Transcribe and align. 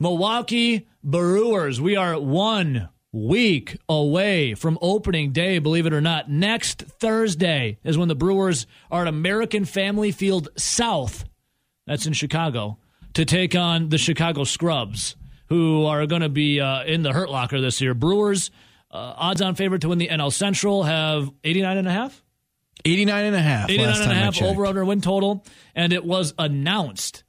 Milwaukee 0.00 0.86
Brewers. 1.02 1.80
We 1.80 1.96
are 1.96 2.18
one 2.18 2.88
week 3.12 3.76
away 3.88 4.54
from 4.54 4.78
opening 4.82 5.32
day, 5.32 5.58
believe 5.58 5.86
it 5.86 5.92
or 5.92 6.00
not. 6.00 6.28
Next 6.28 6.82
Thursday 6.82 7.78
is 7.84 7.96
when 7.96 8.08
the 8.08 8.14
Brewers 8.14 8.66
are 8.90 9.02
at 9.02 9.08
American 9.08 9.64
Family 9.64 10.10
Field 10.10 10.48
South. 10.56 11.24
That's 11.86 12.06
in 12.06 12.12
Chicago 12.12 12.78
to 13.14 13.24
take 13.24 13.54
on 13.54 13.88
the 13.88 13.98
Chicago 13.98 14.44
Scrubs, 14.44 15.16
who 15.48 15.84
are 15.86 16.06
going 16.06 16.22
to 16.22 16.28
be 16.28 16.60
uh, 16.60 16.84
in 16.84 17.02
the 17.02 17.12
Hurt 17.12 17.30
Locker 17.30 17.60
this 17.60 17.80
year. 17.80 17.94
Brewers, 17.94 18.50
uh, 18.90 19.14
odds 19.16 19.42
on 19.42 19.54
favorite 19.54 19.82
to 19.82 19.88
win 19.88 19.98
the 19.98 20.08
NL 20.08 20.32
Central, 20.32 20.82
have 20.82 21.30
89 21.44 21.78
and 21.78 21.88
a 21.88 21.92
half. 21.92 22.22
89 22.84 23.24
and 23.24 23.36
a 23.36 23.40
half. 23.40 23.70
89 23.70 24.02
and 24.02 24.12
a 24.12 24.14
half 24.14 24.42
over 24.42 24.66
under 24.66 24.84
win 24.84 25.00
total. 25.00 25.44
And 25.74 25.92
it 25.92 26.04
was 26.04 26.34
announced 26.38 27.23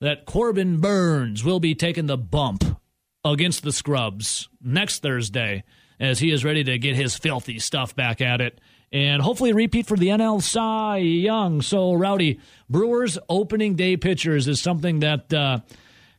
that 0.00 0.26
Corbin 0.26 0.80
Burnes 0.80 1.44
will 1.44 1.60
be 1.60 1.74
taking 1.74 2.06
the 2.06 2.18
bump 2.18 2.80
against 3.24 3.62
the 3.62 3.72
Scrubs 3.72 4.48
next 4.62 5.02
Thursday 5.02 5.64
as 5.98 6.20
he 6.20 6.30
is 6.30 6.44
ready 6.44 6.62
to 6.64 6.78
get 6.78 6.94
his 6.94 7.16
filthy 7.16 7.58
stuff 7.58 7.96
back 7.96 8.20
at 8.20 8.40
it 8.40 8.60
and 8.92 9.20
hopefully 9.20 9.52
repeat 9.52 9.86
for 9.86 9.96
the 9.96 10.08
NL 10.08 10.42
Cy 10.42 10.98
Young. 10.98 11.60
So, 11.60 11.92
Rowdy, 11.92 12.40
Brewers 12.70 13.18
opening 13.28 13.74
day 13.74 13.96
pitchers 13.96 14.48
is 14.48 14.60
something 14.60 15.00
that. 15.00 15.32
Uh, 15.32 15.60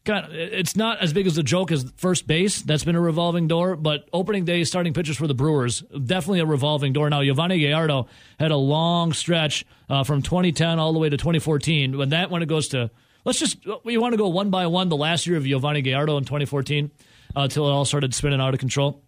God, 0.05 0.29
it's 0.31 0.77
not 0.77 0.99
as 1.01 1.11
big 1.11 1.27
as 1.27 1.37
a 1.37 1.43
joke 1.43 1.71
as 1.71 1.91
first 1.97 2.25
base. 2.25 2.61
That's 2.61 2.85
been 2.85 2.95
a 2.95 3.01
revolving 3.01 3.47
door, 3.47 3.75
but 3.75 4.07
opening 4.13 4.45
day 4.45 4.63
starting 4.63 4.93
pitchers 4.93 5.17
for 5.17 5.27
the 5.27 5.35
Brewers 5.35 5.81
definitely 5.81 6.39
a 6.39 6.45
revolving 6.45 6.93
door. 6.93 7.09
Now, 7.09 7.19
Yovani 7.19 7.59
Gallardo 7.59 8.07
had 8.39 8.49
a 8.49 8.55
long 8.55 9.11
stretch 9.11 9.65
uh, 9.89 10.05
from 10.05 10.21
2010 10.21 10.79
all 10.79 10.93
the 10.93 10.99
way 10.99 11.09
to 11.09 11.17
2014. 11.17 11.97
When 11.97 12.09
that 12.09 12.31
when 12.31 12.41
it 12.41 12.47
goes 12.47 12.69
to 12.69 12.89
let's 13.25 13.39
just 13.39 13.57
we 13.83 13.97
want 13.97 14.13
to 14.13 14.17
go 14.17 14.27
one 14.27 14.49
by 14.49 14.67
one. 14.67 14.89
The 14.89 14.97
last 14.97 15.27
year 15.27 15.37
of 15.37 15.43
Yovani 15.43 15.83
Gallardo 15.83 16.17
in 16.17 16.23
2014 16.23 16.91
until 17.35 17.65
uh, 17.65 17.69
it 17.69 17.71
all 17.71 17.85
started 17.85 18.13
spinning 18.13 18.41
out 18.41 18.53
of 18.53 18.59
control. 18.59 19.03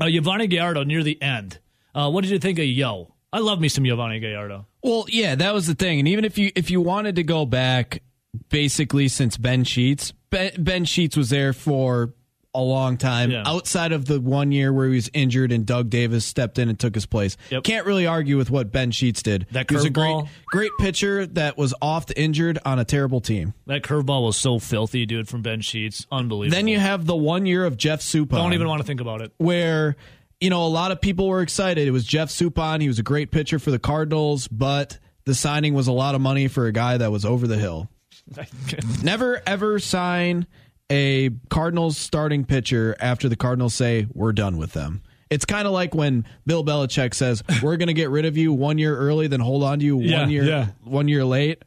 Uh, 0.00 0.04
Yovani 0.04 0.48
Gallardo 0.48 0.84
near 0.84 1.02
the 1.02 1.20
end. 1.20 1.58
Uh, 1.94 2.10
what 2.10 2.22
did 2.22 2.30
you 2.30 2.38
think 2.38 2.58
of 2.58 2.64
Yo? 2.64 3.14
I 3.32 3.40
love 3.40 3.60
me 3.60 3.68
some 3.68 3.84
Yovani 3.84 4.20
Gallardo. 4.20 4.66
Well, 4.82 5.04
yeah, 5.08 5.34
that 5.34 5.52
was 5.52 5.66
the 5.66 5.74
thing. 5.74 5.98
And 5.98 6.08
even 6.08 6.24
if 6.24 6.38
you 6.38 6.50
if 6.54 6.70
you 6.70 6.80
wanted 6.80 7.16
to 7.16 7.22
go 7.22 7.44
back, 7.44 8.02
basically 8.48 9.08
since 9.08 9.36
Ben 9.36 9.64
Sheets, 9.64 10.12
Ben, 10.30 10.52
ben 10.58 10.84
Sheets 10.84 11.16
was 11.16 11.30
there 11.30 11.52
for 11.52 12.14
a 12.58 12.60
long 12.60 12.96
time 12.96 13.30
yeah. 13.30 13.44
outside 13.46 13.92
of 13.92 14.04
the 14.06 14.20
one 14.20 14.50
year 14.50 14.72
where 14.72 14.88
he 14.88 14.96
was 14.96 15.08
injured 15.14 15.52
and 15.52 15.64
Doug 15.64 15.90
Davis 15.90 16.24
stepped 16.24 16.58
in 16.58 16.68
and 16.68 16.78
took 16.78 16.94
his 16.94 17.06
place. 17.06 17.36
Yep. 17.50 17.62
Can't 17.62 17.86
really 17.86 18.06
argue 18.06 18.36
with 18.36 18.50
what 18.50 18.72
Ben 18.72 18.90
Sheets 18.90 19.22
did. 19.22 19.46
That 19.52 19.70
was 19.70 19.84
a 19.84 19.90
great, 19.90 20.24
great 20.46 20.72
pitcher 20.78 21.26
that 21.26 21.56
was 21.56 21.72
oft 21.80 22.12
injured 22.16 22.58
on 22.64 22.78
a 22.78 22.84
terrible 22.84 23.20
team. 23.20 23.54
That 23.66 23.82
curveball 23.82 24.24
was 24.24 24.36
so 24.36 24.58
filthy, 24.58 25.06
dude, 25.06 25.28
from 25.28 25.42
Ben 25.42 25.60
Sheets. 25.60 26.06
Unbelievable. 26.10 26.56
Then 26.56 26.66
you 26.68 26.80
have 26.80 27.06
the 27.06 27.16
one 27.16 27.46
year 27.46 27.64
of 27.64 27.76
Jeff 27.76 28.00
Suppan. 28.00 28.30
Don't 28.30 28.54
even 28.54 28.68
want 28.68 28.80
to 28.80 28.86
think 28.86 29.00
about 29.00 29.22
it. 29.22 29.32
Where 29.38 29.96
you 30.40 30.50
know 30.50 30.66
a 30.66 30.68
lot 30.68 30.90
of 30.90 31.00
people 31.00 31.28
were 31.28 31.42
excited. 31.42 31.86
It 31.86 31.92
was 31.92 32.04
Jeff 32.04 32.28
Suppan. 32.28 32.80
He 32.80 32.88
was 32.88 32.98
a 32.98 33.04
great 33.04 33.30
pitcher 33.30 33.58
for 33.58 33.70
the 33.70 33.78
Cardinals, 33.78 34.48
but 34.48 34.98
the 35.24 35.34
signing 35.34 35.74
was 35.74 35.86
a 35.86 35.92
lot 35.92 36.16
of 36.16 36.20
money 36.20 36.48
for 36.48 36.66
a 36.66 36.72
guy 36.72 36.96
that 36.96 37.12
was 37.12 37.24
over 37.24 37.46
the 37.46 37.58
hill. 37.58 37.88
Never 39.02 39.40
ever 39.46 39.78
sign 39.78 40.46
a 40.90 41.30
Cardinals 41.50 41.96
starting 41.96 42.44
pitcher 42.44 42.96
after 43.00 43.28
the 43.28 43.36
Cardinals 43.36 43.74
say 43.74 44.06
we're 44.12 44.32
done 44.32 44.56
with 44.56 44.72
them. 44.72 45.02
It's 45.30 45.44
kind 45.44 45.66
of 45.66 45.72
like 45.72 45.94
when 45.94 46.24
Bill 46.46 46.64
Belichick 46.64 47.14
says 47.14 47.42
we're 47.62 47.76
going 47.76 47.88
to 47.88 47.94
get 47.94 48.10
rid 48.10 48.24
of 48.24 48.36
you 48.36 48.52
one 48.52 48.78
year 48.78 48.96
early, 48.96 49.26
then 49.26 49.40
hold 49.40 49.62
on 49.62 49.78
to 49.80 49.84
you 49.84 50.00
yeah, 50.00 50.20
one 50.20 50.30
year 50.30 50.44
yeah. 50.44 50.66
one 50.84 51.08
year 51.08 51.24
late. 51.24 51.62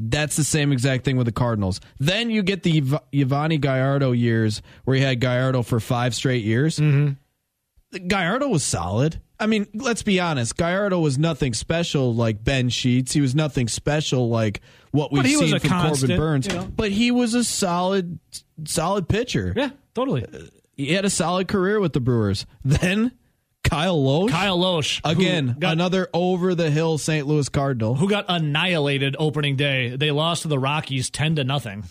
That's 0.00 0.34
the 0.34 0.44
same 0.44 0.72
exact 0.72 1.04
thing 1.04 1.16
with 1.16 1.26
the 1.26 1.32
Cardinals. 1.32 1.80
Then 2.00 2.28
you 2.28 2.42
get 2.42 2.64
the 2.64 2.80
Yovani 2.80 3.60
Gallardo 3.60 4.10
years 4.10 4.60
where 4.84 4.96
he 4.96 5.02
had 5.02 5.20
Gallardo 5.20 5.62
for 5.62 5.78
five 5.78 6.16
straight 6.16 6.42
years. 6.42 6.80
Mm-hmm. 6.80 8.08
Gallardo 8.08 8.48
was 8.48 8.64
solid. 8.64 9.20
I 9.38 9.46
mean, 9.46 9.68
let's 9.72 10.02
be 10.02 10.18
honest. 10.18 10.56
Gallardo 10.56 10.98
was 10.98 11.16
nothing 11.16 11.54
special 11.54 12.12
like 12.12 12.42
Ben 12.42 12.70
Sheets. 12.70 13.12
He 13.12 13.20
was 13.20 13.36
nothing 13.36 13.68
special 13.68 14.28
like 14.28 14.60
what 14.94 15.10
we've 15.10 15.26
seen 15.26 15.58
from 15.58 15.68
constant, 15.68 16.10
Corbin 16.12 16.16
Burnes. 16.16 16.46
You 16.46 16.52
know? 16.52 16.68
But 16.74 16.92
he 16.92 17.10
was 17.10 17.34
a 17.34 17.42
solid 17.42 18.20
solid 18.64 19.08
pitcher. 19.08 19.52
Yeah, 19.56 19.70
totally. 19.94 20.24
Uh, 20.24 20.46
he 20.76 20.92
had 20.92 21.04
a 21.04 21.10
solid 21.10 21.48
career 21.48 21.80
with 21.80 21.92
the 21.92 22.00
Brewers. 22.00 22.46
Then 22.64 23.12
Kyle 23.64 23.98
Lohse. 23.98 24.30
Kyle 24.30 24.58
Lohse. 24.58 25.00
Again, 25.04 25.56
got, 25.58 25.72
another 25.72 26.08
over 26.14 26.54
the 26.54 26.70
hill 26.70 26.98
St. 26.98 27.26
Louis 27.26 27.48
Cardinal. 27.48 27.96
Who 27.96 28.08
got 28.08 28.26
annihilated 28.28 29.16
opening 29.18 29.56
day. 29.56 29.96
They 29.96 30.12
lost 30.12 30.42
to 30.42 30.48
the 30.48 30.58
Rockies 30.58 31.10
10 31.10 31.36
to 31.36 31.44
nothing. 31.44 31.84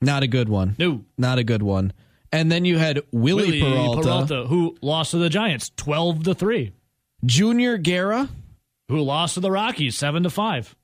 Not 0.00 0.22
a 0.22 0.28
good 0.28 0.48
one. 0.48 0.76
No. 0.78 1.04
Not 1.18 1.38
a 1.38 1.44
good 1.44 1.62
one. 1.62 1.92
And 2.30 2.52
then 2.52 2.64
you 2.64 2.78
had 2.78 3.00
Wily, 3.10 3.60
Wily 3.60 3.60
Peralta, 3.60 4.02
Peralta, 4.02 4.46
who 4.46 4.76
lost 4.82 5.12
to 5.12 5.18
the 5.18 5.28
Giants 5.28 5.72
12 5.76 6.24
to 6.24 6.34
3. 6.34 6.72
Junior 7.24 7.78
Guerra, 7.78 8.28
who 8.88 9.00
lost 9.00 9.34
to 9.34 9.40
the 9.40 9.50
Rockies 9.50 9.96
7 9.96 10.22
to 10.24 10.30
5. 10.30 10.76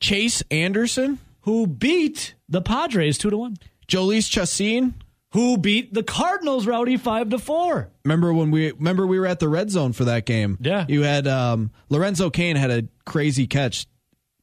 Chase 0.00 0.42
Anderson, 0.50 1.18
who 1.42 1.66
beat 1.66 2.34
the 2.48 2.62
Padres 2.62 3.18
2 3.18 3.30
to 3.30 3.36
1. 3.36 3.56
Jhoulys 3.88 4.30
Chacin, 4.30 4.94
who 5.32 5.58
beat 5.58 5.92
the 5.92 6.02
Cardinals 6.02 6.66
rowdy 6.66 6.96
5 6.96 7.30
to 7.30 7.38
4. 7.38 7.90
Remember 8.04 8.32
when 8.32 8.50
we 8.50 8.72
remember 8.72 9.06
we 9.06 9.18
were 9.18 9.26
at 9.26 9.40
the 9.40 9.48
red 9.48 9.70
zone 9.70 9.92
for 9.92 10.04
that 10.04 10.26
game? 10.26 10.58
Yeah. 10.60 10.86
You 10.88 11.02
had 11.02 11.26
um, 11.26 11.70
Lorenzo 11.88 12.30
Cain 12.30 12.56
had 12.56 12.70
a 12.70 12.88
crazy 13.04 13.46
catch. 13.46 13.86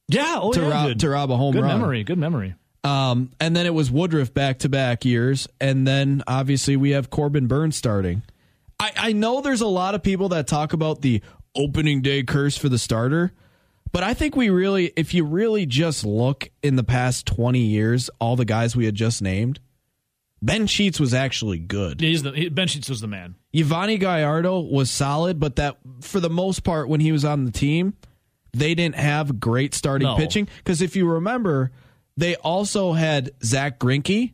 Yeah, 0.08 0.38
oh, 0.40 0.52
to, 0.52 0.60
yeah, 0.60 0.70
rob, 0.70 0.98
to 0.98 1.08
rob 1.08 1.30
a 1.30 1.36
home 1.36 1.52
good 1.52 1.62
run. 1.62 1.70
Good 1.70 1.78
memory, 1.78 2.04
good 2.04 2.18
memory. 2.18 2.54
Um, 2.84 3.30
and 3.40 3.54
then 3.54 3.64
it 3.66 3.74
was 3.74 3.90
Woodruff 3.90 4.34
back 4.34 4.58
to 4.60 4.68
back 4.68 5.04
years, 5.04 5.48
and 5.60 5.86
then 5.86 6.22
obviously 6.26 6.76
we 6.76 6.90
have 6.90 7.10
Corbin 7.10 7.46
Burnes 7.46 7.76
starting. 7.76 8.22
I, 8.78 8.92
I 8.96 9.12
know 9.12 9.40
there's 9.40 9.60
a 9.60 9.66
lot 9.66 9.94
of 9.94 10.02
people 10.02 10.30
that 10.30 10.48
talk 10.48 10.72
about 10.72 11.00
the 11.00 11.22
opening 11.54 12.02
day 12.02 12.24
curse 12.24 12.56
for 12.56 12.68
the 12.68 12.78
starter. 12.78 13.32
But 13.92 14.02
I 14.02 14.14
think 14.14 14.34
we 14.34 14.48
really, 14.48 14.92
if 14.96 15.12
you 15.12 15.24
really 15.24 15.66
just 15.66 16.04
look 16.04 16.50
in 16.62 16.76
the 16.76 16.84
past 16.84 17.26
20 17.26 17.58
years, 17.58 18.08
all 18.18 18.36
the 18.36 18.46
guys 18.46 18.74
we 18.74 18.86
had 18.86 18.94
just 18.94 19.20
named, 19.20 19.60
Ben 20.40 20.66
Sheets 20.66 20.98
was 20.98 21.12
actually 21.12 21.58
good. 21.58 22.00
He's 22.00 22.22
the, 22.22 22.32
he, 22.32 22.48
ben 22.48 22.68
Sheets 22.68 22.88
was 22.88 23.00
the 23.00 23.06
man. 23.06 23.36
Yovani 23.54 24.00
Gallardo 24.00 24.60
was 24.60 24.90
solid, 24.90 25.38
but 25.38 25.56
that 25.56 25.76
for 26.00 26.20
the 26.20 26.30
most 26.30 26.64
part, 26.64 26.88
when 26.88 27.00
he 27.00 27.12
was 27.12 27.24
on 27.24 27.44
the 27.44 27.52
team, 27.52 27.94
they 28.52 28.74
didn't 28.74 28.96
have 28.96 29.38
great 29.38 29.74
starting 29.74 30.08
no. 30.08 30.16
pitching. 30.16 30.48
Because 30.56 30.80
if 30.80 30.96
you 30.96 31.08
remember, 31.08 31.70
they 32.16 32.34
also 32.36 32.92
had 32.92 33.30
Zack 33.44 33.78
Greinke 33.78 34.32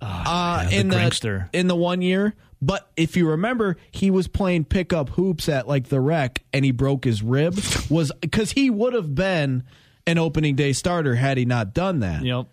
oh, 0.00 0.06
uh, 0.06 0.66
yeah, 0.70 0.78
in 0.78 0.88
the, 0.88 0.96
the 0.96 1.48
in 1.52 1.66
the 1.66 1.76
one 1.76 2.00
year, 2.00 2.34
but 2.64 2.90
if 2.96 3.16
you 3.16 3.28
remember, 3.28 3.76
he 3.90 4.10
was 4.10 4.26
playing 4.26 4.64
pickup 4.64 5.10
hoops 5.10 5.48
at 5.48 5.68
like 5.68 5.88
the 5.88 6.00
rec 6.00 6.42
and 6.52 6.64
he 6.64 6.70
broke 6.70 7.04
his 7.04 7.22
rib. 7.22 7.58
Was 7.90 8.10
because 8.20 8.52
he 8.52 8.70
would 8.70 8.94
have 8.94 9.14
been 9.14 9.64
an 10.06 10.16
opening 10.16 10.54
day 10.56 10.72
starter 10.72 11.14
had 11.14 11.36
he 11.36 11.44
not 11.44 11.74
done 11.74 12.00
that. 12.00 12.24
Yep. 12.24 12.46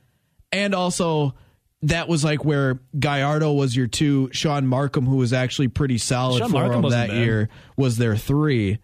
And 0.51 0.75
also 0.75 1.35
that 1.83 2.09
was 2.09 2.23
like 2.23 2.43
where 2.43 2.79
Gallardo 2.99 3.53
was 3.53 3.75
your 3.75 3.87
two, 3.87 4.29
Shaun 4.33 4.67
Marcum, 4.67 5.07
who 5.07 5.15
was 5.15 5.31
actually 5.31 5.69
pretty 5.69 5.97
solid 5.97 6.39
Sean 6.39 6.51
for 6.51 6.57
Marcum 6.57 6.83
him 6.83 6.89
that 6.89 7.09
bad. 7.09 7.17
year, 7.17 7.49
was 7.77 7.97
their 7.97 8.17
three. 8.17 8.79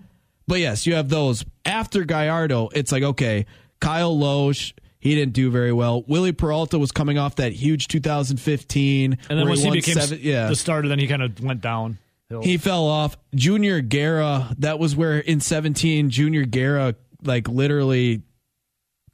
But 0.48 0.60
yes, 0.60 0.88
you 0.88 0.96
have 0.96 1.10
those. 1.10 1.44
After 1.66 2.06
Gallardo, 2.06 2.70
it's 2.74 2.92
like, 2.92 3.04
okay, 3.04 3.46
Kyle 3.82 4.16
Lohse, 4.16 4.72
he 5.00 5.16
didn't 5.16 5.34
do 5.34 5.52
very 5.52 5.72
well. 5.72 6.04
Wily 6.04 6.32
Peralta 6.32 6.80
was 6.80 6.92
coming 6.92 7.18
off 7.18 7.36
that 7.36 7.54
huge 7.54 7.88
2015. 7.88 9.18
And 9.30 9.40
then 9.40 9.48
once 9.48 9.62
he, 9.62 9.66
he 9.66 9.72
became 9.72 9.96
seven, 9.96 10.20
yeah. 10.22 10.48
the 10.48 10.56
starter, 10.56 10.88
then 10.88 11.00
he 11.00 11.08
kind 11.08 11.22
of 11.22 11.40
went 11.42 11.62
down. 11.62 12.00
He 12.42 12.58
fell 12.58 12.86
off. 12.86 13.16
Junior 13.36 13.80
Guerra, 13.80 14.54
that 14.60 14.80
was 14.80 14.96
where 14.96 15.18
in 15.20 15.40
17, 15.40 16.10
Junior 16.10 16.44
Guerra, 16.44 16.96
like 17.24 17.48
literally 17.48 18.24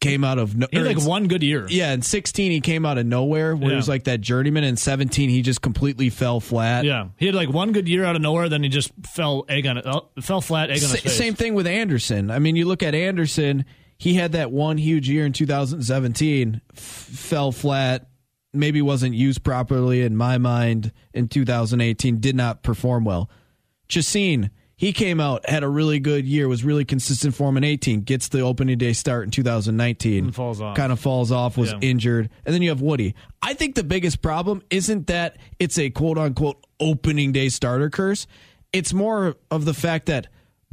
came 0.03 0.23
out 0.23 0.37
of 0.37 0.55
no, 0.55 0.67
he 0.69 0.77
had 0.77 0.85
like 0.85 1.01
one 1.01 1.27
good 1.27 1.43
year. 1.43 1.65
Yeah, 1.69 1.93
in 1.93 2.01
16 2.01 2.51
he 2.51 2.59
came 2.59 2.85
out 2.85 2.97
of 2.97 3.05
nowhere 3.05 3.55
where 3.55 3.65
yeah. 3.65 3.69
he 3.69 3.75
was 3.75 3.87
like 3.87 4.03
that 4.05 4.19
journeyman. 4.19 4.63
In 4.63 4.75
17 4.75 5.29
he 5.29 5.41
just 5.41 5.61
completely 5.61 6.09
fell 6.09 6.39
flat. 6.39 6.85
Yeah, 6.85 7.09
he 7.17 7.25
had 7.25 7.35
like 7.35 7.49
one 7.49 7.71
good 7.71 7.87
year 7.87 8.03
out 8.03 8.15
of 8.15 8.21
nowhere, 8.21 8.49
then 8.49 8.63
he 8.63 8.69
just 8.69 8.91
fell 9.05 9.45
egg 9.47 9.65
on 9.65 9.77
it, 9.77 9.85
uh, 9.85 10.01
fell 10.21 10.41
flat 10.41 10.69
egg 10.69 10.83
on 10.83 10.89
face. 10.89 11.15
Same 11.15 11.35
thing 11.35 11.53
with 11.53 11.67
Anderson. 11.67 12.31
I 12.31 12.39
mean, 12.39 12.55
you 12.55 12.65
look 12.65 12.83
at 12.83 12.93
Anderson 12.93 13.65
he 14.03 14.15
had 14.15 14.33
that 14.33 14.51
one 14.51 14.77
huge 14.77 15.09
year 15.09 15.25
in 15.25 15.31
2017, 15.31 16.59
f- 16.75 16.77
fell 16.77 17.53
flat, 17.53 18.09
maybe 18.51 18.81
wasn't 18.81 19.15
used 19.15 19.45
properly 19.45 20.01
in 20.01 20.17
my 20.17 20.37
mind 20.37 20.91
in 21.13 21.29
2018, 21.29 22.19
did 22.19 22.35
not 22.35 22.63
perform 22.63 23.05
well. 23.05 23.29
Chacin, 23.87 24.49
he 24.75 24.91
came 24.91 25.21
out, 25.21 25.49
had 25.49 25.63
a 25.63 25.69
really 25.69 26.01
good 26.01 26.25
year, 26.25 26.49
was 26.49 26.65
really 26.65 26.83
consistent 26.83 27.33
for 27.33 27.47
him 27.47 27.55
in 27.55 27.63
18, 27.63 28.01
gets 28.01 28.27
the 28.27 28.41
opening 28.41 28.77
day 28.77 28.91
start 28.91 29.23
in 29.23 29.31
2019. 29.31 30.25
And 30.25 30.35
falls 30.35 30.59
off. 30.59 30.75
Kind 30.75 30.91
of 30.91 30.99
falls 30.99 31.31
off, 31.31 31.55
was 31.57 31.71
yeah. 31.71 31.79
injured. 31.79 32.29
And 32.45 32.53
then 32.53 32.61
you 32.61 32.71
have 32.71 32.81
Woody. 32.81 33.15
I 33.41 33.53
think 33.53 33.75
the 33.75 33.85
biggest 33.85 34.21
problem 34.21 34.63
isn't 34.69 35.07
that 35.07 35.37
it's 35.59 35.79
a 35.79 35.89
quote 35.89 36.17
unquote 36.17 36.61
opening 36.77 37.31
day 37.31 37.47
starter 37.47 37.89
curse. 37.89 38.27
It's 38.73 38.93
more 38.93 39.37
of 39.49 39.63
the 39.63 39.73
fact 39.73 40.07
that 40.07 40.27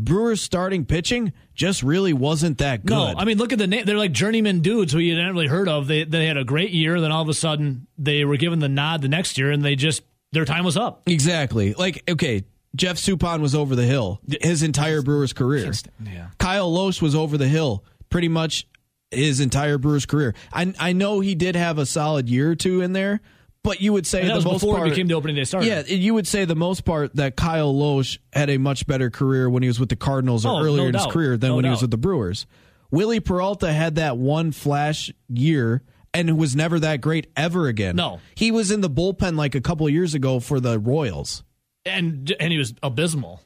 Brewers 0.05 0.41
starting 0.41 0.85
pitching 0.87 1.33
just 1.55 1.83
really 1.83 2.13
wasn't 2.13 2.59
that 2.59 2.85
good. 2.87 2.95
No, 2.95 3.15
I 3.17 3.25
mean, 3.25 3.39
look 3.39 3.53
at 3.53 3.59
the 3.59 3.67
name. 3.67 3.85
They're 3.85 3.99
like 3.99 4.13
journeyman 4.13 4.61
dudes 4.61 4.93
who 4.93 4.99
you 4.99 5.15
hadn't 5.15 5.33
really 5.35 5.47
heard 5.47 5.69
of. 5.69 5.87
They 5.87 6.05
they 6.05 6.27
had 6.27 6.37
a 6.37 6.45
great 6.45 6.71
year, 6.71 7.01
then 7.01 7.13
all 7.13 7.23
of 7.23 7.29
a 7.29 7.35
sudden 7.35 7.87
they 7.99 8.25
were 8.25 8.37
given 8.37 8.59
the 8.61 8.69
nod 8.69 9.03
the 9.03 9.09
next 9.09 9.37
year, 9.39 9.51
and 9.51 9.63
they 9.65 9.77
just 9.77 10.03
their 10.33 10.45
time 10.45 10.65
was 10.65 10.77
up. 10.77 11.03
exactly. 11.07 11.75
Like, 11.75 12.09
okay, 12.09 12.45
Jeff 12.77 12.97
Suppan 12.97 13.41
was 13.41 13.55
over 13.55 13.75
the 13.77 13.85
hill 13.85 14.21
his 14.41 14.63
entire 14.63 15.03
Brewers 15.03 15.33
career. 15.33 15.73
Yeah. 16.05 16.29
Kyle 16.39 16.71
Lohse 16.73 17.03
was 17.03 17.15
over 17.15 17.37
the 17.37 17.49
hill 17.49 17.85
pretty 18.09 18.29
much 18.29 18.67
his 19.11 19.41
entire 19.41 19.77
Brewers 19.77 20.07
career. 20.07 20.35
I 20.53 20.73
I 20.79 20.93
know 20.93 21.21
he 21.21 21.35
did 21.35 21.57
have 21.57 21.79
a 21.79 21.85
solid 21.87 22.29
year 22.29 22.53
or 22.53 22.55
two 22.55 22.81
in 22.81 22.93
there, 22.93 23.21
but 23.63 23.81
you 23.81 23.93
would 23.93 24.07
say 24.07 24.21
And 24.21 24.29
that 24.31 24.33
the 24.35 24.39
was 24.39 24.45
most 24.47 24.61
before 24.61 24.77
part, 24.77 24.87
he 24.89 24.91
became 24.93 25.07
the 25.07 25.15
opening 25.15 25.37
day 25.37 25.45
starter. 25.45 25.67
Yeah, 25.67 25.83
you 25.87 26.15
would 26.15 26.27
say 26.27 26.45
the 26.45 26.55
most 26.57 26.85
part 26.85 27.15
that 27.17 27.37
Kyle 27.37 27.73
Lohse 27.75 28.19
had 28.33 28.49
a 28.51 28.59
much 28.59 28.87
better 28.87 29.11
career 29.11 29.49
when 29.51 29.63
he 29.63 29.69
was 29.69 29.79
with 29.79 29.89
the 29.91 29.97
Cardinals 29.97 30.47
or 30.47 30.61
Oh, 30.61 30.65
earlier 30.65 30.83
no 30.85 30.89
in 30.89 30.95
his 30.95 31.07
career 31.07 31.37
than 31.37 31.51
No 31.51 31.57
when 31.57 31.65
he 31.65 31.71
was 31.71 31.83
with 31.83 31.91
the 31.91 31.99
Brewers. 31.99 32.47
Wily 32.91 33.21
Peralta 33.21 33.73
had 33.73 33.97
that 33.97 34.17
one 34.17 34.51
flash 34.53 35.13
year 35.29 35.83
and 36.13 36.37
was 36.39 36.57
never 36.57 36.81
that 36.81 37.01
great 37.01 37.29
ever 37.37 37.69
again. 37.69 37.95
No. 37.97 38.19
He 38.35 38.51
was 38.51 38.71
in 38.71 38.81
the 38.81 38.91
bullpen 38.91 39.37
like 39.37 39.55
a 39.55 39.61
couple 39.61 39.87
of 39.87 39.93
years 39.93 40.15
ago 40.15 40.41
for 40.41 40.59
the 40.59 40.79
Royals. 40.79 41.45
and 41.87 42.35
and 42.41 42.51
he 42.53 42.59
was 42.59 42.75
abysmal. 42.83 43.41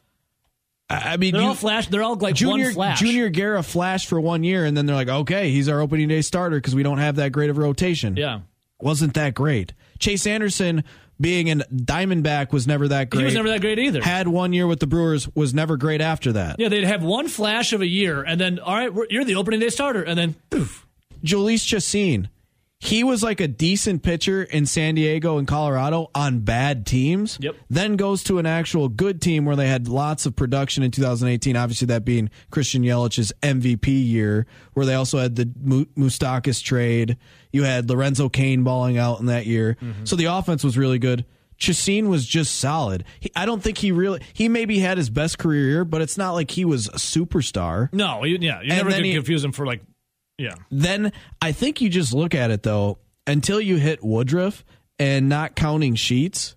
I 0.89 1.17
mean, 1.17 1.33
They're 1.33 1.43
you- 1.43 1.49
all 1.49 1.55
flash. 1.55 1.89
They're 1.89 2.03
all 2.03 2.17
like 2.17 2.35
Junior 2.35 2.67
one 2.67 2.75
flash. 2.75 3.01
Junior 3.01 3.31
Guerra 3.31 3.63
flashed 3.63 4.07
for 4.07 4.21
one 4.21 4.45
year, 4.45 4.65
and 4.65 4.77
then 4.77 4.87
they're 4.87 4.95
like, 4.97 5.09
okay, 5.09 5.51
he's 5.51 5.69
our 5.69 5.81
opening 5.81 6.09
day 6.09 6.21
starter 6.21 6.57
because 6.57 6.75
we 6.75 6.83
don't 6.83 6.99
have 6.99 7.17
that 7.17 7.33
great 7.33 7.49
of 7.51 7.57
a 7.57 7.61
rotation. 7.61 8.17
Yeah, 8.17 8.41
wasn't 8.81 9.15
that 9.15 9.35
great. 9.35 9.73
Chase 10.05 10.27
Anderson 10.27 10.85
being 11.21 11.51
a 11.51 11.57
Diamondback 11.73 12.53
was 12.53 12.67
never 12.67 12.89
that 12.89 13.09
great. 13.11 13.21
he 13.21 13.25
was 13.25 13.35
never 13.35 13.49
that 13.49 13.61
great 13.61 13.79
either. 13.79 14.03
Had 14.03 14.29
one 14.29 14.53
year 14.53 14.67
with 14.67 14.81
the 14.81 14.87
Brewers, 14.87 15.29
was 15.35 15.55
never 15.55 15.77
great 15.77 16.01
after 16.01 16.33
that. 16.33 16.57
yeah, 16.59 16.69
they'd 16.69 16.85
have 16.85 17.03
one 17.03 17.29
flash 17.29 17.73
of 17.73 17.81
a 17.81 17.87
year, 17.87 18.23
and 18.23 18.41
then 18.41 18.59
all 18.59 18.75
right, 18.75 18.91
you're 19.11 19.25
the 19.25 19.37
opening 19.37 19.61
day 19.61 19.71
starter, 19.71 20.03
and 20.03 20.19
then 20.19 20.35
poof. 20.51 20.87
Jhoulys 21.25 21.65
Chacin, 21.67 22.29
he 22.81 23.03
was 23.03 23.23
like 23.23 23.41
a 23.41 23.49
decent 23.49 24.03
pitcher 24.03 24.43
in 24.43 24.67
San 24.67 24.97
Diego 24.97 25.39
and 25.39 25.47
Colorado 25.49 26.11
on 26.15 26.41
bad 26.41 26.85
teams. 26.85 27.39
Yep. 27.41 27.55
Then 27.71 27.97
goes 27.97 28.23
to 28.25 28.39
an 28.39 28.45
actual 28.45 28.91
good 28.91 29.23
team 29.23 29.47
where 29.47 29.57
they 29.57 29.69
had 29.69 29.89
lots 29.89 30.27
of 30.27 30.37
production 30.37 30.83
in 30.83 30.91
2018. 30.91 31.57
Obviously, 31.57 31.87
that 31.87 32.05
being 32.05 32.29
Christian 32.51 32.83
Yelich's 32.83 33.33
MVP 33.43 33.87
year, 33.87 34.47
where 34.75 34.85
they 34.85 34.95
also 34.95 35.19
had 35.19 35.37
the 35.37 35.49
Mu- 35.63 35.87
Moustakas 35.97 36.63
trade. 36.63 37.17
You 37.55 37.63
had 37.63 37.89
Lorenzo 37.89 38.29
Cain 38.29 38.65
balling 38.65 38.99
out 38.99 39.21
in 39.21 39.27
that 39.27 39.47
year. 39.47 39.77
Mm-hmm. 39.81 40.07
So 40.07 40.17
the 40.17 40.25
offense 40.25 40.65
was 40.65 40.77
really 40.77 40.99
good. 40.99 41.25
Chacin 41.57 42.09
was 42.09 42.27
just 42.27 42.57
solid. 42.57 43.05
He, 43.21 43.31
I 43.37 43.47
don't 43.47 43.63
think 43.63 43.79
he 43.79 43.93
really. 43.93 44.21
He 44.33 44.49
maybe 44.49 44.81
had 44.81 44.99
his 44.99 45.09
best 45.09 45.39
career 45.39 45.69
year, 45.69 45.85
but 45.85 46.03
it's 46.03 46.19
not 46.19 46.33
like 46.33 46.51
he 46.51 46.65
was 46.65 46.89
a 46.89 46.95
superstar. 46.95 47.93
No, 47.93 48.25
you, 48.25 48.39
yeah, 48.41 48.61
you 48.61 48.71
never 48.71 48.91
could 48.91 49.05
confuse 49.05 49.45
him 49.45 49.53
for 49.53 49.67
like, 49.67 49.83
yeah, 50.37 50.57
then 50.73 51.13
I 51.41 51.53
think 51.53 51.81
you 51.81 51.89
just 51.89 52.13
look 52.13 52.35
at 52.35 52.51
it 52.51 52.65
though, 52.65 52.99
until 53.25 53.61
you 53.61 53.77
hit 53.77 54.03
Woodruff 54.03 54.65
and 54.99 55.29
not 55.29 55.55
counting 55.55 55.95
sheets, 55.95 56.57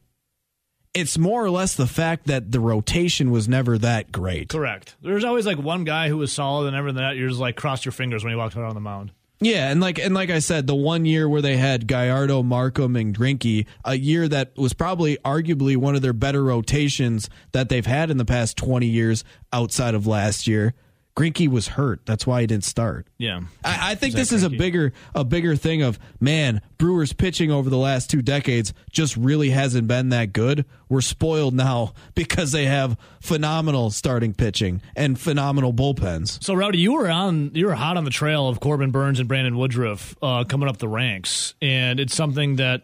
it's 0.95 1.15
more 1.15 1.45
or 1.45 1.51
less 1.51 1.75
the 1.75 1.85
fact 1.85 2.25
that 2.25 2.51
the 2.51 2.59
rotation 2.59 3.29
was 3.29 3.47
never 3.47 3.77
that 3.77 4.11
great. 4.11 4.50
correct. 4.50 4.95
There's 5.03 5.23
always 5.23 5.45
like 5.45 5.59
one 5.59 5.83
guy 5.83 6.09
who 6.09 6.17
was 6.17 6.33
solid, 6.33 6.65
and 6.65 6.75
everything 6.75 7.03
that 7.03 7.17
you're 7.17 7.29
just 7.29 7.39
like 7.39 7.55
cross 7.55 7.85
your 7.85 7.91
fingers 7.91 8.23
when 8.23 8.33
he 8.33 8.35
walks 8.35 8.57
out 8.57 8.63
on 8.63 8.73
the 8.73 8.81
mound. 8.81 9.11
Yeah, 9.39 9.69
and 9.69 9.80
like 9.80 10.00
and 10.00 10.16
like 10.16 10.31
I 10.31 10.39
said, 10.39 10.66
the 10.66 10.75
one 10.75 11.06
year 11.06 11.30
where 11.30 11.44
they 11.44 11.57
had 11.57 11.88
Gallardo, 11.88 12.42
Marcum, 12.42 13.00
and 13.00 13.16
Greinke, 13.16 13.68
a 13.86 13.95
year 13.95 14.28
that 14.28 14.57
was 14.57 14.74
probably 14.74 15.18
arguably 15.24 15.78
one 15.78 15.95
of 15.95 16.01
their 16.01 16.13
better 16.13 16.44
rotations 16.44 17.30
that 17.51 17.69
they've 17.69 17.86
had 17.86 18.10
in 18.10 18.18
the 18.18 18.25
past 18.25 18.57
twenty 18.57 18.88
years 18.88 19.24
outside 19.54 19.94
of 19.94 20.07
last 20.07 20.48
year. 20.48 20.74
Greinke 21.17 21.47
was 21.47 21.69
hurt. 21.69 22.05
That's 22.05 22.27
why 22.27 22.41
he 22.41 22.47
didn't 22.47 22.63
start. 22.63 23.07
Yeah, 23.17 23.41
I, 23.63 23.91
I 23.91 23.95
think 23.95 24.13
this 24.13 24.31
is 24.31 24.43
a 24.43 24.49
bigger 24.51 24.93
a 25.15 25.23
bigger 25.23 25.55
thing 25.55 25.81
of 25.81 25.97
man, 26.19 26.61
Brewers 26.77 27.11
pitching 27.11 27.49
over 27.51 27.71
the 27.71 27.77
last 27.77 28.11
two 28.11 28.21
decades 28.21 28.71
just 28.91 29.17
really 29.17 29.49
hasn't 29.49 29.87
been 29.87 30.09
that 30.09 30.31
good. 30.31 30.65
We're 30.89 31.01
spoiled 31.01 31.55
now 31.55 31.93
because 32.15 32.51
they 32.51 32.65
have 32.65 32.97
phenomenal 33.19 33.89
starting 33.89 34.35
pitching 34.35 34.81
and 34.95 35.19
phenomenal 35.19 35.73
bullpens. 35.73 36.43
So, 36.43 36.53
Rowdy, 36.53 36.77
you 36.77 36.93
were 36.93 37.09
on, 37.09 37.49
you 37.55 37.65
were 37.65 37.73
hot 37.73 37.97
on 37.97 38.03
the 38.03 38.11
trail 38.11 38.47
of 38.47 38.59
Corbin 38.59 38.91
Burnes 38.91 39.19
and 39.19 39.27
Brandon 39.27 39.57
Woodruff 39.57 40.15
uh, 40.21 40.43
coming 40.43 40.69
up 40.69 40.77
the 40.77 40.87
ranks, 40.87 41.55
and 41.63 41.99
it's 41.99 42.15
something 42.15 42.57
that 42.57 42.83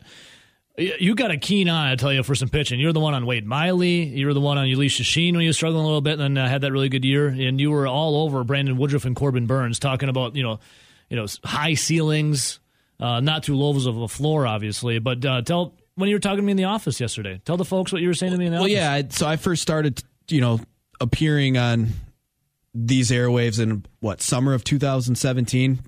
you 0.77 1.13
got 1.15 1.29
a 1.31 1.37
keen 1.37 1.69
eye, 1.69 1.91
I 1.91 1.95
tell 1.95 2.11
you, 2.11 2.23
for 2.23 2.33
some 2.35 2.49
pitching. 2.49 2.79
You're 2.79 2.93
the 2.93 2.99
one 2.99 3.13
on 3.13 3.25
Wade 3.25 3.45
Miley. 3.45 4.03
You 4.03 4.25
were 4.27 4.33
the 4.33 4.41
one 4.41 4.57
on 4.57 4.65
Jhoulys 4.67 4.89
Chacin 4.91 5.33
when 5.35 5.43
you 5.43 5.49
were 5.49 5.53
struggling 5.53 5.83
a 5.83 5.85
little 5.85 6.01
bit, 6.01 6.19
and 6.19 6.35
then 6.35 6.37
uh, 6.45 6.49
had 6.49 6.61
that 6.61 6.71
really 6.71 6.89
good 6.89 7.05
year. 7.05 7.27
And 7.27 7.59
you 7.61 7.69
were 7.71 7.87
all 7.87 8.23
over 8.23 8.43
Brandon 8.43 8.77
Woodruff 8.77 9.05
and 9.05 9.15
Corbin 9.15 9.45
Burnes, 9.45 9.77
talking 9.79 10.09
about 10.09 10.35
you 10.35 10.43
know, 10.43 10.59
you 11.09 11.15
know, 11.15 11.27
high 11.43 11.75
ceilings, 11.75 12.59
uh, 12.99 13.19
not 13.19 13.43
too 13.43 13.55
low 13.55 13.69
of 13.69 13.97
a 13.97 14.07
floor, 14.07 14.47
obviously. 14.47 14.97
But 14.99 15.23
uh, 15.25 15.41
tell 15.43 15.75
when 15.95 16.09
you 16.09 16.15
were 16.15 16.19
talking 16.19 16.37
to 16.37 16.43
me 16.43 16.51
in 16.51 16.57
the 16.57 16.63
office 16.63 16.99
yesterday. 16.99 17.39
Tell 17.45 17.57
the 17.57 17.65
folks 17.65 17.91
what 17.93 18.01
you 18.01 18.07
were 18.07 18.13
saying 18.15 18.31
to 18.31 18.37
me 18.39 18.47
in 18.47 18.51
the 18.51 18.57
Well, 18.57 18.63
office. 18.63 18.73
yeah. 18.73 18.91
I, 18.91 19.07
so 19.09 19.27
I 19.27 19.35
first 19.35 19.61
started, 19.61 20.01
you 20.27 20.41
know, 20.41 20.59
appearing 20.99 21.55
on 21.57 21.89
these 22.73 23.11
airwaves 23.11 23.59
in 23.61 23.85
what 23.99 24.21
summer 24.21 24.55
of 24.55 24.63
2017. 24.63 25.79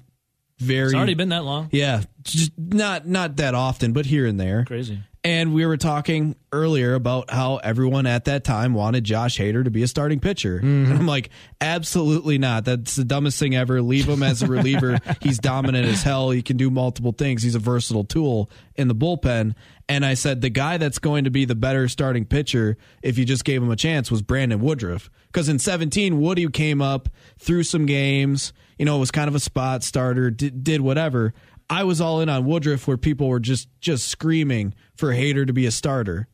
Very 0.59 0.85
it's 0.85 0.93
already 0.95 1.15
been 1.15 1.29
that 1.29 1.43
long. 1.43 1.69
yeah, 1.71 2.03
just 2.23 2.51
not 2.57 3.07
not 3.07 3.35
that 3.37 3.55
often, 3.55 3.91
but 3.93 4.05
here 4.05 4.25
and 4.25 4.39
there. 4.39 4.63
Crazy. 4.65 4.99
And 5.25 5.55
we 5.55 5.65
were 5.65 5.75
talking 5.75 6.35
earlier 6.51 6.93
about 6.93 7.31
how 7.31 7.57
everyone 7.57 8.05
at 8.05 8.25
that 8.25 8.43
time 8.43 8.75
wanted 8.75 9.03
Josh 9.03 9.39
Hader 9.39 9.63
to 9.63 9.71
be 9.71 9.81
a 9.81 9.87
starting 9.87 10.19
pitcher. 10.19 10.57
Mm-hmm. 10.57 10.91
And 10.91 10.99
I'm 10.99 11.07
like, 11.07 11.31
absolutely 11.59 12.37
not. 12.37 12.63
That's 12.65 12.95
the 12.95 13.03
dumbest 13.03 13.39
thing 13.39 13.55
ever. 13.55 13.81
Leave 13.81 14.07
him 14.07 14.21
as 14.21 14.43
a 14.43 14.47
reliever. 14.47 14.99
He's 15.21 15.39
dominant 15.39 15.87
as 15.87 16.03
hell. 16.03 16.29
He 16.29 16.43
can 16.43 16.57
do 16.57 16.69
multiple 16.69 17.11
things. 17.11 17.41
He's 17.41 17.55
a 17.55 17.59
versatile 17.59 18.03
tool 18.03 18.51
in 18.75 18.87
the 18.87 18.93
bullpen. 18.93 19.55
And 19.89 20.05
I 20.05 20.13
said, 20.13 20.41
the 20.41 20.51
guy 20.51 20.77
that's 20.77 20.99
going 20.99 21.23
to 21.23 21.31
be 21.31 21.45
the 21.45 21.55
better 21.55 21.87
starting 21.87 22.25
pitcher, 22.25 22.77
if 23.01 23.17
you 23.17 23.25
just 23.25 23.45
gave 23.45 23.63
him 23.63 23.71
a 23.71 23.75
chance, 23.75 24.11
was 24.11 24.21
Brandon 24.21 24.59
Woodruff. 24.59 25.09
Because 25.25 25.49
in 25.49 25.57
17, 25.57 26.21
Woody 26.21 26.47
came 26.49 26.83
up, 26.83 27.09
threw 27.39 27.63
some 27.63 27.87
games, 27.87 28.53
you 28.77 28.85
know, 28.85 28.99
was 28.99 29.09
kind 29.09 29.27
of 29.27 29.33
a 29.33 29.39
spot 29.39 29.83
starter, 29.83 30.29
did, 30.29 30.63
did 30.63 30.81
whatever. 30.81 31.33
I 31.69 31.83
was 31.83 31.99
all 32.01 32.21
in 32.21 32.29
on 32.29 32.45
Woodruff 32.45 32.87
where 32.87 32.97
people 32.97 33.27
were 33.27 33.39
just 33.39 33.67
just 33.79 34.07
screaming 34.07 34.73
for 34.95 35.09
Hader 35.13 35.45
to 35.47 35.53
be 35.53 35.65
a 35.65 35.71
starter. 35.71 36.27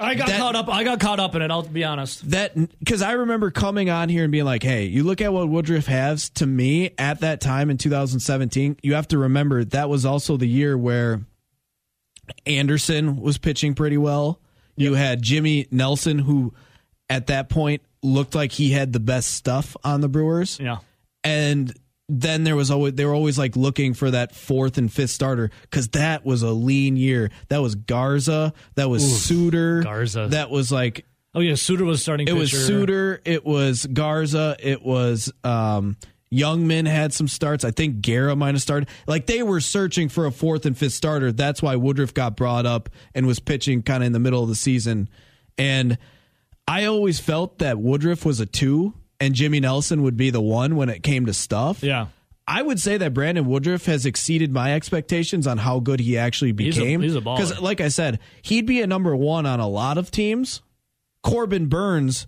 I 0.00 0.14
got 0.14 0.28
That- 0.28 0.38
caught 0.38 0.54
up. 0.54 0.68
I 0.68 0.84
got 0.84 1.00
caught 1.00 1.18
up 1.18 1.34
in 1.34 1.42
it. 1.42 1.50
I'll 1.50 1.62
be 1.62 1.82
honest. 1.82 2.30
That 2.30 2.54
because 2.78 3.02
I 3.02 3.12
remember 3.12 3.50
coming 3.50 3.90
on 3.90 4.08
here 4.08 4.22
and 4.22 4.30
being 4.30 4.44
like, 4.44 4.62
"Hey, 4.62 4.84
you 4.86 5.02
look 5.02 5.20
at 5.20 5.32
what 5.32 5.48
Woodruff 5.48 5.86
has." 5.86 6.30
To 6.30 6.46
me, 6.46 6.90
at 6.98 7.18
that 7.20 7.40
time 7.40 7.68
in 7.70 7.78
2017, 7.78 8.76
you 8.82 8.94
have 8.94 9.08
to 9.08 9.18
remember 9.18 9.64
that 9.64 9.88
was 9.88 10.04
also 10.06 10.36
the 10.36 10.46
year 10.46 10.78
where 10.78 11.22
Anderson 12.46 13.16
was 13.20 13.38
pitching 13.38 13.74
pretty 13.74 13.96
well. 13.96 14.40
You 14.76 14.94
had 14.94 15.22
Jimmy 15.22 15.66
Nelson, 15.70 16.20
who 16.20 16.54
at 17.10 17.26
that 17.28 17.48
point 17.48 17.82
looked 18.02 18.34
like 18.34 18.52
he 18.52 18.70
had 18.70 18.92
the 18.92 19.00
best 19.00 19.30
stuff 19.34 19.76
on 19.82 20.00
the 20.00 20.08
Brewers 20.08 20.58
Yeah. 20.60 20.78
and 21.24 21.74
then 22.08 22.44
there 22.44 22.56
was 22.56 22.70
always 22.70 22.94
they 22.94 23.04
were 23.04 23.14
always 23.14 23.38
like 23.38 23.54
looking 23.56 23.94
for 23.94 24.10
that 24.10 24.34
fourth 24.34 24.78
and 24.78 24.90
fifth 24.92 25.10
starter 25.10 25.50
because 25.62 25.88
that 25.88 26.24
was 26.24 26.42
a 26.42 26.50
lean 26.50 26.96
year. 26.96 27.30
That 27.48 27.58
was 27.58 27.74
Garza, 27.74 28.54
that 28.76 28.88
was 28.88 29.24
Suter, 29.24 29.82
Garza. 29.82 30.28
that 30.30 30.50
was 30.50 30.72
like 30.72 31.04
Oh 31.34 31.40
yeah, 31.40 31.54
Suter 31.54 31.84
was 31.84 32.00
starting. 32.00 32.26
it 32.26 32.32
was 32.32 32.50
pitcher. 32.50 32.62
Suter, 32.62 33.20
it 33.24 33.44
was 33.44 33.84
Garza, 33.86 34.56
it 34.58 34.82
was 34.82 35.30
um 35.44 35.96
Jungmann 36.32 36.86
had 36.86 37.12
some 37.12 37.28
starts. 37.28 37.64
I 37.64 37.70
think 37.70 38.00
Guerra 38.02 38.36
might 38.36 38.54
have 38.54 38.62
started. 38.62 38.88
Like 39.06 39.26
they 39.26 39.42
were 39.42 39.60
searching 39.60 40.08
for 40.08 40.26
a 40.26 40.32
fourth 40.32 40.66
and 40.66 40.76
fifth 40.76 40.92
starter. 40.92 41.32
That's 41.32 41.62
why 41.62 41.76
Woodruff 41.76 42.12
got 42.14 42.36
brought 42.36 42.66
up 42.66 42.88
and 43.14 43.26
was 43.26 43.38
pitching 43.38 43.82
kind 43.82 44.02
of 44.02 44.06
in 44.08 44.12
the 44.12 44.18
middle 44.18 44.42
of 44.42 44.48
the 44.48 44.54
season. 44.54 45.08
And 45.56 45.96
I 46.66 46.84
always 46.84 47.18
felt 47.18 47.58
that 47.60 47.78
Woodruff 47.78 48.26
was 48.26 48.40
a 48.40 48.46
two 48.46 48.92
and 49.20 49.34
Jimmy 49.34 49.60
Nelson 49.60 50.02
would 50.02 50.16
be 50.16 50.30
the 50.30 50.40
one 50.40 50.76
when 50.76 50.88
it 50.88 51.02
came 51.02 51.26
to 51.26 51.34
stuff. 51.34 51.82
Yeah. 51.82 52.06
I 52.46 52.62
would 52.62 52.80
say 52.80 52.96
that 52.96 53.12
Brandon 53.12 53.44
Woodruff 53.46 53.84
has 53.86 54.06
exceeded 54.06 54.52
my 54.52 54.74
expectations 54.74 55.46
on 55.46 55.58
how 55.58 55.80
good 55.80 56.00
he 56.00 56.16
actually 56.16 56.54
He's 56.56 56.78
a- 56.78 56.80
became. 56.80 57.02
he's 57.02 57.14
a 57.14 57.20
baller. 57.20 57.36
Because, 57.36 57.60
like 57.60 57.80
I 57.82 57.88
said, 57.88 58.20
he'd 58.42 58.64
be 58.66 58.80
a 58.80 58.86
number 58.86 59.14
one 59.14 59.44
on 59.44 59.60
a 59.60 59.68
lot 59.68 59.98
of 59.98 60.10
teams. 60.10 60.62
Corbin 61.22 61.66
Burnes, 61.66 62.26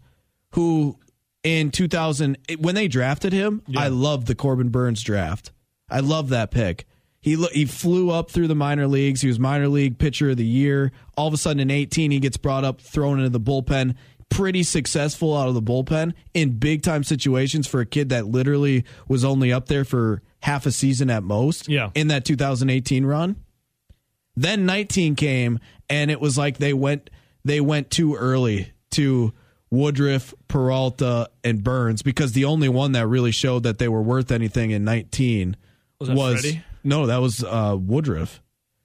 who 0.53 0.99
in 1.43 1.71
2000, 1.71 2.37
when 2.59 2.75
they 2.75 2.87
drafted 2.89 3.33
him, 3.33 3.63
I 3.75 3.89
loved 3.89 4.27
the 4.27 4.35
Corbin 4.35 4.69
Burnes 4.69 5.03
draft. 5.03 5.53
I 5.89 6.01
love 6.01 6.29
that 6.29 6.51
pick. 6.51 6.87
He 7.23 7.37
he 7.53 7.65
flew 7.67 8.11
up 8.11 8.31
through 8.31 8.49
the 8.49 8.55
minor 8.55 8.87
leagues. 8.87 9.21
He 9.21 9.29
was 9.29 9.39
minor 9.39 9.69
league 9.69 9.99
pitcher 9.99 10.31
of 10.31 10.37
the 10.39 10.45
year. 10.47 10.91
All 11.17 11.29
of 11.29 11.35
a 11.35 11.37
sudden, 11.37 11.61
in 11.61 11.71
18, 11.71 12.11
he 12.11 12.19
gets 12.21 12.37
brought 12.37 12.65
up, 12.65 12.81
thrown 12.81 13.19
into 13.19 13.29
the 13.31 13.41
bullpen. 13.41 13.95
Pretty 14.31 14.63
successful 14.63 15.37
out 15.37 15.49
of 15.49 15.55
the 15.55 15.63
bullpen 15.63 16.15
in 16.33 16.59
big 16.59 16.83
time 16.83 17.05
situations 17.05 17.67
for 17.67 17.81
a 17.81 17.87
kid 17.87 18.09
that 18.09 18.27
literally 18.27 18.85
was 19.09 19.25
only 19.25 19.53
up 19.53 19.67
there 19.67 19.85
for 19.85 20.23
half 20.43 20.65
a 20.67 20.73
season 20.73 21.11
at 21.11 21.23
most. 21.23 21.69
Yeah. 21.69 21.91
in 21.95 22.09
that 22.09 22.25
2018 22.25 23.05
run. 23.05 23.37
Then 24.37 24.65
19 24.65 25.17
came, 25.17 25.59
and 25.91 26.11
it 26.11 26.21
was 26.21 26.39
like 26.39 26.59
they 26.59 26.73
went 26.73 27.11
they 27.45 27.61
went 27.61 27.91
too 27.91 28.15
early 28.15 28.73
to 28.93 29.33
Woodruff, 29.71 30.33
Peralta, 30.49 31.31
and 31.45 31.63
Burnes 31.63 32.03
because 32.03 32.33
the 32.33 32.45
only 32.45 32.69
one 32.69 32.93
that 32.93 33.07
really 33.07 33.33
showed 33.33 33.65
that 33.65 33.79
they 33.79 33.89
were 33.89 34.03
worth 34.03 34.31
anything 34.31 34.71
in 34.71 34.85
19 34.85 35.57
Was 35.99 36.09
that 36.09 36.17
Freddie? 36.43 36.63
no, 36.85 37.07
that 37.07 37.19
was 37.21 37.43
uh, 37.45 37.77
Woodruff. 37.79 38.41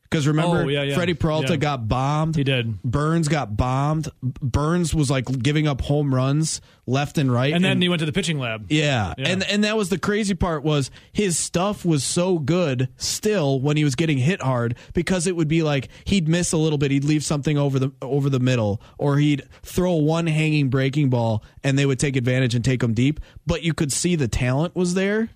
Because 0.09 0.27
remember, 0.27 0.63
Oh, 0.63 0.67
yeah, 0.67 0.83
yeah. 0.83 0.95
Freddie 0.95 1.15
Peralta 1.15 1.53
Yeah. 1.53 1.57
got 1.57 1.87
bombed. 1.87 2.35
He 2.35 2.43
did. 2.43 2.81
Burnes 2.83 3.27
got 3.27 3.57
bombed. 3.57 4.07
Burnes 4.21 4.93
was 4.93 5.09
like 5.09 5.25
giving 5.41 5.67
up 5.67 5.81
home 5.81 6.13
runs 6.13 6.61
left 6.85 7.17
and 7.17 7.31
right. 7.31 7.51
And 7.53 7.65
then 7.65 7.81
he 7.81 7.89
went 7.89 7.99
to 8.01 8.05
the 8.05 8.11
pitching 8.11 8.37
lab. 8.37 8.67
Yeah. 8.71 9.13
Yeah. 9.17 9.27
And 9.29 9.43
and 9.43 9.63
that 9.63 9.75
was 9.75 9.89
the 9.89 9.97
crazy 9.97 10.35
part 10.35 10.63
was 10.63 10.91
his 11.11 11.37
stuff 11.37 11.83
was 11.83 12.03
so 12.03 12.37
good 12.37 12.87
still 12.97 13.59
when 13.59 13.77
he 13.77 13.83
was 13.83 13.95
getting 13.95 14.19
hit 14.19 14.41
hard 14.41 14.75
because 14.93 15.25
it 15.25 15.35
would 15.35 15.47
be 15.47 15.63
like 15.63 15.89
he'd 16.05 16.27
miss 16.27 16.51
a 16.51 16.57
little 16.57 16.77
bit, 16.77 16.91
he'd 16.91 17.03
leave 17.03 17.23
something 17.23 17.57
over 17.57 17.79
the 17.79 17.91
over 18.03 18.29
the 18.29 18.39
middle 18.39 18.81
or 18.99 19.17
he'd 19.17 19.43
throw 19.63 19.93
one 19.95 20.27
hanging 20.27 20.69
breaking 20.69 21.09
ball 21.09 21.43
and 21.63 21.77
they 21.79 21.85
would 21.87 21.99
take 21.99 22.15
advantage 22.15 22.53
and 22.53 22.63
take 22.63 22.83
him 22.83 22.93
deep, 22.93 23.19
but 23.47 23.63
you 23.63 23.73
could 23.73 23.91
see 23.91 24.15
the 24.15 24.27
talent 24.27 24.75
was 24.75 24.93
there. 24.93 25.29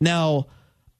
Now, 0.00 0.46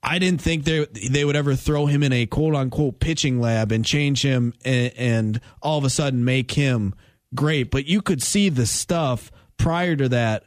I 0.03 0.19
didn't 0.19 0.41
think 0.41 0.65
they 0.65 0.87
they 0.87 1.25
would 1.25 1.37
ever 1.37 1.55
throw 1.55 1.87
him 1.87 2.03
in 2.03 2.13
a 2.13 2.27
quote 2.27 2.55
unquote 2.55 3.01
pitching 3.01 3.41
lab 3.41 3.71
and 3.71 3.85
change 3.85 4.23
him 4.23 4.55
and, 4.65 4.93
and 4.97 5.41
all 5.63 5.79
of 5.79 5.85
a 5.85 5.91
sudden 5.91 6.25
make 6.25 6.53
him 6.53 6.95
great. 7.35 7.71
But 7.71 7.87
you 7.87 8.01
could 8.01 8.23
see 8.23 8.49
the 8.49 8.67
stuff 8.67 9.31
prior 9.59 9.97
to 9.97 10.09
that 10.09 10.45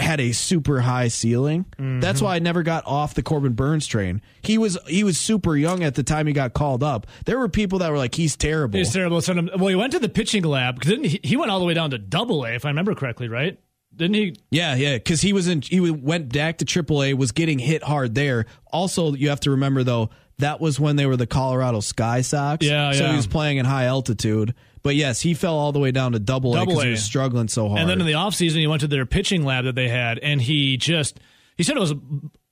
had 0.00 0.20
a 0.20 0.32
super 0.32 0.80
high 0.80 1.08
ceiling. 1.08 1.66
That's 1.76 2.18
mm-hmm. 2.18 2.24
why 2.24 2.36
I 2.36 2.38
never 2.38 2.62
got 2.62 2.86
off 2.86 3.14
the 3.14 3.22
Corbin 3.22 3.54
Burnes 3.54 3.86
train. 3.86 4.22
He 4.42 4.56
was 4.56 4.78
he 4.86 5.02
was 5.02 5.18
super 5.18 5.56
young 5.56 5.82
at 5.82 5.94
the 5.94 6.02
time 6.02 6.26
he 6.26 6.32
got 6.32 6.54
called 6.54 6.82
up. 6.82 7.06
There 7.24 7.38
were 7.38 7.48
people 7.48 7.80
that 7.80 7.90
were 7.90 7.98
like, 7.98 8.14
he's 8.14 8.36
terrible. 8.36 8.78
He's 8.78 8.92
terrible. 8.92 9.20
Um, 9.28 9.50
well, 9.56 9.68
he 9.68 9.74
went 9.74 9.92
to 9.92 9.98
the 9.98 10.08
pitching 10.08 10.44
lab 10.44 10.76
because 10.76 10.90
didn't 10.90 11.06
he, 11.06 11.20
he 11.22 11.36
went 11.36 11.50
all 11.50 11.58
the 11.58 11.66
way 11.66 11.74
down 11.74 11.90
to 11.90 11.98
Double 11.98 12.44
A, 12.44 12.54
if 12.54 12.64
I 12.64 12.68
remember 12.68 12.94
correctly, 12.94 13.28
right? 13.28 13.58
Didn't 13.98 14.14
he? 14.14 14.36
Yeah, 14.50 14.74
yeah, 14.74 14.96
because 14.96 15.20
he 15.20 15.32
was 15.32 15.48
in. 15.48 15.60
He 15.60 15.90
went 15.90 16.32
back 16.32 16.58
to 16.58 16.64
AAA, 16.64 17.14
was 17.14 17.32
getting 17.32 17.58
hit 17.58 17.82
hard 17.82 18.14
there. 18.14 18.46
Also, 18.72 19.12
you 19.14 19.28
have 19.28 19.40
to 19.40 19.50
remember 19.50 19.82
though 19.84 20.10
that 20.38 20.60
was 20.60 20.78
when 20.78 20.96
they 20.96 21.06
were 21.06 21.16
the 21.16 21.26
Colorado 21.26 21.80
Sky 21.80 22.20
Sox. 22.22 22.64
Yeah, 22.64 22.92
So 22.92 23.04
yeah. 23.04 23.10
he 23.10 23.16
was 23.16 23.26
playing 23.26 23.58
in 23.58 23.66
high 23.66 23.84
altitude. 23.84 24.54
But 24.82 24.94
yes, 24.94 25.20
he 25.20 25.34
fell 25.34 25.58
all 25.58 25.72
the 25.72 25.80
way 25.80 25.90
down 25.90 26.12
to 26.12 26.18
Double 26.18 26.56
A 26.56 26.64
because 26.64 26.82
he 26.82 26.90
was 26.90 27.02
struggling 27.02 27.48
so 27.48 27.68
hard. 27.68 27.80
And 27.80 27.90
then 27.90 28.00
in 28.00 28.06
the 28.06 28.12
offseason, 28.12 28.56
he 28.56 28.66
went 28.66 28.80
to 28.82 28.86
their 28.86 29.06
pitching 29.06 29.44
lab 29.44 29.64
that 29.64 29.74
they 29.74 29.88
had, 29.88 30.18
and 30.20 30.40
he 30.40 30.76
just 30.76 31.18
he 31.56 31.64
said 31.64 31.76
it 31.76 31.80
was 31.80 31.94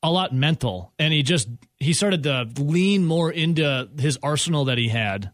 a 0.03 0.11
lot 0.11 0.35
mental, 0.35 0.93
and 0.99 1.13
he 1.13 1.23
just 1.23 1.49
he 1.79 1.93
started 1.93 2.25
to 2.25 2.49
lean 2.59 3.05
more 3.07 3.31
into 3.31 3.89
his 3.99 4.19
arsenal 4.23 4.67
that 4.67 4.77
he 4.77 4.89
had, 4.89 5.31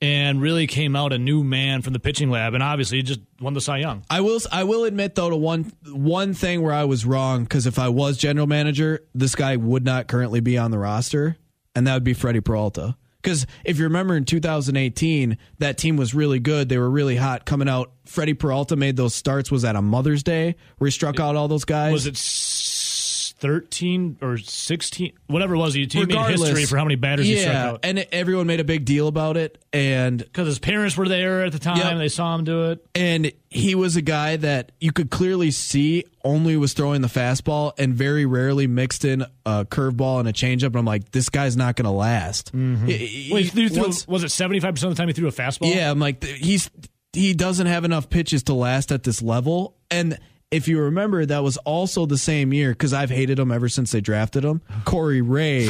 and 0.00 0.40
really 0.40 0.66
came 0.66 0.94
out 0.94 1.12
a 1.12 1.18
new 1.18 1.42
man 1.42 1.82
from 1.82 1.92
the 1.92 1.98
pitching 1.98 2.30
lab, 2.30 2.54
and 2.54 2.62
obviously 2.62 2.98
he 2.98 3.02
just 3.02 3.20
won 3.40 3.54
the 3.54 3.60
Cy 3.60 3.78
Young. 3.78 4.04
I 4.08 4.20
will. 4.20 4.40
I 4.52 4.64
will 4.64 4.84
admit 4.84 5.14
though 5.14 5.30
to 5.30 5.36
one 5.36 5.72
one 5.86 6.34
thing 6.34 6.62
where 6.62 6.72
I 6.72 6.84
was 6.84 7.04
wrong 7.04 7.42
because 7.42 7.66
if 7.66 7.78
I 7.78 7.88
was 7.88 8.16
general 8.16 8.46
manager, 8.46 9.00
this 9.14 9.34
guy 9.34 9.56
would 9.56 9.84
not 9.84 10.06
currently 10.08 10.40
be 10.40 10.56
on 10.56 10.70
the 10.70 10.78
roster, 10.78 11.36
and 11.74 11.86
that 11.86 11.94
would 11.94 12.04
be 12.04 12.14
Freddie 12.14 12.40
Peralta. 12.40 12.96
Because 13.20 13.46
if 13.64 13.78
you 13.78 13.84
remember 13.84 14.16
in 14.16 14.24
2018, 14.24 15.38
that 15.58 15.76
team 15.76 15.96
was 15.96 16.14
really 16.14 16.38
good. 16.38 16.68
They 16.68 16.78
were 16.78 16.88
really 16.88 17.16
hot 17.16 17.44
coming 17.44 17.68
out. 17.68 17.92
Freddie 18.06 18.34
Peralta 18.34 18.76
made 18.76 18.96
those 18.96 19.14
starts. 19.14 19.50
Was 19.50 19.64
at 19.64 19.74
a 19.74 19.82
Mother's 19.82 20.22
Day 20.22 20.54
where 20.78 20.86
he 20.86 20.92
struck 20.92 21.18
out 21.18 21.34
all 21.34 21.48
those 21.48 21.64
guys. 21.64 21.92
Was 21.92 22.06
it 22.06 22.16
s- 23.38 23.40
thirteen 23.40 24.18
or 24.20 24.38
sixteen? 24.38 25.12
Whatever 25.26 25.54
it 25.54 25.58
was, 25.58 25.74
he, 25.74 25.80
made 25.94 26.10
history 26.30 26.64
for 26.66 26.76
how 26.76 26.84
many 26.84 26.96
batters 26.96 27.26
he 27.26 27.38
struck 27.38 27.54
Yeah, 27.54 27.68
out. 27.70 27.80
and 27.84 27.98
everyone 28.12 28.46
made 28.46 28.60
a 28.60 28.64
big 28.64 28.84
deal 28.84 29.08
about 29.08 29.36
it, 29.36 29.62
and 29.72 30.18
Because 30.18 30.46
his 30.46 30.58
parents 30.58 30.96
were 30.96 31.08
there 31.08 31.44
at 31.44 31.52
the 31.52 31.58
time, 31.58 31.76
Yep. 31.78 31.98
they 31.98 32.08
saw 32.08 32.34
him 32.34 32.44
do 32.44 32.70
it. 32.70 32.84
and 32.94 33.32
he 33.50 33.74
was 33.74 33.96
a 33.96 34.02
guy 34.02 34.36
that 34.36 34.72
you 34.80 34.92
could 34.92 35.10
clearly 35.10 35.50
see 35.50 36.04
only 36.24 36.56
was 36.56 36.74
throwing 36.74 37.00
the 37.00 37.08
fastball 37.08 37.72
and 37.78 37.94
very 37.94 38.26
rarely 38.26 38.66
mixed 38.66 39.04
in 39.04 39.24
a 39.46 39.64
curveball 39.64 40.20
and 40.20 40.28
a 40.28 40.32
changeup. 40.34 40.66
And 40.66 40.76
I'm 40.76 40.84
like, 40.84 41.10
this 41.12 41.30
guy's 41.30 41.56
not 41.56 41.74
going 41.76 41.86
to 41.86 41.90
last. 41.90 42.52
Mm-hmm. 42.54 42.86
He- 42.86 43.28
Well, 43.32 43.42
he 43.42 43.48
he- 43.48 43.68
threw, 43.70 43.80
once- 43.82 44.06
was 44.06 44.24
it 44.24 44.30
seventy 44.30 44.60
five 44.60 44.74
percent 44.74 44.90
of 44.90 44.96
the 44.96 45.00
time 45.00 45.08
he 45.08 45.14
threw 45.14 45.28
a 45.28 45.32
fastball? 45.32 45.74
yeah, 45.74 45.90
I'm 45.90 45.98
like, 45.98 46.22
he's 46.24 46.68
he 47.14 47.32
doesn't 47.32 47.66
have 47.68 47.84
enough 47.86 48.10
pitches 48.10 48.42
to 48.44 48.54
last 48.54 48.92
at 48.92 49.02
this 49.02 49.22
level. 49.22 49.76
And 49.90 50.18
if 50.50 50.68
you 50.68 50.80
remember, 50.80 51.26
that 51.26 51.42
was 51.42 51.56
also 51.58 52.06
the 52.06 52.18
same 52.18 52.52
year 52.52 52.70
because 52.70 52.92
I've 52.92 53.10
hated 53.10 53.38
him 53.38 53.52
ever 53.52 53.68
since 53.68 53.92
they 53.92 54.00
drafted 54.00 54.44
him. 54.44 54.62
Corey 54.84 55.20
Ray 55.20 55.66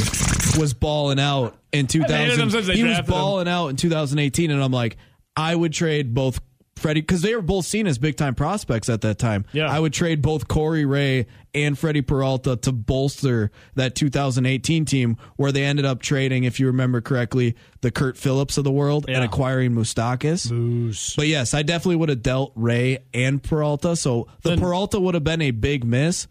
was 0.56 0.72
balling 0.74 1.18
out 1.18 1.56
in 1.72 1.86
hated 1.86 1.88
2000. 1.88 2.38
He 2.38 2.44
was 2.44 2.66
drafted 2.66 3.04
him. 3.04 3.04
balling 3.10 3.48
out 3.48 3.68
in 3.68 3.76
2018, 3.76 4.50
and 4.50 4.62
I'm 4.62 4.72
like, 4.72 4.96
I 5.36 5.54
would 5.54 5.72
trade 5.72 6.14
both. 6.14 6.40
Freddie, 6.78 7.00
because 7.00 7.22
they 7.22 7.34
were 7.34 7.42
both 7.42 7.66
seen 7.66 7.86
as 7.86 7.98
big 7.98 8.16
time 8.16 8.34
prospects 8.34 8.88
at 8.88 9.00
that 9.02 9.18
time. 9.18 9.44
Yeah. 9.52 9.70
I 9.70 9.78
would 9.78 9.92
trade 9.92 10.22
both 10.22 10.48
Corey 10.48 10.84
Ray 10.84 11.26
and 11.54 11.78
Freddie 11.78 12.02
Peralta 12.02 12.56
to 12.56 12.72
bolster 12.72 13.50
that 13.74 13.94
2018 13.94 14.84
team, 14.84 15.16
where 15.36 15.52
they 15.52 15.64
ended 15.64 15.84
up 15.84 16.00
trading, 16.00 16.44
if 16.44 16.60
you 16.60 16.66
remember 16.66 17.00
correctly, 17.00 17.56
the 17.80 17.90
Kurt 17.90 18.16
Phillips 18.16 18.58
of 18.58 18.64
the 18.64 18.70
world 18.72 19.06
and 19.08 19.24
acquiring 19.24 19.72
Moustakas. 19.72 21.16
But 21.16 21.26
yes, 21.28 21.54
I 21.54 21.62
definitely 21.62 21.96
would 21.96 22.08
have 22.08 22.22
dealt 22.22 22.52
Ray 22.54 22.98
and 23.12 23.42
Peralta. 23.42 23.96
So 23.96 24.28
the 24.42 24.50
Then- 24.50 24.60
Peralta 24.60 25.00
would 25.00 25.14
have 25.14 25.24
been 25.24 25.42
a 25.42 25.50
big 25.50 25.84
miss. 25.84 26.26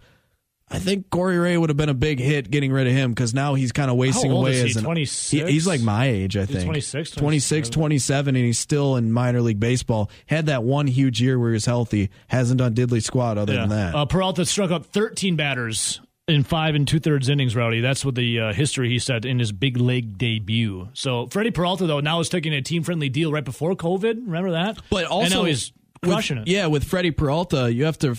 I 0.69 0.79
think 0.79 1.09
Corey 1.09 1.37
Ray 1.37 1.57
would 1.57 1.69
have 1.69 1.77
been 1.77 1.87
a 1.87 1.93
big 1.93 2.19
hit 2.19 2.51
getting 2.51 2.73
rid 2.73 2.87
of 2.87 2.93
him 2.93 3.11
because 3.11 3.33
now 3.33 3.53
he's 3.53 3.71
kind 3.71 3.89
of 3.89 3.95
wasting 3.95 4.31
old 4.31 4.43
away 4.43 4.55
is 4.57 4.63
he, 4.63 4.69
as 4.71 4.75
an 4.77 4.83
26? 4.83 5.49
he's 5.49 5.65
like 5.65 5.79
my 5.81 6.07
age, 6.07 6.35
I 6.35 6.45
think. 6.45 6.65
26, 6.65 7.11
26, 7.11 7.69
27, 7.69 8.35
and 8.35 8.45
he's 8.45 8.59
still 8.59 8.97
in 8.97 9.11
minor 9.11 9.41
league 9.41 9.61
baseball. 9.61 10.09
Had 10.25 10.47
that 10.47 10.63
one 10.63 10.87
huge 10.87 11.21
year 11.21 11.39
where 11.39 11.51
he 11.51 11.53
was 11.53 11.65
healthy. 11.65 12.09
Hasn't 12.27 12.57
done 12.57 12.75
diddly 12.75 13.01
squat 13.01 13.37
other 13.37 13.53
than 13.53 13.69
that. 13.69 13.95
Uh, 13.95 14.05
Peralta 14.05 14.45
struck 14.45 14.69
out 14.71 14.85
13 14.85 15.37
batters 15.37 16.01
in 16.27 16.43
five 16.43 16.75
and 16.75 16.85
two 16.85 16.99
thirds 16.99 17.29
innings, 17.29 17.55
Rowdy. 17.55 17.79
That's 17.79 18.03
what 18.03 18.15
the 18.15 18.39
uh, 18.39 18.53
history 18.53 18.89
he 18.89 18.99
said 18.99 19.23
in 19.23 19.39
his 19.39 19.53
big 19.53 19.77
league 19.77 20.17
debut. 20.17 20.89
So 20.93 21.27
Freddie 21.27 21.51
Peralta, 21.51 21.87
though, 21.87 22.01
now 22.01 22.19
is 22.19 22.27
taking 22.27 22.53
a 22.53 22.61
team 22.61 22.83
friendly 22.83 23.07
deal 23.07 23.31
right 23.31 23.45
before 23.45 23.73
COVID. 23.73 24.25
Remember 24.25 24.51
that? 24.51 24.79
But 24.89 25.05
also, 25.05 25.23
and 25.25 25.33
now 25.33 25.43
he's 25.45 25.71
with- 26.03 26.11
crushing 26.11 26.39
it. 26.39 26.47
Yeah, 26.47 26.67
with 26.67 26.83
Freddie 26.83 27.11
Peralta, 27.11 27.71
you 27.71 27.85
have 27.85 27.97
to 27.99 28.17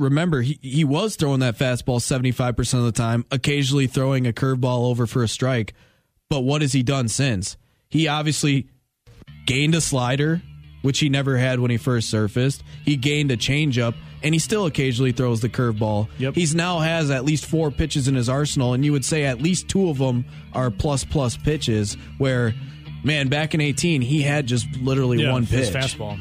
remember 0.00 0.40
he, 0.42 0.58
he 0.62 0.84
was 0.84 1.16
throwing 1.16 1.40
that 1.40 1.56
fastball 1.58 1.98
75% 2.00 2.74
of 2.74 2.84
the 2.84 2.92
time, 2.92 3.24
occasionally 3.30 3.86
throwing 3.86 4.26
a 4.26 4.32
curveball 4.32 4.90
over 4.90 5.06
for 5.06 5.22
a 5.22 5.28
strike. 5.28 5.74
But 6.28 6.40
what 6.40 6.62
has 6.62 6.72
he 6.72 6.82
done 6.82 7.08
since? 7.08 7.56
He 7.88 8.08
obviously 8.08 8.68
gained 9.46 9.74
a 9.74 9.80
slider, 9.80 10.40
which 10.82 11.00
he 11.00 11.08
never 11.08 11.36
had 11.36 11.60
when 11.60 11.70
he 11.70 11.76
first 11.76 12.08
surfaced. 12.08 12.62
He 12.84 12.96
gained 12.96 13.30
a 13.30 13.36
changeup, 13.36 13.94
and 14.22 14.34
he 14.34 14.38
still 14.38 14.66
occasionally 14.66 15.12
throws 15.12 15.40
the 15.40 15.48
curveball. 15.48 16.08
Yep. 16.18 16.34
He's 16.36 16.54
now 16.54 16.78
has 16.78 17.10
at 17.10 17.24
least 17.24 17.46
four 17.46 17.70
pitches 17.70 18.06
in 18.08 18.14
his 18.14 18.28
arsenal, 18.28 18.74
and 18.74 18.84
you 18.84 18.92
would 18.92 19.04
say 19.04 19.24
at 19.24 19.42
least 19.42 19.68
two 19.68 19.90
of 19.90 19.98
them 19.98 20.24
are 20.52 20.70
plus 20.70 21.04
plus 21.04 21.36
pitches. 21.36 21.96
Where, 22.18 22.54
man, 23.04 23.28
back 23.28 23.54
in 23.54 23.60
18, 23.60 24.00
he 24.02 24.22
had 24.22 24.46
just 24.46 24.66
literally 24.76 25.22
Yeah, 25.22 25.32
one 25.32 25.46
pitch. 25.46 25.68
his 25.68 25.70
fastball. 25.70 26.18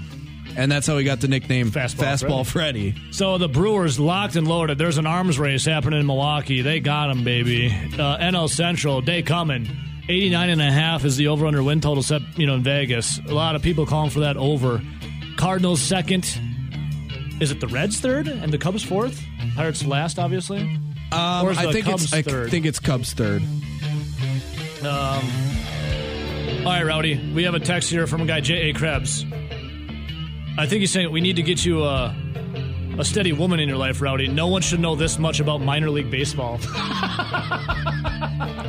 And 0.59 0.69
that's 0.69 0.85
how 0.85 0.97
he 0.97 1.05
got 1.05 1.21
the 1.21 1.29
nickname 1.29 1.71
Fastball 1.71 2.03
Fastball, 2.03 2.45
Freddy. 2.45 2.93
So 3.11 3.37
the 3.37 3.47
Brewers 3.47 3.97
locked 3.97 4.35
and 4.35 4.45
loaded. 4.45 4.77
There's 4.77 4.97
an 4.97 5.07
arms 5.07 5.39
race 5.39 5.63
happening 5.63 6.01
in 6.01 6.05
Milwaukee. 6.05 6.61
They 6.61 6.81
got 6.81 7.09
him, 7.09 7.23
baby. 7.23 7.67
Uh, 7.67 8.17
NL 8.17 8.49
Central, 8.49 8.99
day 8.99 9.21
coming. 9.21 9.69
89 10.09 10.49
and 10.49 10.61
a 10.61 10.69
half 10.69 11.05
is 11.05 11.15
the 11.15 11.29
over 11.29 11.47
under 11.47 11.63
win 11.63 11.79
total 11.79 12.03
set, 12.03 12.21
you 12.37 12.45
know, 12.45 12.55
in 12.55 12.63
Vegas. 12.63 13.19
A 13.19 13.33
lot 13.33 13.55
of 13.55 13.61
people 13.61 13.85
calling 13.85 14.09
for 14.09 14.19
that 14.19 14.35
over. 14.35 14.81
Cardinals 15.37 15.79
second. 15.79 16.25
Is 17.39 17.51
it 17.51 17.61
the 17.61 17.67
Reds 17.67 18.01
third 18.01 18.27
and 18.27 18.51
the 18.51 18.57
Cubs 18.57 18.83
fourth? 18.83 19.23
Pirates 19.55 19.85
last, 19.85 20.19
obviously. 20.19 20.59
Um, 20.59 21.47
I 21.47 21.71
think 21.71 21.85
Cubs 21.85 22.03
it's 22.03 22.13
I 22.13 22.21
third? 22.21 22.51
think 22.51 22.65
it's 22.65 22.79
Cubs 22.79 23.13
third. 23.13 23.43
All 24.83 26.65
right, 26.65 26.83
Rowdy. 26.85 27.31
We 27.33 27.43
have 27.43 27.53
a 27.53 27.61
text 27.61 27.89
here 27.89 28.05
from 28.07 28.21
a 28.23 28.25
guy, 28.25 28.41
J.A. 28.41 28.73
Krebs. 28.73 29.25
I 30.57 30.65
think 30.67 30.81
he's 30.81 30.91
saying 30.91 31.11
we 31.11 31.21
need 31.21 31.37
to 31.37 31.41
get 31.43 31.63
you 31.63 31.83
a, 31.83 32.13
a 32.97 33.05
steady 33.05 33.31
woman 33.31 33.59
in 33.59 33.69
your 33.69 33.77
life, 33.77 34.01
Rowdy. 34.01 34.27
No 34.27 34.47
one 34.47 34.61
should 34.61 34.79
know 34.79 34.95
this 34.95 35.17
much 35.17 35.39
about 35.39 35.61
minor 35.61 35.89
league 35.89 36.11
baseball. 36.11 36.59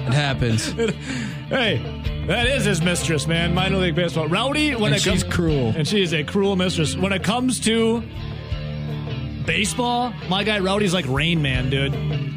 It 0.03 0.15
happens. 0.15 0.73
hey, 0.73 2.25
that 2.27 2.47
is 2.49 2.65
his 2.65 2.83
mistress, 2.83 3.29
man. 3.29 3.55
Minor 3.55 3.77
league 3.77 3.95
baseball. 3.95 4.27
Rowdy, 4.27 4.75
when 4.75 4.93
And 4.93 5.01
it 5.01 5.05
comes 5.05 5.23
she's 5.23 5.33
cruel. 5.33 5.73
and 5.77 5.87
she 5.87 6.03
is 6.03 6.13
a 6.13 6.25
cruel 6.25 6.57
mistress. 6.57 6.97
When 6.97 7.13
it 7.13 7.23
comes 7.23 7.61
to 7.61 8.03
baseball, 9.51 10.13
my 10.29 10.45
guy 10.45 10.61
Rowdy's 10.61 10.95
like 10.95 11.05
Rain 11.09 11.43
Man, 11.43 11.71
dude. 11.71 11.93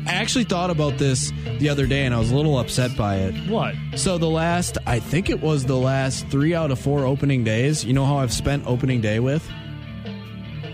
I 0.08 0.14
actually 0.14 0.46
thought 0.46 0.72
about 0.72 0.98
this 0.98 1.32
the 1.60 1.70
other 1.70 1.86
day 1.86 2.06
and 2.08 2.14
I 2.16 2.18
was 2.18 2.32
a 2.32 2.36
little 2.36 2.58
upset 2.58 2.98
by 2.98 3.18
it. 3.18 3.36
What? 3.48 3.76
So 3.96 4.18
the 4.18 4.30
last 4.30 4.80
I 4.88 4.98
think 5.00 5.30
it 5.30 5.40
was 5.40 5.64
the 5.66 5.78
last 5.78 6.28
3 6.30 6.56
out 6.56 6.72
of 6.72 6.80
4 6.80 7.06
opening 7.06 7.44
days. 7.44 7.86
You 7.86 7.94
know 7.94 8.04
how 8.08 8.18
I've 8.18 8.34
spent 8.34 8.66
opening 8.66 9.00
day 9.00 9.20
with? 9.20 9.48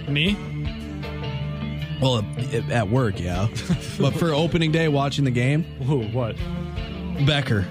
Me? 0.08 0.38
Well, 2.02 2.20
at- 2.20 2.72
at 2.72 2.90
work, 2.90 3.20
yeah. 3.20 3.50
but 4.00 4.12
for 4.12 4.34
opening 4.34 4.72
day 4.72 4.88
watching 4.88 5.26
the 5.26 5.32
game, 5.32 5.64
Who? 5.84 6.04
What? 6.04 6.38
Becker. 7.28 7.68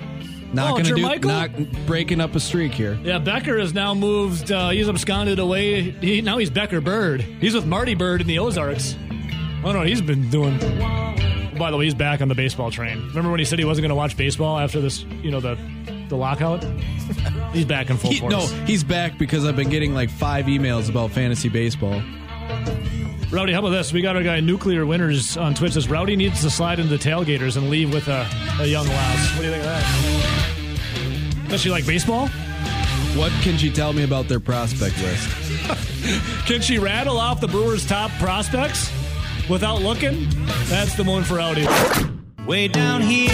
Not 0.52 0.70
Oh, 0.70 0.72
going 0.74 0.84
to 0.84 0.94
do. 0.94 1.02
Jermichael? 1.02 1.24
Not 1.24 1.86
breaking 1.86 2.20
up 2.20 2.34
a 2.34 2.40
streak 2.40 2.72
here. 2.72 2.98
Yeah, 3.02 3.18
Becker 3.18 3.58
has 3.58 3.74
now 3.74 3.94
moved. 3.94 4.50
Uh, 4.50 4.70
he's 4.70 4.88
absconded 4.88 5.38
away. 5.38 5.90
He, 5.90 6.20
now 6.22 6.38
he's 6.38 6.48
Becker 6.50 6.80
Bird. 6.80 7.20
He's 7.20 7.54
with 7.54 7.66
Marty 7.66 7.94
Bird 7.94 8.20
in 8.22 8.26
the 8.26 8.38
Ozarks. 8.38 8.94
I 8.94 9.62
don't 9.62 9.72
know 9.74 9.78
what 9.80 9.88
he's 9.88 10.00
been 10.00 10.30
doing. 10.30 10.56
By 11.58 11.70
the 11.70 11.76
way, 11.76 11.84
he's 11.86 11.94
back 11.94 12.20
on 12.22 12.28
the 12.28 12.34
baseball 12.34 12.70
train. 12.70 12.98
Remember 13.08 13.30
when 13.30 13.40
he 13.40 13.44
said 13.44 13.58
he 13.58 13.64
wasn't 13.64 13.82
going 13.82 13.90
to 13.90 13.94
watch 13.96 14.16
baseball 14.16 14.58
after 14.58 14.80
this, 14.80 15.02
you 15.22 15.30
know, 15.30 15.40
the 15.40 15.58
the 16.08 16.16
lockout? 16.16 16.64
he's 17.52 17.66
back 17.66 17.90
in 17.90 17.96
full 17.98 18.10
He, 18.12 18.20
force. 18.20 18.32
no, 18.32 18.46
he's 18.64 18.82
back 18.84 19.18
because 19.18 19.44
I've 19.44 19.56
been 19.56 19.68
getting 19.68 19.92
like 19.92 20.08
five 20.08 20.46
emails 20.46 20.88
about 20.88 21.10
fantasy 21.10 21.48
baseball. 21.50 22.00
Rowdy, 23.30 23.52
how 23.52 23.58
about 23.58 23.70
this? 23.70 23.92
We 23.92 24.00
got 24.00 24.16
our 24.16 24.22
guy 24.22 24.40
Nuclear 24.40 24.86
Winners 24.86 25.36
on 25.36 25.52
Twitch. 25.54 25.72
Says 25.74 25.86
Rowdy 25.88 26.16
needs 26.16 26.40
to 26.42 26.48
slide 26.50 26.78
into 26.78 26.96
the 26.96 27.02
tailgaters 27.02 27.58
and 27.58 27.68
leave 27.68 27.92
with 27.92 28.08
a, 28.08 28.26
a 28.60 28.64
young 28.66 28.86
lass. 28.86 29.32
What 29.34 29.42
do 29.42 29.48
you 29.48 29.52
think 29.52 29.64
of 29.64 29.68
that? 29.70 30.17
Does 31.48 31.60
she 31.60 31.70
like 31.70 31.86
baseball? 31.86 32.28
What 33.16 33.32
can 33.42 33.56
she 33.56 33.70
tell 33.70 33.92
me 33.92 34.04
about 34.04 34.28
their 34.28 34.40
prospect 34.40 35.00
list? 35.02 35.28
Can 36.46 36.60
she 36.60 36.78
rattle 36.78 37.18
off 37.18 37.40
the 37.40 37.48
Brewers' 37.48 37.86
top 37.86 38.10
prospects 38.12 38.90
without 39.48 39.82
looking? 39.82 40.28
That's 40.66 40.94
the 40.94 41.04
one 41.04 41.24
for 41.24 41.34
Rowdy. 41.36 41.66
Way 42.46 42.68
down 42.68 43.02
here, 43.02 43.30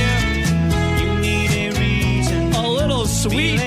you 0.98 1.20
need 1.20 1.50
a 1.50 1.70
reason. 1.78 2.52
A 2.54 2.68
little 2.68 3.06
sweet 3.06 3.58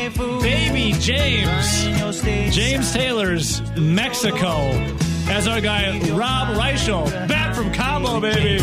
baby 0.42 0.94
James. 1.00 1.48
Running 1.48 2.00
your 2.00 2.13
state 2.13 2.51
James. 2.51 2.94
Taylor's 2.94 3.62
Mexico. 3.77 4.72
As 5.30 5.48
our 5.48 5.62
guy 5.62 6.00
Rob 6.12 6.56
Reischel, 6.58 7.06
back 7.27 7.54
from 7.56 7.72
Cabo, 7.74 8.20
baby. 8.20 8.60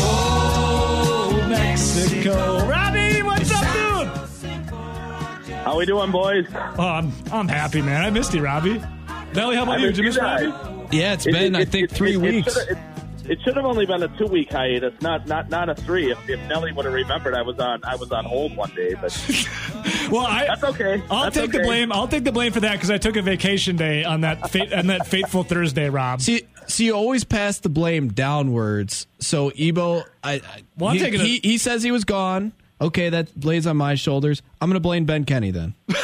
Oh, 0.00 1.46
Mexico. 1.48 2.66
Robbie, 2.66 3.22
what's 3.22 3.23
up, 3.23 3.23
dude? 3.23 3.23
How 5.64 5.78
we 5.78 5.86
doing, 5.86 6.10
boys? 6.10 6.46
Oh, 6.54 6.82
I'm, 6.86 7.10
I'm 7.32 7.48
happy, 7.48 7.80
man. 7.80 8.02
I 8.04 8.10
missed 8.10 8.34
you, 8.34 8.42
Robbie. 8.44 8.82
Nelly, 9.34 9.56
how 9.56 9.62
about 9.62 9.78
I 9.78 9.78
you? 9.78 9.86
missed 9.88 9.96
Did 9.96 9.98
you 9.98 10.04
you 10.04 10.08
miss. 10.10 10.18
Robbie? 10.52 10.96
Yeah, 10.96 11.14
it's 11.14 11.26
It- 11.26 11.32
been 11.32 11.54
it- 11.54 11.58
I 11.58 11.64
think 11.64 11.90
it- 11.90 11.96
three 11.96 12.10
it- 12.12 12.14
it 12.16 12.18
weeks. 12.18 12.56
It, 12.56 12.78
it 13.26 13.38
should 13.42 13.56
have 13.56 13.64
only 13.64 13.86
been 13.86 14.02
a 14.02 14.08
two 14.18 14.26
week 14.26 14.52
hiatus, 14.52 14.92
not 15.00 15.26
not 15.26 15.48
not 15.48 15.70
a 15.70 15.74
three. 15.74 16.10
If, 16.12 16.28
if 16.28 16.38
Nelly 16.46 16.72
would 16.72 16.84
have 16.84 16.92
remembered, 16.92 17.32
I 17.34 17.40
was 17.40 17.58
on 17.58 17.82
I 17.82 17.96
was 17.96 18.12
on 18.12 18.26
hold 18.26 18.54
one 18.54 18.70
day, 18.76 18.94
but 19.00 19.10
Well, 20.10 20.26
I, 20.26 20.44
that's 20.46 20.62
okay. 20.64 21.02
I'll 21.10 21.24
That's 21.24 21.36
take 21.36 21.50
the 21.52 21.60
blame. 21.60 21.90
I'll 21.90 22.06
take 22.08 22.24
the 22.24 22.32
blame 22.32 22.52
for 22.52 22.60
that 22.60 22.72
because 22.72 22.90
I 22.90 22.98
took 22.98 23.16
a 23.16 23.22
vacation 23.22 23.76
day 23.76 24.04
on 24.04 24.20
that 24.20 24.50
fate, 24.50 24.70
on 24.74 24.88
that 24.88 25.06
fateful 25.06 25.42
Thursday, 25.44 25.88
Rob. 25.88 26.20
See, 26.20 26.42
see, 26.66 26.84
you 26.86 26.92
always 26.94 27.24
pass 27.24 27.58
the 27.60 27.70
blame 27.70 28.08
downwards. 28.12 29.06
So 29.20 29.50
Ebo, 29.58 30.02
I, 30.22 30.34
I 30.34 30.42
Well, 30.76 30.90
he, 30.92 30.98
taking 30.98 31.20
he, 31.20 31.38
he 31.42 31.56
says 31.56 31.82
he 31.82 31.90
was 31.90 32.04
gone. 32.04 32.52
Okay, 32.84 33.08
that 33.08 33.44
lays 33.44 33.66
on 33.66 33.78
my 33.78 33.94
shoulders. 33.94 34.42
I'm 34.60 34.68
going 34.68 34.74
to 34.74 34.80
blame 34.80 35.06
Ben 35.06 35.24
Kenny 35.24 35.50
then. 35.50 35.74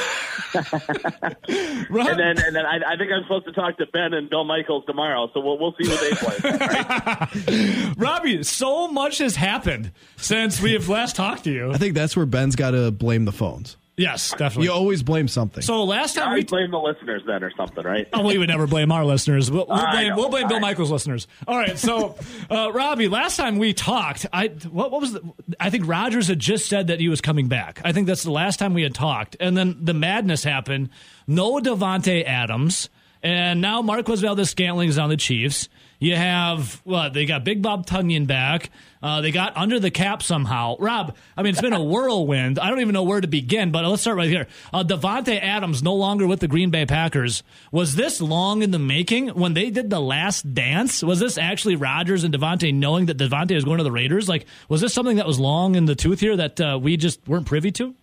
Rob, 1.90 2.08
And 2.08 2.18
then 2.18 2.38
and 2.44 2.56
then 2.56 2.64
I, 2.64 2.80
I 2.86 2.96
think 2.96 3.12
I'm 3.12 3.22
supposed 3.22 3.44
to 3.44 3.52
talk 3.52 3.76
to 3.76 3.86
Ben 3.92 4.14
and 4.14 4.30
Bill 4.30 4.44
Michaels 4.44 4.84
tomorrow, 4.86 5.30
so 5.34 5.40
we'll 5.40 5.58
we'll 5.58 5.74
see 5.80 5.86
what 5.86 6.00
they 6.00 6.12
play. 6.16 7.92
Robbie, 7.96 8.42
so 8.42 8.88
much 8.88 9.18
has 9.18 9.36
happened 9.36 9.92
since 10.16 10.60
we 10.60 10.72
have 10.72 10.88
last 10.88 11.16
talked 11.16 11.44
to 11.44 11.52
you. 11.52 11.70
I 11.70 11.76
think 11.76 11.94
that's 11.94 12.16
where 12.16 12.26
Ben's 12.26 12.56
got 12.56 12.70
to 12.70 12.90
blame 12.90 13.26
the 13.26 13.32
phones. 13.32 13.76
Yes, 14.00 14.30
definitely. 14.30 14.64
You 14.64 14.72
always 14.72 15.02
blame 15.02 15.28
something. 15.28 15.62
so 15.62 15.84
last 15.84 16.14
time 16.14 16.28
I 16.28 16.34
we 16.34 16.44
blame 16.44 16.70
the 16.70 16.78
listeners 16.78 17.22
then 17.26 17.44
or 17.44 17.52
something, 17.56 17.84
right? 17.84 18.08
Oh, 18.12 18.24
we 18.26 18.38
would 18.38 18.48
never 18.48 18.66
blame 18.66 18.90
our 18.90 19.04
listeners. 19.04 19.50
We'll, 19.50 19.66
we'll 19.68 19.76
blame, 19.90 20.16
we'll 20.16 20.28
blame 20.30 20.48
Bill 20.48 20.56
I- 20.56 20.60
Michaels' 20.60 20.90
listeners. 20.90 21.26
All 21.46 21.56
right, 21.58 21.78
so 21.78 22.16
uh, 22.50 22.72
Robbie, 22.72 23.08
last 23.08 23.36
time 23.36 23.58
we 23.58 23.74
talked, 23.74 24.26
I 24.32 24.48
what, 24.70 24.90
what 24.90 25.00
was 25.00 25.12
the, 25.12 25.22
I 25.60 25.68
think 25.70 25.86
Rodgers 25.86 26.28
had 26.28 26.38
just 26.38 26.68
said 26.68 26.86
that 26.86 26.98
he 27.00 27.08
was 27.08 27.20
coming 27.20 27.48
back. 27.48 27.80
I 27.84 27.92
think 27.92 28.06
that's 28.06 28.22
the 28.22 28.30
last 28.32 28.58
time 28.58 28.72
we 28.74 28.82
had 28.82 28.94
talked, 28.94 29.36
and 29.38 29.56
then 29.56 29.76
the 29.82 29.94
madness 29.94 30.42
happened. 30.44 30.88
No 31.26 31.58
Davante 31.60 32.24
Adams, 32.24 32.88
and 33.22 33.60
now 33.60 33.82
Marquez 33.82 34.20
Valdes 34.22 34.48
Scantling 34.50 34.88
is 34.88 34.98
on 34.98 35.10
the 35.10 35.16
Chiefs. 35.18 35.68
You 36.00 36.16
have 36.16 36.80
what 36.84 37.12
they 37.12 37.26
got 37.26 37.44
Big 37.44 37.60
Bob 37.60 37.86
Tonyan 37.86 38.26
back. 38.26 38.70
Uh, 39.02 39.20
they 39.20 39.30
got 39.30 39.54
under 39.56 39.78
the 39.78 39.90
cap 39.90 40.22
somehow. 40.22 40.76
Rob, 40.78 41.14
I 41.36 41.42
mean, 41.42 41.52
it's 41.52 41.60
been 41.60 41.74
a 41.74 41.82
whirlwind. 41.84 42.58
I 42.58 42.70
don't 42.70 42.80
even 42.80 42.94
know 42.94 43.02
where 43.02 43.20
to 43.20 43.28
begin, 43.28 43.70
but 43.70 43.84
let's 43.84 44.00
start 44.00 44.16
right 44.16 44.28
here. 44.28 44.46
Uh, 44.72 44.82
Davante 44.82 45.38
Adams 45.40 45.82
no 45.82 45.94
longer 45.94 46.26
with 46.26 46.40
the 46.40 46.48
Green 46.48 46.70
Bay 46.70 46.86
Packers. 46.86 47.42
Was 47.70 47.96
this 47.96 48.20
long 48.20 48.62
in 48.62 48.70
the 48.70 48.78
making 48.78 49.28
when 49.28 49.52
they 49.52 49.68
did 49.68 49.90
the 49.90 50.00
last 50.00 50.54
dance? 50.54 51.02
Was 51.02 51.20
this 51.20 51.36
actually 51.36 51.76
Rodgers 51.76 52.24
and 52.24 52.32
Davante 52.34 52.74
knowing 52.74 53.06
that 53.06 53.18
Davante 53.18 53.54
was 53.54 53.64
going 53.64 53.78
to 53.78 53.84
the 53.84 53.92
Raiders? 53.92 54.26
Like, 54.26 54.46
was 54.70 54.80
this 54.80 54.94
something 54.94 55.18
that 55.18 55.26
was 55.26 55.38
long 55.38 55.74
in 55.74 55.84
the 55.84 55.94
tooth 55.94 56.20
here 56.20 56.36
that 56.36 56.60
uh, 56.60 56.78
we 56.82 56.96
just 56.96 57.20
weren't 57.28 57.46
privy 57.46 57.72
to? 57.72 57.94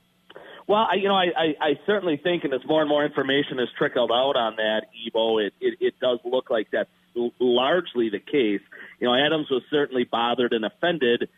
Well, 0.67 0.85
I, 0.91 0.95
you 0.95 1.07
know, 1.07 1.15
I, 1.15 1.27
I, 1.37 1.45
I 1.61 1.79
certainly 1.85 2.17
think, 2.17 2.43
and 2.43 2.53
as 2.53 2.59
more 2.67 2.81
and 2.81 2.89
more 2.89 3.05
information 3.05 3.57
has 3.59 3.69
trickled 3.77 4.11
out 4.11 4.35
on 4.35 4.57
that, 4.57 4.81
Ebo, 5.07 5.37
it, 5.37 5.53
it, 5.61 5.77
it 5.79 5.93
does 6.01 6.19
look 6.25 6.49
like 6.49 6.67
that's 6.71 6.89
l- 6.89 7.06
largely 7.39 8.09
the 8.09 8.19
case. 8.19 8.61
You 8.99 9.07
know, 9.07 9.15
Adams 9.15 9.47
was 9.49 9.63
certainly 9.69 10.03
bothered 10.03 10.53
and 10.53 10.65
offended 10.65 11.29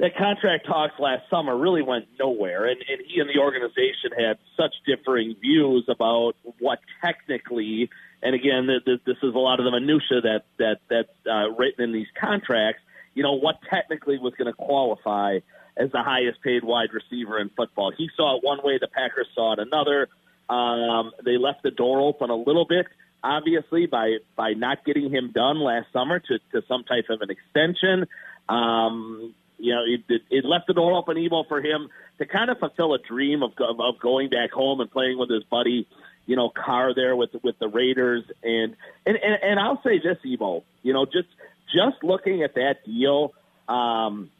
that 0.00 0.16
contract 0.16 0.66
talks 0.66 0.94
last 0.98 1.28
summer 1.28 1.56
really 1.56 1.82
went 1.82 2.06
nowhere, 2.18 2.64
and, 2.66 2.78
and 2.88 3.02
he 3.06 3.20
and 3.20 3.28
the 3.28 3.38
organization 3.38 4.12
had 4.18 4.38
such 4.56 4.74
differing 4.86 5.36
views 5.40 5.84
about 5.88 6.32
what 6.58 6.78
technically, 7.04 7.90
and 8.22 8.34
again, 8.34 8.66
th- 8.66 8.84
th- 8.86 9.00
this 9.04 9.18
is 9.22 9.34
a 9.34 9.38
lot 9.38 9.60
of 9.60 9.66
the 9.66 9.70
minutia 9.70 10.22
that 10.22 10.44
that 10.58 10.78
that's 10.88 11.12
uh, 11.30 11.50
written 11.50 11.84
in 11.84 11.92
these 11.92 12.06
contracts. 12.18 12.80
You 13.12 13.22
know, 13.22 13.34
what 13.34 13.56
technically 13.68 14.16
was 14.16 14.32
going 14.38 14.46
to 14.46 14.56
qualify 14.56 15.40
as 15.76 15.92
the 15.92 16.02
highest 16.02 16.40
paid 16.42 16.64
wide 16.64 16.90
receiver 16.94 17.38
in 17.38 17.50
football. 17.50 17.92
He 17.96 18.08
saw 18.16 18.38
it 18.38 18.42
one 18.42 18.60
way, 18.64 18.78
the 18.80 18.88
Packers 18.88 19.28
saw 19.34 19.52
it 19.52 19.58
another. 19.58 20.08
Um, 20.48 21.12
they 21.24 21.36
left 21.36 21.62
the 21.62 21.70
door 21.70 22.00
open 22.00 22.30
a 22.30 22.36
little 22.36 22.66
bit, 22.66 22.86
obviously, 23.22 23.86
by 23.86 24.18
by 24.36 24.52
not 24.52 24.84
getting 24.84 25.10
him 25.10 25.32
done 25.32 25.60
last 25.60 25.86
summer 25.92 26.18
to, 26.18 26.38
to 26.52 26.62
some 26.66 26.84
type 26.84 27.06
of 27.10 27.20
an 27.20 27.30
extension. 27.30 28.06
Um, 28.48 29.34
you 29.58 29.74
know, 29.74 29.82
it, 29.86 30.02
it, 30.08 30.22
it 30.30 30.44
left 30.44 30.66
the 30.66 30.74
door 30.74 30.94
open, 30.94 31.16
Evo, 31.16 31.46
for 31.46 31.60
him 31.60 31.88
to 32.18 32.26
kind 32.26 32.50
of 32.50 32.58
fulfill 32.58 32.94
a 32.94 32.98
dream 32.98 33.42
of, 33.42 33.52
of 33.58 33.80
of 33.80 34.00
going 34.00 34.30
back 34.30 34.50
home 34.52 34.80
and 34.80 34.90
playing 34.90 35.18
with 35.18 35.30
his 35.30 35.44
buddy, 35.44 35.86
you 36.26 36.36
know, 36.36 36.50
Carr 36.50 36.94
there 36.94 37.14
with 37.14 37.30
with 37.42 37.58
the 37.58 37.68
Raiders. 37.68 38.24
And 38.42 38.76
and 39.06 39.16
and, 39.16 39.38
and 39.42 39.60
I'll 39.60 39.82
say 39.82 39.98
this, 39.98 40.18
Evo, 40.24 40.62
you 40.82 40.92
know, 40.92 41.04
just 41.04 41.28
just 41.74 42.02
looking 42.02 42.42
at 42.42 42.54
that 42.54 42.84
deal. 42.84 43.32
Um, 43.68 44.30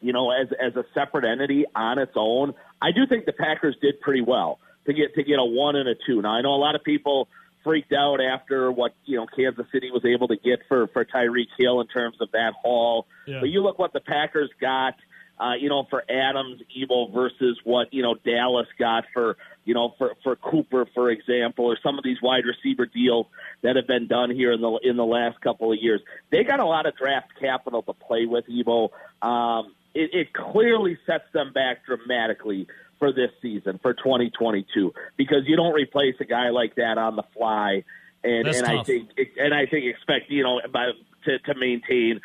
you 0.00 0.12
know, 0.12 0.30
as 0.30 0.48
as 0.60 0.76
a 0.76 0.84
separate 0.94 1.24
entity 1.24 1.64
on 1.74 1.98
its 1.98 2.12
own, 2.16 2.54
I 2.80 2.90
do 2.90 3.06
think 3.06 3.24
the 3.24 3.32
Packers 3.32 3.76
did 3.80 4.00
pretty 4.00 4.20
well 4.20 4.58
to 4.86 4.92
get 4.92 5.14
to 5.14 5.22
get 5.22 5.38
a 5.38 5.44
one 5.44 5.76
and 5.76 5.88
a 5.88 5.94
two. 6.06 6.20
Now 6.20 6.30
I 6.30 6.42
know 6.42 6.54
a 6.54 6.56
lot 6.56 6.74
of 6.74 6.82
people 6.82 7.28
freaked 7.64 7.92
out 7.92 8.20
after 8.20 8.70
what 8.72 8.94
you 9.04 9.16
know 9.16 9.26
Kansas 9.26 9.66
City 9.72 9.90
was 9.90 10.04
able 10.04 10.28
to 10.28 10.36
get 10.36 10.60
for 10.68 10.86
for 10.88 11.04
Tyreek 11.04 11.48
Hill 11.58 11.80
in 11.80 11.86
terms 11.88 12.16
of 12.20 12.30
that 12.32 12.52
haul, 12.62 13.06
Yeah. 13.26 13.40
but 13.40 13.48
you 13.50 13.62
look 13.62 13.78
what 13.78 13.92
the 13.92 14.00
Packers 14.00 14.50
got. 14.60 14.94
Uh, 15.40 15.54
you 15.54 15.68
know, 15.68 15.84
for 15.90 16.04
Adams, 16.08 16.60
Evil 16.72 17.10
versus 17.10 17.58
what 17.64 17.92
you 17.92 18.02
know 18.02 18.14
Dallas 18.14 18.68
got 18.78 19.04
for 19.12 19.36
you 19.64 19.74
know 19.74 19.94
for 19.98 20.14
for 20.22 20.36
Cooper, 20.36 20.86
for 20.94 21.10
example, 21.10 21.64
or 21.64 21.76
some 21.82 21.98
of 21.98 22.04
these 22.04 22.18
wide 22.22 22.44
receiver 22.44 22.86
deals 22.86 23.26
that 23.62 23.74
have 23.76 23.86
been 23.88 24.06
done 24.06 24.30
here 24.30 24.52
in 24.52 24.60
the 24.60 24.78
in 24.84 24.96
the 24.96 25.06
last 25.06 25.40
couple 25.40 25.72
of 25.72 25.78
years. 25.80 26.00
They 26.30 26.44
got 26.44 26.60
a 26.60 26.66
lot 26.66 26.86
of 26.86 26.96
draft 26.96 27.30
capital 27.40 27.82
to 27.82 27.92
play 27.92 28.26
with, 28.26 28.44
Evo. 28.46 28.90
Um, 29.20 29.74
it, 29.94 30.10
it 30.14 30.32
clearly 30.32 30.96
sets 31.06 31.24
them 31.32 31.52
back 31.52 31.86
dramatically 31.86 32.66
for 33.02 33.12
this 33.12 33.32
season 33.42 33.80
for 33.82 33.94
2022 33.94 34.94
because 35.16 35.40
you 35.46 35.56
don't 35.56 35.74
replace 35.74 36.14
a 36.20 36.24
guy 36.24 36.50
like 36.50 36.76
that 36.76 36.98
on 36.98 37.16
the 37.16 37.24
fly, 37.36 37.82
and 38.22 38.46
That's 38.46 38.58
and 38.58 38.66
I 38.68 38.84
think 38.84 39.10
and 39.36 39.52
I 39.52 39.66
think 39.66 39.86
expect 39.86 40.30
you 40.30 40.44
know 40.44 40.60
by, 40.72 40.90
to 41.24 41.38
to 41.40 41.58
maintain 41.58 42.20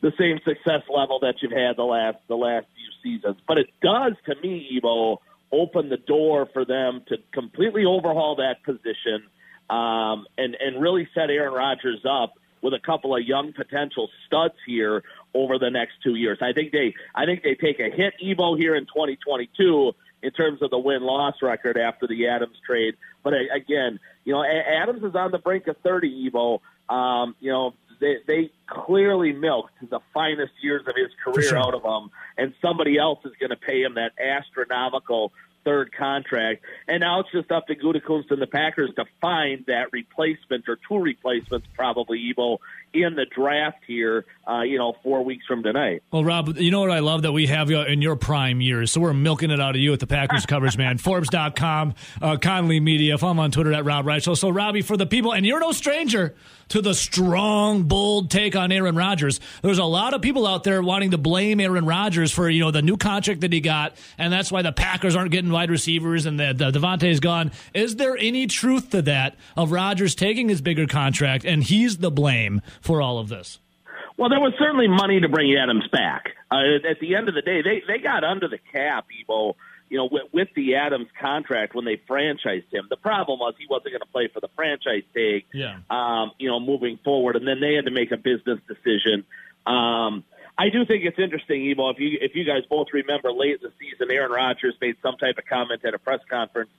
the 0.00 0.10
same 0.18 0.40
success 0.42 0.80
level 0.88 1.18
that 1.20 1.34
you've 1.42 1.52
had 1.52 1.76
the 1.76 1.82
last 1.82 2.16
the 2.28 2.34
last 2.34 2.66
few 2.74 3.12
seasons. 3.18 3.36
But 3.46 3.58
it 3.58 3.66
does 3.82 4.14
to 4.24 4.34
me, 4.40 4.80
Evo, 4.82 5.18
open 5.52 5.90
the 5.90 5.98
door 5.98 6.48
for 6.50 6.64
them 6.64 7.02
to 7.08 7.18
completely 7.34 7.84
overhaul 7.84 8.36
that 8.36 8.62
position 8.64 9.28
um, 9.68 10.24
and 10.38 10.56
and 10.58 10.80
really 10.80 11.10
set 11.14 11.28
Aaron 11.28 11.52
Rodgers 11.52 12.06
up 12.08 12.32
with 12.62 12.72
a 12.72 12.80
couple 12.80 13.14
of 13.14 13.22
young 13.22 13.52
potential 13.52 14.08
studs 14.26 14.54
here 14.66 15.02
over 15.34 15.58
the 15.58 15.68
next 15.68 15.96
two 16.02 16.14
years. 16.14 16.38
I 16.40 16.54
think 16.54 16.72
they 16.72 16.94
I 17.14 17.26
think 17.26 17.42
they 17.42 17.54
take 17.54 17.80
a 17.80 17.94
hit 17.94 18.14
Evo 18.24 18.58
here 18.58 18.74
in 18.74 18.86
2022 18.86 19.92
in 20.22 20.30
terms 20.30 20.62
of 20.62 20.70
the 20.70 20.78
win 20.78 21.02
loss 21.02 21.34
record 21.42 21.76
after 21.76 22.06
the 22.06 22.28
Adams 22.28 22.56
trade. 22.64 22.94
But 23.22 23.34
again, 23.54 23.98
you 24.24 24.32
know, 24.32 24.44
Adams 24.44 25.02
is 25.02 25.14
on 25.14 25.30
the 25.30 25.38
brink 25.38 25.66
of 25.66 25.76
30 25.78 26.30
Evo. 26.30 26.60
Um, 26.88 27.34
you 27.40 27.50
know, 27.50 27.74
they, 28.00 28.16
they 28.26 28.50
clearly 28.66 29.32
milked 29.32 29.74
the 29.88 30.00
finest 30.12 30.52
years 30.60 30.82
of 30.86 30.94
his 30.96 31.10
career 31.24 31.48
sure. 31.48 31.58
out 31.58 31.74
of 31.74 31.82
him, 31.82 32.10
and 32.36 32.52
somebody 32.60 32.98
else 32.98 33.20
is 33.24 33.32
going 33.38 33.50
to 33.50 33.56
pay 33.56 33.82
him 33.82 33.94
that 33.94 34.12
astronomical 34.18 35.32
third 35.64 35.92
contract, 35.92 36.64
and 36.88 37.00
now 37.00 37.20
it's 37.20 37.30
just 37.30 37.52
up 37.52 37.68
to 37.68 37.76
Gutekunst 37.76 38.30
and 38.30 38.42
the 38.42 38.48
Packers 38.48 38.90
to 38.96 39.04
find 39.20 39.64
that 39.66 39.92
replacement 39.92 40.68
or 40.68 40.76
two 40.88 40.98
replacements, 40.98 41.68
probably 41.74 42.34
Evo, 42.34 42.58
in 42.94 43.14
the 43.14 43.26
draft 43.26 43.78
here. 43.86 44.24
Uh, 44.48 44.62
you 44.62 44.76
know, 44.76 44.96
four 45.04 45.24
weeks 45.24 45.46
from 45.46 45.62
tonight. 45.62 46.02
Well, 46.10 46.24
Rob, 46.24 46.58
you 46.58 46.72
know 46.72 46.80
what 46.80 46.90
I 46.90 46.98
love 46.98 47.22
that 47.22 47.30
we 47.30 47.46
have 47.46 47.70
you 47.70 47.80
in 47.80 48.02
your 48.02 48.16
prime 48.16 48.60
years, 48.60 48.90
so 48.90 49.00
we're 49.00 49.14
milking 49.14 49.52
it 49.52 49.60
out 49.60 49.76
of 49.76 49.80
you 49.80 49.92
at 49.92 50.00
the 50.00 50.06
Packers 50.06 50.46
coverage, 50.46 50.76
man. 50.76 50.98
Forbes.com, 50.98 51.94
uh, 52.20 52.36
Conley 52.38 52.80
Media. 52.80 53.14
If 53.14 53.22
I'm 53.22 53.38
on 53.38 53.52
Twitter 53.52 53.72
at 53.72 53.84
Rob 53.84 54.04
Reischel. 54.04 54.36
So, 54.36 54.50
Robbie, 54.50 54.82
for 54.82 54.96
the 54.96 55.06
people, 55.06 55.32
and 55.32 55.46
you're 55.46 55.60
no 55.60 55.70
stranger 55.70 56.34
to 56.72 56.80
the 56.80 56.94
strong, 56.94 57.82
bold 57.82 58.30
take 58.30 58.56
on 58.56 58.72
Aaron 58.72 58.96
Rodgers. 58.96 59.40
There's 59.60 59.78
a 59.78 59.84
lot 59.84 60.14
of 60.14 60.22
people 60.22 60.46
out 60.46 60.64
there 60.64 60.82
wanting 60.82 61.10
to 61.10 61.18
blame 61.18 61.60
Aaron 61.60 61.84
Rodgers 61.84 62.32
for 62.32 62.48
you 62.48 62.60
know 62.60 62.70
the 62.70 62.82
new 62.82 62.96
contract 62.96 63.42
that 63.42 63.52
he 63.52 63.60
got, 63.60 63.94
and 64.16 64.32
that's 64.32 64.50
why 64.50 64.62
the 64.62 64.72
Packers 64.72 65.14
aren't 65.14 65.30
getting 65.32 65.52
wide 65.52 65.70
receivers 65.70 66.26
and 66.26 66.40
the, 66.40 66.54
the 66.54 66.70
Davante's 66.70 67.20
gone. 67.20 67.52
Is 67.74 67.96
there 67.96 68.16
any 68.16 68.46
truth 68.46 68.90
to 68.90 69.02
that 69.02 69.36
of 69.56 69.70
Rodgers 69.70 70.14
taking 70.14 70.48
his 70.48 70.60
bigger 70.60 70.86
contract 70.86 71.44
and 71.44 71.62
he's 71.62 71.98
the 71.98 72.10
blame 72.10 72.62
for 72.82 73.00
all 73.00 73.18
of 73.18 73.28
this? 73.28 73.58
Well, 74.16 74.28
there 74.28 74.40
was 74.40 74.52
certainly 74.58 74.88
money 74.88 75.20
to 75.20 75.28
bring 75.28 75.54
Adams 75.56 75.88
back. 75.88 76.30
Uh, 76.50 76.76
at 76.88 77.00
the 77.00 77.14
end 77.16 77.28
of 77.28 77.34
the 77.34 77.42
day, 77.42 77.62
they 77.62 77.82
they 77.86 77.98
got 77.98 78.24
under 78.24 78.48
the 78.48 78.58
cap, 78.58 79.06
Evo. 79.08 79.54
You 79.88 79.98
know, 79.98 80.08
with, 80.10 80.22
with 80.32 80.48
the 80.56 80.76
Adams 80.76 81.08
contract 81.20 81.74
when 81.74 81.84
they 81.84 82.00
franchised 82.08 82.72
him, 82.72 82.86
the 82.88 82.96
problem 82.96 83.40
was 83.40 83.54
he 83.58 83.66
wasn't 83.68 83.92
going 83.92 84.00
to 84.00 84.06
play 84.06 84.28
for 84.32 84.40
the 84.40 84.48
franchise 84.56 85.02
tag. 85.12 85.44
Yeah. 85.52 85.80
Um, 85.90 86.32
you 86.38 86.48
know, 86.48 86.60
moving 86.60 86.98
forward, 87.04 87.36
and 87.36 87.46
then 87.46 87.60
they 87.60 87.74
had 87.74 87.84
to 87.84 87.90
make 87.90 88.10
a 88.10 88.16
business 88.16 88.58
decision. 88.66 89.24
Um, 89.66 90.24
I 90.56 90.70
do 90.70 90.84
think 90.86 91.04
it's 91.04 91.18
interesting, 91.18 91.62
Evo. 91.62 91.92
If 91.92 91.98
you 91.98 92.18
if 92.20 92.34
you 92.34 92.44
guys 92.44 92.62
both 92.68 92.88
remember, 92.92 93.32
late 93.32 93.60
in 93.62 93.62
the 93.62 93.72
season, 93.80 94.10
Aaron 94.10 94.32
Rodgers 94.32 94.74
made 94.80 94.96
some 95.02 95.16
type 95.16 95.36
of 95.38 95.44
comment 95.46 95.84
at 95.84 95.94
a 95.94 95.98
press 95.98 96.20
conference 96.28 96.70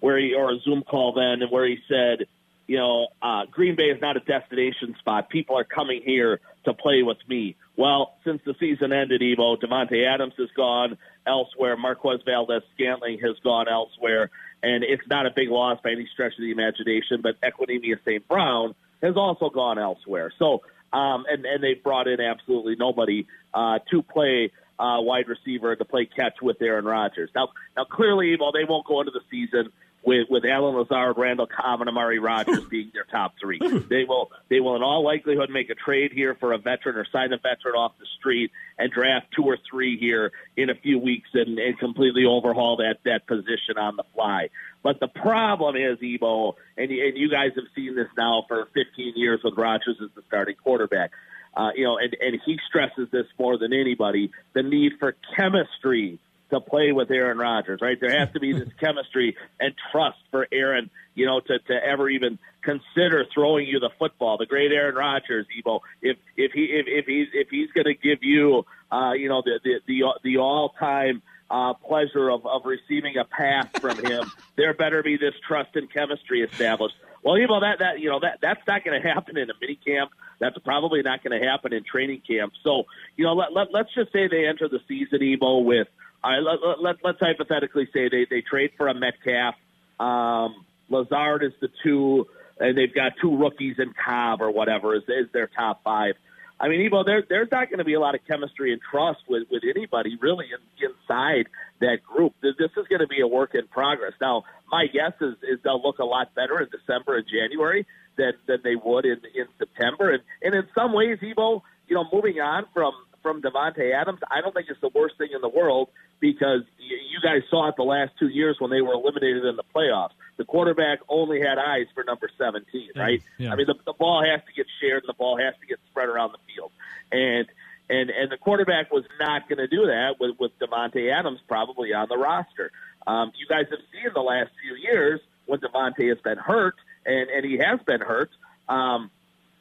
where 0.00 0.18
he 0.18 0.34
or 0.34 0.52
a 0.52 0.58
Zoom 0.60 0.82
call 0.82 1.12
then, 1.12 1.42
and 1.42 1.50
where 1.50 1.66
he 1.66 1.78
said, 1.88 2.26
you 2.66 2.78
know, 2.78 3.08
uh, 3.22 3.46
Green 3.50 3.76
Bay 3.76 3.84
is 3.84 4.00
not 4.00 4.16
a 4.16 4.20
destination 4.20 4.96
spot. 4.98 5.30
People 5.30 5.56
are 5.56 5.64
coming 5.64 6.02
here 6.04 6.40
to 6.64 6.74
play 6.74 7.02
with 7.02 7.18
me. 7.28 7.56
Well, 7.76 8.16
since 8.24 8.42
the 8.44 8.54
season 8.58 8.92
ended, 8.92 9.20
Evo, 9.20 9.56
Davante 9.60 10.06
Adams 10.06 10.34
has 10.38 10.48
gone 10.56 10.98
elsewhere. 11.26 11.76
Marquez 11.76 12.20
Valdes 12.24 12.62
Scantling 12.74 13.20
has 13.20 13.36
gone 13.44 13.68
elsewhere. 13.68 14.30
And 14.62 14.82
it's 14.82 15.06
not 15.08 15.26
a 15.26 15.30
big 15.30 15.48
loss 15.48 15.78
by 15.82 15.92
any 15.92 16.08
stretch 16.12 16.32
of 16.32 16.40
the 16.40 16.50
imagination, 16.50 17.20
but 17.22 17.40
Equanimeous 17.40 18.00
St. 18.04 18.26
Brown 18.26 18.74
has 19.02 19.16
also 19.16 19.50
gone 19.50 19.78
elsewhere. 19.78 20.32
So, 20.38 20.62
um, 20.92 21.24
and, 21.28 21.44
and 21.44 21.62
they've 21.62 21.82
brought 21.82 22.08
in 22.08 22.20
absolutely 22.20 22.74
nobody 22.76 23.26
uh, 23.54 23.78
to 23.90 24.02
play 24.02 24.50
uh, 24.78 24.98
wide 25.00 25.28
receiver 25.28 25.76
to 25.76 25.84
play 25.84 26.06
catch 26.06 26.34
with 26.42 26.60
Aaron 26.60 26.84
Rodgers. 26.84 27.30
Now, 27.34 27.50
now 27.76 27.84
clearly, 27.84 28.36
Evo, 28.36 28.52
they 28.52 28.64
won't 28.64 28.86
go 28.86 29.00
into 29.00 29.12
the 29.12 29.22
season 29.30 29.70
with 30.06 30.28
with 30.30 30.44
Allen 30.44 30.76
Lazard, 30.76 31.18
Randall 31.18 31.48
Cobb, 31.48 31.80
and 31.80 31.88
Amari 31.90 32.18
Rodgers 32.20 32.64
being 32.70 32.90
their 32.94 33.04
top 33.04 33.34
three. 33.40 33.58
They 33.58 34.04
will 34.04 34.30
they 34.48 34.60
will 34.60 34.76
in 34.76 34.82
all 34.82 35.04
likelihood 35.04 35.50
make 35.50 35.68
a 35.68 35.74
trade 35.74 36.12
here 36.12 36.34
for 36.36 36.52
a 36.52 36.58
veteran 36.58 36.96
or 36.96 37.04
sign 37.12 37.32
a 37.32 37.38
veteran 37.38 37.74
off 37.74 37.92
the 37.98 38.06
street 38.18 38.52
and 38.78 38.90
draft 38.92 39.26
two 39.34 39.42
or 39.42 39.58
three 39.68 39.98
here 39.98 40.30
in 40.56 40.70
a 40.70 40.74
few 40.74 40.98
weeks 40.98 41.28
and, 41.34 41.58
and 41.58 41.78
completely 41.78 42.24
overhaul 42.24 42.76
that 42.76 42.98
that 43.04 43.26
position 43.26 43.76
on 43.76 43.96
the 43.96 44.04
fly. 44.14 44.48
But 44.82 45.00
the 45.00 45.08
problem 45.08 45.74
is, 45.74 45.98
Evo, 45.98 46.54
and, 46.76 46.90
and 46.90 47.18
you 47.18 47.28
guys 47.28 47.50
have 47.56 47.64
seen 47.74 47.96
this 47.96 48.06
now 48.16 48.44
for 48.46 48.68
15 48.72 49.14
years 49.16 49.40
with 49.42 49.54
Rodgers 49.56 49.96
as 50.00 50.10
the 50.14 50.22
starting 50.28 50.54
quarterback. 50.62 51.10
Uh, 51.56 51.70
you 51.74 51.84
know, 51.84 51.98
and, 51.98 52.14
and 52.20 52.40
he 52.44 52.58
stresses 52.68 53.08
this 53.10 53.26
more 53.38 53.58
than 53.58 53.72
anybody: 53.72 54.30
the 54.52 54.62
need 54.62 54.92
for 55.00 55.16
chemistry 55.36 56.20
to 56.50 56.60
play 56.60 56.92
with 56.92 57.10
Aaron 57.10 57.38
Rodgers, 57.38 57.80
right? 57.82 57.98
There 58.00 58.16
has 58.18 58.32
to 58.32 58.40
be 58.40 58.52
this 58.52 58.68
chemistry 58.80 59.36
and 59.58 59.74
trust 59.90 60.18
for 60.30 60.46
Aaron, 60.52 60.90
you 61.14 61.26
know, 61.26 61.40
to, 61.40 61.58
to 61.58 61.74
ever 61.74 62.08
even 62.08 62.38
consider 62.62 63.24
throwing 63.32 63.66
you 63.66 63.80
the 63.80 63.90
football. 63.98 64.38
The 64.38 64.46
great 64.46 64.72
Aaron 64.72 64.94
Rodgers, 64.94 65.46
Evo, 65.58 65.80
if 66.02 66.16
if 66.36 66.52
he 66.52 66.64
if, 66.64 66.86
if 66.88 67.06
he's 67.06 67.28
if 67.32 67.48
he's 67.50 67.70
going 67.72 67.86
to 67.86 67.94
give 67.94 68.22
you, 68.22 68.64
uh, 68.90 69.12
you 69.12 69.28
know, 69.28 69.42
the 69.44 69.60
the 69.62 69.80
the, 69.86 70.02
the 70.22 70.38
all 70.38 70.70
time 70.78 71.22
uh, 71.50 71.74
pleasure 71.74 72.30
of, 72.30 72.46
of 72.46 72.62
receiving 72.64 73.16
a 73.16 73.24
pass 73.24 73.66
from 73.80 74.04
him, 74.04 74.30
there 74.56 74.74
better 74.74 75.02
be 75.02 75.16
this 75.16 75.34
trust 75.46 75.76
and 75.76 75.92
chemistry 75.92 76.42
established. 76.42 76.96
Well, 77.22 77.34
Evo, 77.34 77.60
that 77.60 77.80
that 77.80 78.00
you 78.00 78.08
know 78.08 78.20
that 78.20 78.38
that's 78.40 78.64
not 78.68 78.84
going 78.84 79.00
to 79.00 79.08
happen 79.08 79.36
in 79.36 79.50
a 79.50 79.54
mini 79.60 79.76
camp. 79.76 80.12
That's 80.38 80.56
probably 80.58 81.02
not 81.02 81.24
going 81.24 81.40
to 81.40 81.44
happen 81.44 81.72
in 81.72 81.82
training 81.82 82.22
camp. 82.28 82.52
So, 82.62 82.84
you 83.16 83.24
know, 83.24 83.32
let, 83.32 83.52
let 83.52 83.72
let's 83.72 83.92
just 83.94 84.12
say 84.12 84.28
they 84.28 84.46
enter 84.46 84.68
the 84.68 84.80
season, 84.86 85.20
Evo, 85.20 85.64
with 85.64 85.88
right, 86.30 86.42
let, 86.42 86.80
let, 86.82 86.96
let's 87.04 87.18
hypothetically 87.20 87.88
say 87.92 88.08
they, 88.08 88.26
they 88.28 88.42
trade 88.42 88.70
for 88.76 88.88
a 88.88 88.94
Metcalf. 88.94 89.54
Um, 90.00 90.64
Lazard 90.88 91.42
is 91.42 91.52
the 91.60 91.68
two, 91.82 92.26
and 92.58 92.76
they've 92.76 92.94
got 92.94 93.12
two 93.20 93.36
rookies 93.36 93.76
in 93.78 93.92
Cobb 94.04 94.40
or 94.40 94.50
whatever 94.50 94.94
is, 94.94 95.02
is 95.08 95.30
their 95.32 95.48
top 95.48 95.82
five. 95.84 96.14
I 96.58 96.68
mean, 96.68 96.88
Evo, 96.88 97.04
there, 97.04 97.22
there's 97.28 97.48
not 97.52 97.68
going 97.68 97.78
to 97.78 97.84
be 97.84 97.94
a 97.94 98.00
lot 98.00 98.14
of 98.14 98.22
chemistry 98.26 98.72
and 98.72 98.80
trust 98.80 99.20
with, 99.28 99.44
with 99.50 99.62
anybody 99.68 100.16
really 100.20 100.46
in, 100.46 100.88
inside 100.88 101.48
that 101.80 101.98
group. 102.02 102.32
This 102.40 102.54
is 102.58 102.86
going 102.88 103.00
to 103.00 103.06
be 103.06 103.20
a 103.20 103.26
work 103.26 103.54
in 103.54 103.66
progress. 103.66 104.12
Now, 104.20 104.44
my 104.72 104.86
guess 104.86 105.12
is, 105.20 105.34
is 105.42 105.58
they'll 105.62 105.82
look 105.82 105.98
a 105.98 106.04
lot 106.04 106.34
better 106.34 106.60
in 106.62 106.68
December 106.70 107.18
and 107.18 107.26
January 107.26 107.86
than, 108.16 108.32
than 108.46 108.60
they 108.64 108.74
would 108.74 109.04
in, 109.04 109.20
in 109.34 109.46
September. 109.58 110.12
And, 110.12 110.22
and 110.42 110.54
in 110.54 110.66
some 110.74 110.94
ways, 110.94 111.18
Evo, 111.18 111.60
you 111.88 111.94
know, 111.94 112.06
moving 112.10 112.40
on 112.40 112.64
from, 112.72 112.92
from 113.26 113.42
Davante 113.42 113.92
Adams, 113.92 114.20
I 114.30 114.40
don't 114.40 114.54
think 114.54 114.68
it's 114.70 114.80
the 114.80 114.90
worst 114.94 115.18
thing 115.18 115.30
in 115.34 115.40
the 115.40 115.48
world 115.48 115.88
because 116.20 116.60
you 116.78 117.18
guys 117.20 117.42
saw 117.50 117.68
it 117.68 117.74
the 117.76 117.82
last 117.82 118.12
two 118.20 118.28
years 118.28 118.54
when 118.60 118.70
they 118.70 118.80
were 118.80 118.92
eliminated 118.92 119.44
in 119.44 119.56
the 119.56 119.64
playoffs. 119.74 120.12
The 120.36 120.44
quarterback 120.44 121.00
only 121.08 121.40
had 121.40 121.58
eyes 121.58 121.86
for 121.92 122.04
number 122.04 122.30
17, 122.38 122.90
right? 122.94 123.20
Yeah. 123.36 123.52
I 123.52 123.56
mean, 123.56 123.66
the, 123.66 123.74
the 123.84 123.94
ball 123.94 124.22
has 124.24 124.42
to 124.46 124.52
get 124.54 124.66
shared 124.80 125.02
and 125.02 125.08
the 125.08 125.18
ball 125.18 125.36
has 125.38 125.54
to 125.60 125.66
get 125.66 125.80
spread 125.90 126.08
around 126.08 126.34
the 126.34 126.54
field. 126.54 126.70
And 127.10 127.48
and 127.90 128.10
and 128.10 128.30
the 128.30 128.36
quarterback 128.36 128.92
was 128.92 129.02
not 129.18 129.48
going 129.48 129.58
to 129.58 129.66
do 129.66 129.86
that 129.86 130.20
with 130.20 130.38
with 130.38 130.52
Davante 130.60 131.12
Adams 131.12 131.40
probably 131.48 131.92
on 131.92 132.06
the 132.08 132.16
roster. 132.16 132.70
Um, 133.08 133.32
you 133.36 133.46
guys 133.48 133.66
have 133.70 133.80
seen 133.92 134.12
the 134.14 134.20
last 134.20 134.50
few 134.62 134.76
years 134.76 135.20
when 135.46 135.58
Davante 135.58 136.08
has 136.08 136.18
been 136.22 136.38
hurt, 136.38 136.76
and 137.04 137.28
and 137.28 137.44
he 137.44 137.58
has 137.58 137.80
been 137.86 138.00
hurt. 138.00 138.30
Um, 138.68 139.10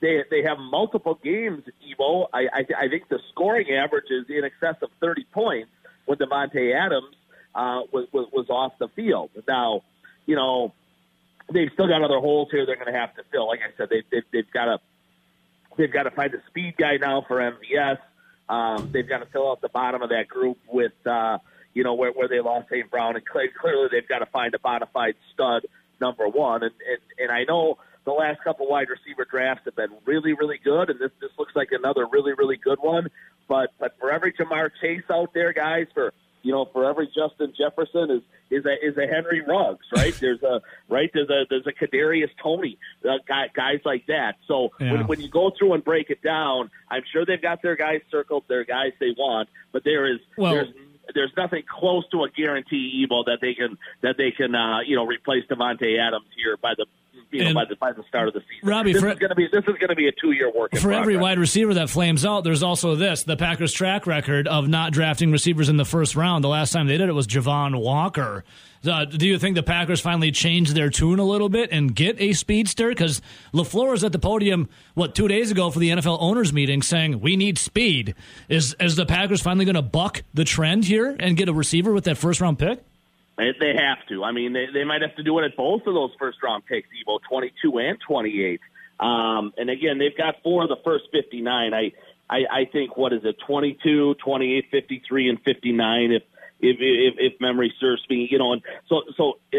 they 0.01 0.23
they 0.29 0.43
have 0.43 0.57
multiple 0.59 1.19
games. 1.23 1.63
Evo, 1.87 2.27
I 2.33 2.47
I, 2.53 2.85
I 2.85 2.87
think 2.89 3.07
the 3.09 3.19
scoring 3.31 3.71
average 3.71 4.09
is 4.09 4.25
in 4.29 4.43
excess 4.43 4.75
of 4.81 4.89
thirty 4.99 5.25
points 5.31 5.71
when 6.05 6.17
Davante 6.17 6.73
Adams 6.75 7.15
uh, 7.53 7.81
was, 7.91 8.07
was 8.11 8.27
was 8.31 8.49
off 8.49 8.73
the 8.79 8.87
field. 8.89 9.31
Now, 9.47 9.81
you 10.25 10.35
know, 10.35 10.73
they've 11.51 11.69
still 11.73 11.87
got 11.87 12.03
other 12.03 12.19
holes 12.19 12.49
here 12.51 12.65
they're 12.65 12.75
going 12.75 12.91
to 12.91 12.99
have 12.99 13.15
to 13.15 13.23
fill. 13.31 13.47
Like 13.47 13.59
I 13.61 13.75
said, 13.77 13.89
they, 13.89 14.03
they, 14.11 14.23
they've 14.31 14.51
got 14.51 14.65
to 14.65 14.79
they've 15.77 15.91
got 15.91 16.03
to 16.03 16.11
find 16.11 16.33
a 16.33 16.41
speed 16.47 16.75
guy 16.77 16.97
now 16.97 17.23
for 17.27 17.37
MVS. 17.37 17.97
Um, 18.47 18.89
they've 18.91 19.07
got 19.07 19.19
to 19.19 19.25
fill 19.25 19.49
out 19.49 19.61
the 19.61 19.69
bottom 19.69 20.01
of 20.01 20.09
that 20.09 20.27
group 20.27 20.57
with 20.67 20.93
uh, 21.05 21.39
you 21.73 21.83
know 21.83 21.93
where 21.93 22.11
where 22.11 22.27
they 22.27 22.39
lost 22.39 22.69
St. 22.69 22.89
Brown, 22.89 23.15
and 23.15 23.25
clearly 23.25 23.87
they've 23.91 24.07
got 24.07 24.19
to 24.19 24.27
find 24.27 24.53
a 24.53 24.59
bona 24.59 24.87
fide 24.93 25.15
stud 25.33 25.65
number 25.99 26.27
one. 26.27 26.63
And 26.63 26.73
and, 26.89 26.99
and 27.19 27.31
I 27.31 27.43
know 27.45 27.77
the 28.05 28.11
last 28.11 28.41
couple 28.43 28.67
wide 28.67 28.87
receiver 28.89 29.25
drafts 29.29 29.65
have 29.65 29.75
been 29.75 29.89
really, 30.05 30.33
really 30.33 30.59
good, 30.63 30.89
and 30.89 30.99
this 30.99 31.11
this 31.19 31.31
looks 31.37 31.55
like 31.55 31.69
another 31.71 32.05
really, 32.05 32.33
really 32.33 32.57
good 32.57 32.79
one. 32.79 33.07
But 33.47 33.71
but 33.79 33.97
for 33.99 34.11
every 34.11 34.33
Ja'Marr 34.33 34.71
Chase 34.81 35.03
out 35.11 35.33
there, 35.33 35.53
guys, 35.53 35.87
for 35.93 36.13
you 36.43 36.51
know, 36.51 36.65
for 36.65 36.85
every 36.87 37.07
Justin 37.07 37.53
Jefferson 37.57 38.11
is 38.11 38.21
is 38.51 38.65
a 38.65 38.73
is 38.85 38.95
a 38.97 39.07
Henry 39.07 39.41
Ruggs, 39.41 39.85
right? 39.95 40.13
there's 40.21 40.43
a 40.43 40.61
right 40.89 41.09
there's 41.13 41.29
a 41.29 41.45
there's 41.49 41.65
a 41.65 41.71
Kadarius 41.73 42.29
Toney, 42.41 42.77
uh, 43.03 43.17
guy, 43.27 43.47
guys 43.53 43.79
like 43.83 44.05
that. 44.07 44.35
So 44.47 44.69
Yeah. 44.79 44.93
when, 44.93 45.07
when 45.07 45.21
you 45.21 45.27
go 45.29 45.49
through 45.57 45.73
and 45.73 45.83
break 45.83 46.11
it 46.11 46.21
down, 46.21 46.69
I'm 46.91 47.01
sure 47.11 47.25
they've 47.25 47.41
got 47.41 47.63
their 47.63 47.75
guys 47.75 48.01
circled, 48.11 48.43
their 48.47 48.63
guys 48.63 48.91
they 48.99 49.15
want, 49.17 49.49
but 49.71 49.83
there 49.83 50.05
is 50.05 50.19
Well- 50.37 50.53
there's 50.53 50.69
there's 51.13 51.31
nothing 51.37 51.63
close 51.67 52.07
to 52.09 52.23
a 52.23 52.29
guarantee, 52.29 53.05
Evo, 53.05 53.25
that 53.25 53.39
they 53.41 53.53
can 53.53 53.77
that 54.01 54.15
they 54.17 54.31
can 54.31 54.55
uh, 54.55 54.79
you 54.79 54.95
know 54.95 55.05
replace 55.05 55.43
Davante 55.49 55.99
Adams 55.99 56.25
here 56.35 56.57
by 56.57 56.73
the 56.77 56.85
you 57.31 57.43
know 57.43 57.53
by 57.53 57.65
the 57.65 57.75
by 57.75 57.91
the 57.91 58.03
start 58.07 58.27
of 58.27 58.33
the 58.33 58.41
season. 58.41 58.67
Robbie, 58.67 58.93
this 58.93 59.01
for- 59.01 59.09
is 59.09 59.19
going 59.19 59.29
to 59.29 59.35
be 59.35 59.47
this 59.51 59.63
is 59.63 59.75
going 59.75 59.89
to 59.89 59.95
be 59.95 60.07
a 60.07 60.11
two 60.11 60.31
year 60.31 60.51
work 60.51 60.75
For 60.77 60.91
every 60.91 61.17
wide 61.17 61.39
receiver 61.39 61.73
that 61.75 61.89
flames 61.89 62.25
out, 62.25 62.43
there's 62.43 62.63
also 62.63 62.95
this 62.95 63.23
the 63.23 63.37
Packers' 63.37 63.73
track 63.73 64.07
record 64.07 64.47
of 64.47 64.67
not 64.67 64.93
drafting 64.93 65.31
receivers 65.31 65.69
in 65.69 65.77
the 65.77 65.85
first 65.85 66.15
round. 66.15 66.43
The 66.43 66.49
last 66.49 66.71
time 66.71 66.87
they 66.87 66.97
did 66.97 67.09
it 67.09 67.13
was 67.13 67.27
Javon 67.27 67.79
Walker. 67.79 68.43
Uh, 68.87 69.05
do 69.05 69.27
you 69.27 69.39
think 69.39 69.55
the 69.55 69.63
Packers 69.63 70.01
finally 70.01 70.31
change 70.31 70.73
their 70.73 70.89
tune 70.89 71.19
a 71.19 71.23
little 71.23 71.49
bit 71.49 71.69
and 71.71 71.95
get 71.95 72.19
a 72.19 72.33
speedster? 72.33 72.89
Because 72.89 73.21
LaFleur 73.53 73.91
was 73.91 74.03
at 74.03 74.11
the 74.11 74.19
podium, 74.19 74.69
what, 74.93 75.15
two 75.15 75.27
days 75.27 75.51
ago 75.51 75.71
for 75.71 75.79
the 75.79 75.89
NFL 75.89 76.17
owners 76.21 76.53
meeting 76.53 76.81
saying, 76.81 77.21
we 77.21 77.35
need 77.35 77.57
speed. 77.57 78.15
Is, 78.49 78.75
is 78.79 78.95
the 78.95 79.05
Packers 79.05 79.41
finally 79.41 79.65
going 79.65 79.75
to 79.75 79.81
buck 79.81 80.23
the 80.33 80.43
trend 80.43 80.85
here 80.85 81.15
and 81.19 81.37
get 81.37 81.49
a 81.49 81.53
receiver 81.53 81.93
with 81.93 82.03
that 82.05 82.17
first 82.17 82.41
round 82.41 82.59
pick? 82.59 82.83
They, 83.37 83.51
they 83.59 83.73
have 83.75 84.05
to. 84.09 84.23
I 84.23 84.31
mean, 84.31 84.53
they, 84.53 84.67
they 84.73 84.83
might 84.83 85.01
have 85.01 85.15
to 85.15 85.23
do 85.23 85.37
it 85.39 85.45
at 85.45 85.57
both 85.57 85.85
of 85.87 85.93
those 85.93 86.11
first 86.17 86.41
round 86.41 86.65
picks, 86.65 86.87
Evo, 86.89 87.19
22 87.27 87.79
and 87.79 87.97
28. 88.07 88.61
Um, 88.99 89.53
and 89.57 89.69
again, 89.69 89.97
they've 89.97 90.17
got 90.17 90.41
four 90.41 90.63
of 90.63 90.69
the 90.69 90.77
first 90.83 91.05
59. 91.11 91.73
I, 91.73 91.91
I, 92.29 92.37
I 92.51 92.65
think, 92.71 92.95
what 92.97 93.13
is 93.13 93.21
it, 93.25 93.35
22, 93.45 94.15
28, 94.23 94.65
53, 94.71 95.29
and 95.29 95.41
59. 95.41 96.11
If, 96.11 96.23
if 96.59 96.77
if, 96.79 97.33
if 97.33 97.41
memory 97.41 97.73
serves 97.79 98.01
me, 98.09 98.27
you 98.29 98.37
know, 98.37 98.53
and 98.53 98.61
so 98.87 99.01
so 99.17 99.39
uh, 99.53 99.57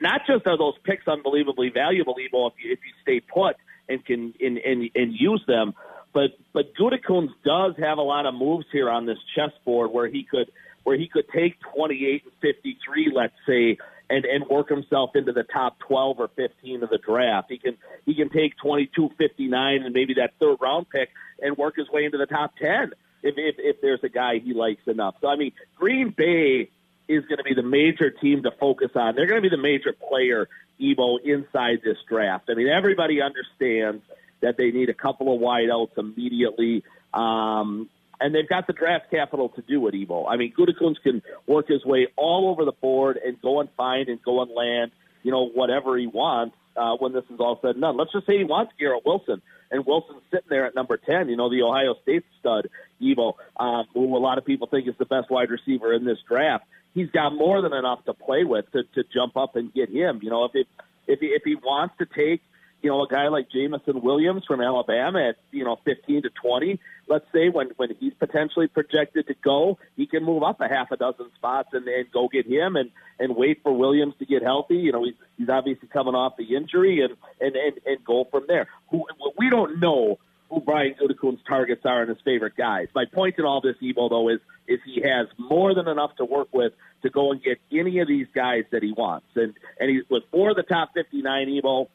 not 0.00 0.22
just 0.26 0.46
are 0.46 0.56
those 0.56 0.74
picks 0.84 1.06
unbelievably 1.06 1.70
valuable, 1.70 2.14
Evo, 2.14 2.50
if 2.50 2.54
you 2.62 2.72
if 2.72 2.78
you 2.84 2.92
stay 3.02 3.20
put 3.20 3.56
and 3.88 4.04
can 4.04 4.34
and 4.40 4.58
and, 4.58 4.90
and 4.94 5.12
use 5.12 5.42
them, 5.46 5.74
but 6.12 6.30
but 6.52 6.74
Gutekunst 6.74 7.34
does 7.44 7.74
have 7.78 7.98
a 7.98 8.02
lot 8.02 8.26
of 8.26 8.34
moves 8.34 8.66
here 8.72 8.90
on 8.90 9.06
this 9.06 9.18
chessboard 9.34 9.90
where 9.90 10.08
he 10.08 10.24
could 10.24 10.50
where 10.84 10.96
he 10.96 11.08
could 11.08 11.28
take 11.28 11.56
28 11.74 12.22
and 12.24 12.32
53, 12.40 13.12
let's 13.14 13.34
say, 13.46 13.76
and 14.08 14.24
and 14.24 14.46
work 14.48 14.70
himself 14.70 15.10
into 15.14 15.32
the 15.32 15.44
top 15.44 15.78
12 15.80 16.18
or 16.18 16.28
15 16.28 16.82
of 16.82 16.90
the 16.90 16.98
draft. 16.98 17.50
He 17.50 17.58
can 17.58 17.76
he 18.06 18.14
can 18.14 18.30
take 18.30 18.56
22, 18.56 19.10
59, 19.18 19.82
and 19.82 19.94
maybe 19.94 20.14
that 20.14 20.32
third 20.40 20.56
round 20.60 20.88
pick 20.88 21.10
and 21.40 21.56
work 21.56 21.76
his 21.76 21.88
way 21.90 22.04
into 22.04 22.16
the 22.18 22.26
top 22.26 22.56
10 22.56 22.92
if 23.22 23.34
if, 23.36 23.56
if 23.58 23.80
there's 23.80 24.00
a 24.02 24.08
guy 24.08 24.38
he 24.38 24.54
likes 24.54 24.86
enough. 24.86 25.16
So 25.20 25.28
I 25.28 25.36
mean, 25.36 25.52
Green 25.76 26.14
Bay 26.16 26.70
is 27.08 27.24
going 27.24 27.38
to 27.38 27.44
be 27.44 27.54
the 27.54 27.62
major 27.62 28.10
team 28.10 28.42
to 28.42 28.50
focus 28.50 28.90
on. 28.94 29.14
They're 29.14 29.26
going 29.26 29.42
to 29.42 29.48
be 29.48 29.54
the 29.54 29.62
major 29.62 29.92
player, 29.92 30.48
Evo, 30.80 31.18
inside 31.24 31.80
this 31.82 31.96
draft. 32.08 32.50
I 32.50 32.54
mean, 32.54 32.68
everybody 32.68 33.22
understands 33.22 34.02
that 34.40 34.56
they 34.56 34.70
need 34.70 34.90
a 34.90 34.94
couple 34.94 35.34
of 35.34 35.40
wideouts 35.40 35.96
immediately. 35.96 36.84
Um, 37.14 37.88
and 38.20 38.34
they've 38.34 38.48
got 38.48 38.66
the 38.66 38.72
draft 38.72 39.10
capital 39.10 39.48
to 39.50 39.62
do 39.62 39.86
it, 39.86 39.94
Evo. 39.94 40.26
I 40.28 40.36
mean, 40.36 40.52
Gutekunst 40.52 41.02
can 41.02 41.22
work 41.46 41.68
his 41.68 41.84
way 41.84 42.08
all 42.16 42.50
over 42.50 42.64
the 42.64 42.72
board 42.72 43.18
and 43.24 43.40
go 43.40 43.60
and 43.60 43.68
find 43.76 44.08
and 44.08 44.22
go 44.22 44.42
and 44.42 44.50
land, 44.50 44.90
you 45.22 45.30
know, 45.30 45.48
whatever 45.48 45.96
he 45.96 46.06
wants 46.06 46.56
uh, 46.76 46.96
when 46.96 47.12
this 47.12 47.24
is 47.30 47.40
all 47.40 47.58
said 47.62 47.70
and 47.70 47.80
done. 47.80 47.96
Let's 47.96 48.12
just 48.12 48.26
say 48.26 48.38
he 48.38 48.44
wants 48.44 48.72
Garrett 48.78 49.04
Wilson, 49.06 49.40
and 49.70 49.84
Wilson's 49.86 50.22
sitting 50.30 50.48
there 50.48 50.66
at 50.66 50.74
number 50.74 50.96
10, 50.96 51.28
you 51.28 51.36
know, 51.36 51.50
the 51.50 51.62
Ohio 51.62 51.94
State 52.02 52.24
stud, 52.40 52.68
Evo, 53.02 53.34
um, 53.58 53.86
who 53.94 54.16
a 54.16 54.18
lot 54.18 54.38
of 54.38 54.44
people 54.44 54.66
think 54.66 54.88
is 54.88 54.94
the 54.98 55.06
best 55.06 55.30
wide 55.30 55.50
receiver 55.50 55.92
in 55.92 56.04
this 56.04 56.18
draft. 56.28 56.64
He's 56.94 57.10
got 57.10 57.34
more 57.34 57.60
than 57.62 57.72
enough 57.72 58.04
to 58.06 58.14
play 58.14 58.44
with 58.44 58.70
to, 58.72 58.82
to 58.94 59.04
jump 59.12 59.36
up 59.36 59.56
and 59.56 59.72
get 59.72 59.90
him. 59.90 60.20
You 60.22 60.30
know, 60.30 60.44
if 60.44 60.52
it, 60.54 60.66
if 61.06 61.20
he, 61.20 61.26
if 61.26 61.42
he 61.44 61.54
wants 61.54 61.94
to 61.98 62.06
take– 62.06 62.42
you 62.82 62.90
know, 62.90 63.02
a 63.02 63.08
guy 63.08 63.28
like 63.28 63.50
Jameson 63.50 64.02
Williams 64.02 64.44
from 64.46 64.60
Alabama 64.60 65.30
at, 65.30 65.36
you 65.50 65.64
know, 65.64 65.78
15 65.84 66.22
to 66.22 66.30
20, 66.30 66.78
let's 67.08 67.26
say 67.32 67.48
when, 67.48 67.70
when 67.76 67.90
he's 67.98 68.14
potentially 68.14 68.68
projected 68.68 69.26
to 69.26 69.34
go, 69.42 69.78
he 69.96 70.06
can 70.06 70.24
move 70.24 70.42
up 70.42 70.60
a 70.60 70.68
half 70.68 70.90
a 70.92 70.96
dozen 70.96 71.26
spots 71.34 71.70
and, 71.72 71.88
and 71.88 72.10
go 72.12 72.28
get 72.28 72.46
him 72.46 72.76
and, 72.76 72.90
and 73.18 73.34
wait 73.34 73.62
for 73.62 73.72
Williams 73.72 74.14
to 74.20 74.26
get 74.26 74.42
healthy. 74.42 74.76
You 74.76 74.92
know, 74.92 75.04
he's, 75.04 75.14
he's 75.36 75.48
obviously 75.48 75.88
coming 75.88 76.14
off 76.14 76.36
the 76.36 76.54
injury 76.54 77.02
and, 77.02 77.16
and, 77.40 77.56
and, 77.56 77.80
and 77.84 78.04
go 78.04 78.26
from 78.30 78.44
there. 78.46 78.68
Who, 78.90 79.04
we 79.36 79.50
don't 79.50 79.80
know 79.80 80.18
who 80.50 80.60
Brian 80.60 80.94
Gutekunst's 80.94 81.42
targets 81.46 81.82
are 81.84 82.00
and 82.00 82.08
his 82.08 82.18
favorite 82.24 82.56
guys. 82.56 82.88
My 82.94 83.04
point 83.04 83.34
in 83.38 83.44
all 83.44 83.60
this, 83.60 83.76
Evo, 83.82 84.08
though, 84.08 84.28
is, 84.28 84.40
is 84.66 84.78
he 84.84 85.02
has 85.02 85.26
more 85.36 85.74
than 85.74 85.88
enough 85.88 86.16
to 86.16 86.24
work 86.24 86.48
with 86.52 86.72
to 87.02 87.10
go 87.10 87.32
and 87.32 87.42
get 87.42 87.58
any 87.72 87.98
of 88.00 88.08
these 88.08 88.26
guys 88.34 88.64
that 88.70 88.82
he 88.82 88.92
wants. 88.92 89.26
And, 89.34 89.54
and 89.78 89.90
he, 89.90 90.00
with 90.08 90.22
four 90.30 90.50
of 90.50 90.56
the 90.56 90.62
top 90.62 90.90
59, 90.94 91.48
Evo, 91.48 91.88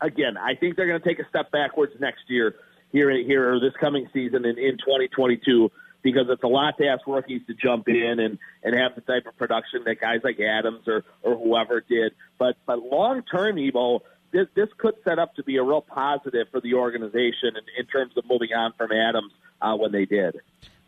again, 0.00 0.36
I 0.36 0.54
think 0.54 0.76
they're 0.76 0.86
going 0.86 1.00
to 1.00 1.08
take 1.08 1.18
a 1.18 1.28
step 1.28 1.50
backwards 1.50 1.92
next 2.00 2.22
year 2.28 2.54
here 2.90 3.10
here 3.10 3.52
or 3.52 3.60
this 3.60 3.74
coming 3.80 4.08
season 4.12 4.44
in, 4.44 4.58
in 4.58 4.78
2022 4.78 5.70
because 6.02 6.26
it's 6.28 6.42
a 6.42 6.48
lot 6.48 6.78
to 6.78 6.86
ask 6.86 7.06
rookies 7.06 7.42
to 7.46 7.54
jump 7.54 7.88
in 7.88 8.18
and 8.18 8.38
and 8.62 8.74
have 8.78 8.94
the 8.94 9.00
type 9.00 9.26
of 9.26 9.36
production 9.36 9.82
that 9.84 10.00
guys 10.00 10.20
like 10.24 10.38
Adams 10.40 10.86
or 10.86 11.04
or 11.22 11.36
whoever 11.36 11.80
did. 11.80 12.12
But 12.38 12.56
but 12.66 12.78
long 12.78 13.22
term, 13.22 13.56
Evo, 13.56 14.00
this 14.32 14.46
this 14.54 14.68
could 14.78 14.94
set 15.06 15.18
up 15.18 15.34
to 15.36 15.42
be 15.42 15.56
a 15.56 15.62
real 15.62 15.82
positive 15.82 16.48
for 16.50 16.60
the 16.60 16.74
organization 16.74 17.56
in, 17.56 17.64
in 17.78 17.86
terms 17.86 18.12
of 18.16 18.24
moving 18.28 18.52
on 18.56 18.72
from 18.76 18.92
Adams 18.92 19.32
uh, 19.60 19.74
when 19.74 19.92
they 19.92 20.04
did. 20.04 20.36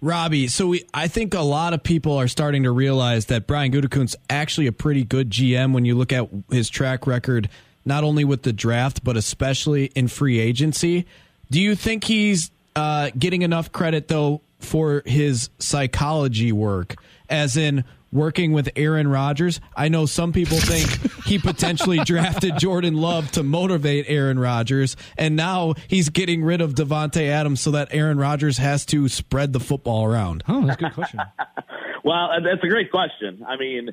Robbie, 0.02 0.48
so 0.48 0.68
we, 0.68 0.84
I 0.94 1.08
think 1.08 1.34
a 1.34 1.40
lot 1.40 1.74
of 1.74 1.82
people 1.82 2.16
are 2.16 2.28
starting 2.28 2.62
to 2.62 2.70
realize 2.70 3.26
that 3.26 3.46
Brian 3.46 3.70
Gutekunst 3.70 4.16
actually 4.30 4.66
a 4.66 4.72
pretty 4.72 5.04
good 5.04 5.28
GM 5.28 5.74
when 5.74 5.84
you 5.84 5.94
look 5.94 6.10
at 6.10 6.26
his 6.50 6.70
track 6.70 7.06
record 7.06 7.50
not 7.84 8.04
only 8.04 8.24
with 8.24 8.42
the 8.42 8.52
draft, 8.52 9.02
but 9.04 9.16
especially 9.16 9.86
in 9.94 10.08
free 10.08 10.38
agency. 10.38 11.06
Do 11.50 11.60
you 11.60 11.74
think 11.74 12.04
he's 12.04 12.50
uh, 12.76 13.10
getting 13.18 13.42
enough 13.42 13.72
credit, 13.72 14.08
though, 14.08 14.42
for 14.58 15.02
his 15.06 15.50
psychology 15.58 16.52
work, 16.52 16.96
as 17.28 17.56
in 17.56 17.84
working 18.12 18.52
with 18.52 18.68
Aaron 18.76 19.08
Rodgers? 19.08 19.60
I 19.76 19.88
know 19.88 20.06
some 20.06 20.32
people 20.32 20.58
think 20.58 20.88
he 21.24 21.38
potentially 21.38 21.98
drafted 22.04 22.58
Jordan 22.58 22.94
Love 22.94 23.30
to 23.32 23.42
motivate 23.42 24.06
Aaron 24.08 24.38
Rodgers, 24.38 24.96
and 25.16 25.36
now 25.36 25.74
he's 25.88 26.08
getting 26.08 26.44
rid 26.44 26.60
of 26.60 26.74
Davante 26.74 27.28
Adams 27.28 27.60
so 27.60 27.72
that 27.72 27.88
Aaron 27.92 28.18
Rodgers 28.18 28.58
has 28.58 28.84
to 28.86 29.08
spread 29.08 29.52
the 29.52 29.60
football 29.60 30.04
around. 30.04 30.44
Oh, 30.48 30.66
that's 30.66 30.80
a 30.80 30.84
good 30.84 30.94
question. 30.94 31.20
well, 32.04 32.28
that's 32.44 32.62
a 32.62 32.68
great 32.68 32.90
question. 32.90 33.44
I 33.48 33.56
mean, 33.56 33.90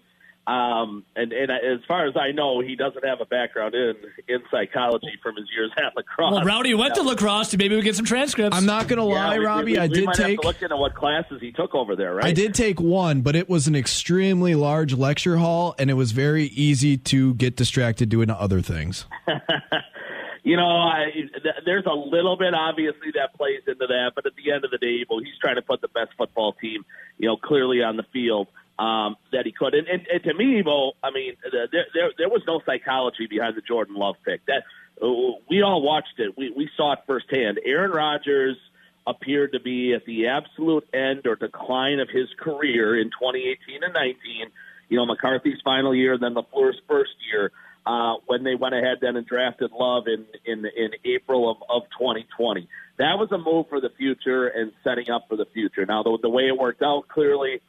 um, 0.47 1.03
and, 1.13 1.33
and 1.33 1.51
as 1.51 1.83
far 1.89 2.07
as 2.07 2.15
I 2.15 2.31
know, 2.31 2.61
he 2.61 2.77
doesn't 2.77 3.05
have 3.05 3.19
a 3.19 3.25
background 3.25 3.75
in 3.75 3.95
in 4.29 4.39
psychology 4.49 5.11
from 5.21 5.35
his 5.35 5.45
years 5.53 5.71
at 5.77 5.93
La 5.93 6.03
Crosse. 6.03 6.35
Well, 6.35 6.43
Rowdy 6.45 6.73
went 6.73 6.95
to 6.95 7.01
La 7.01 7.15
Crosse. 7.15 7.49
To 7.49 7.57
maybe 7.57 7.75
we 7.75 7.81
get 7.81 7.97
some 7.97 8.05
transcripts. 8.05 8.57
I'm 8.57 8.65
not 8.65 8.87
going 8.87 8.97
to 8.97 9.03
lie, 9.03 9.33
yeah, 9.33 9.39
we, 9.39 9.45
Robbie. 9.45 9.65
We, 9.65 9.71
we, 9.73 9.79
I 9.79 9.87
did 9.87 10.05
might 10.05 10.15
take 10.15 10.25
have 10.27 10.39
to 10.39 10.47
look 10.47 10.61
into 10.61 10.77
what 10.77 10.95
classes 10.95 11.41
he 11.41 11.51
took 11.51 11.75
over 11.75 11.97
there. 11.97 12.15
Right? 12.15 12.27
I 12.27 12.31
did 12.31 12.53
take 12.55 12.79
one, 12.79 13.21
but 13.21 13.35
it 13.35 13.49
was 13.49 13.67
an 13.67 13.75
extremely 13.75 14.55
large 14.55 14.93
lecture 14.93 15.35
hall, 15.35 15.75
and 15.77 15.89
it 15.89 15.95
was 15.95 16.13
very 16.13 16.45
easy 16.45 16.95
to 16.95 17.33
get 17.33 17.57
distracted 17.57 18.07
doing 18.07 18.29
other 18.29 18.61
things. 18.61 19.05
you 20.43 20.55
know, 20.55 20.69
I, 20.69 21.11
th- 21.13 21.55
there's 21.65 21.85
a 21.85 21.93
little 21.93 22.37
bit 22.37 22.53
obviously 22.53 23.11
that 23.15 23.33
plays 23.35 23.63
into 23.67 23.85
that, 23.85 24.13
but 24.15 24.25
at 24.25 24.31
the 24.41 24.53
end 24.53 24.63
of 24.63 24.71
the 24.71 24.77
day, 24.77 25.05
well, 25.09 25.19
he's 25.19 25.37
trying 25.41 25.57
to 25.57 25.61
put 25.61 25.81
the 25.81 25.89
best 25.89 26.11
football 26.17 26.53
team, 26.53 26.85
you 27.17 27.27
know, 27.27 27.35
clearly 27.35 27.83
on 27.83 27.97
the 27.97 28.05
field 28.13 28.47
um, 28.79 29.15
that 29.31 29.45
he 29.45 29.51
could. 29.51 29.73
And, 29.73 29.87
and, 29.87 30.07
and 30.11 30.23
to 30.23 30.33
me, 30.33 30.61
Evo, 30.61 30.91
I 31.03 31.11
mean, 31.11 31.33
there, 31.51 31.67
there 31.93 32.11
there 32.17 32.29
was 32.29 32.41
no 32.45 32.61
psychology 32.65 33.27
behind 33.27 33.55
the 33.55 33.61
Jordan 33.61 33.95
Love 33.95 34.15
pick. 34.23 34.45
That 34.45 34.63
uh, 35.01 35.07
we 35.49 35.61
all 35.61 35.81
watched 35.81 36.19
it. 36.19 36.37
We 36.37 36.51
we 36.51 36.69
saw 36.77 36.93
it 36.93 36.99
firsthand. 37.07 37.59
Aaron 37.65 37.91
Rodgers 37.91 38.57
appeared 39.07 39.53
to 39.53 39.59
be 39.59 39.93
at 39.93 40.05
the 40.05 40.27
absolute 40.27 40.87
end 40.93 41.25
or 41.25 41.35
decline 41.35 41.99
of 41.99 42.09
his 42.09 42.27
career 42.39 42.99
in 42.99 43.07
2018 43.07 43.83
and 43.83 43.93
19. 43.93 44.15
You 44.89 44.97
know, 44.97 45.05
McCarthy's 45.05 45.59
final 45.63 45.95
year, 45.95 46.17
then 46.17 46.35
LaFleur's 46.35 46.79
first 46.87 47.11
year. 47.31 47.51
Uh, 47.85 48.15
when 48.25 48.43
they 48.43 48.53
went 48.53 48.75
ahead 48.75 48.97
then 48.99 49.15
and 49.15 49.25
drafted 49.25 49.71
Love 49.71 50.07
in 50.07 50.25
in, 50.45 50.65
in 50.65 50.89
April 51.05 51.49
of, 51.49 51.57
of 51.69 51.83
2020, 51.97 52.67
that 52.97 53.17
was 53.17 53.31
a 53.31 53.37
move 53.37 53.69
for 53.69 53.79
the 53.79 53.89
future 53.97 54.47
and 54.47 54.73
setting 54.83 55.09
up 55.09 55.25
for 55.29 55.37
the 55.37 55.45
future. 55.45 55.85
Now, 55.85 56.03
the, 56.03 56.17
the 56.21 56.29
way 56.29 56.43
it 56.43 56.57
worked 56.57 56.81
out, 56.81 57.07
clearly, 57.07 57.61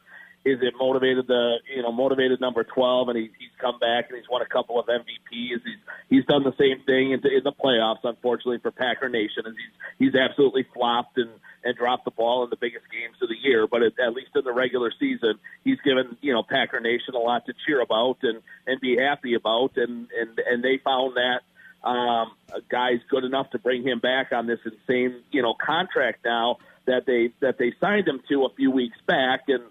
is 0.45 0.59
it 0.61 0.73
motivated 0.79 1.27
the 1.27 1.57
you 1.75 1.81
know 1.81 1.91
motivated 1.91 2.39
number 2.39 2.63
twelve, 2.63 3.09
and 3.09 3.17
he, 3.17 3.29
he's 3.37 3.51
come 3.59 3.77
back 3.79 4.09
and 4.09 4.17
he's 4.17 4.29
won 4.29 4.41
a 4.41 4.45
couple 4.45 4.79
of 4.79 4.87
MVPs. 4.87 5.61
He's 5.63 5.81
he's 6.09 6.25
done 6.25 6.43
the 6.43 6.55
same 6.57 6.83
thing 6.85 7.11
in, 7.11 7.19
in 7.27 7.43
the 7.43 7.51
playoffs, 7.51 8.03
unfortunately 8.03 8.59
for 8.59 8.71
Packer 8.71 9.09
Nation, 9.09 9.43
and 9.45 9.55
he's 9.55 10.07
he's 10.07 10.15
absolutely 10.15 10.65
flopped 10.73 11.17
and 11.17 11.29
and 11.63 11.75
dropped 11.75 12.05
the 12.05 12.11
ball 12.11 12.43
in 12.45 12.49
the 12.49 12.55
biggest 12.55 12.85
games 12.89 13.17
of 13.21 13.27
the 13.27 13.35
year. 13.35 13.67
But 13.67 13.83
at, 13.83 13.99
at 13.99 14.13
least 14.13 14.31
in 14.33 14.45
the 14.45 14.53
regular 14.53 14.91
season, 14.97 15.39
he's 15.63 15.79
given 15.81 16.17
you 16.21 16.33
know 16.33 16.43
Packer 16.43 16.79
Nation 16.79 17.15
a 17.15 17.19
lot 17.19 17.45
to 17.47 17.53
cheer 17.65 17.81
about 17.81 18.19
and 18.23 18.41
and 18.65 18.79
be 18.79 18.97
happy 18.97 19.33
about, 19.33 19.73
and 19.75 20.07
and 20.17 20.39
and 20.39 20.63
they 20.63 20.77
found 20.77 21.17
that 21.17 21.41
um, 21.87 22.31
a 22.53 22.61
guy's 22.69 22.99
good 23.09 23.23
enough 23.23 23.49
to 23.51 23.59
bring 23.59 23.83
him 23.83 23.99
back 23.99 24.31
on 24.31 24.47
this 24.47 24.59
insane 24.65 25.21
you 25.31 25.41
know 25.41 25.53
contract 25.53 26.23
now 26.23 26.57
that 26.85 27.05
they 27.05 27.31
that 27.39 27.57
they 27.57 27.73
signed 27.79 28.07
him 28.07 28.21
to 28.29 28.45
a 28.45 28.49
few 28.55 28.71
weeks 28.71 28.97
back 29.05 29.41
and 29.47 29.63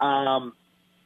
um, 0.00 0.52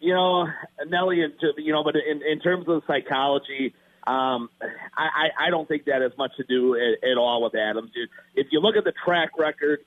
you 0.01 0.15
know, 0.15 0.47
Nelly, 0.87 1.23
you 1.59 1.73
know, 1.73 1.85
but 1.85 1.95
in, 1.97 2.23
in 2.23 2.41
terms 2.41 2.67
of 2.69 2.83
psychology, 2.87 3.75
um, 4.07 4.51
I, 4.95 5.47
I 5.47 5.51
don't 5.51 5.67
think 5.67 5.87
that 5.87 6.03
has 6.03 6.13
much 6.19 6.33
to 6.37 6.45
do 6.45 6.75
at, 6.75 7.09
at 7.09 7.17
all 7.17 7.43
with 7.43 7.55
Adams. 7.55 7.91
If 8.35 8.49
you 8.51 8.61
look 8.61 8.77
at 8.77 8.85
the 8.85 8.93
track 9.05 9.31
record 9.39 9.81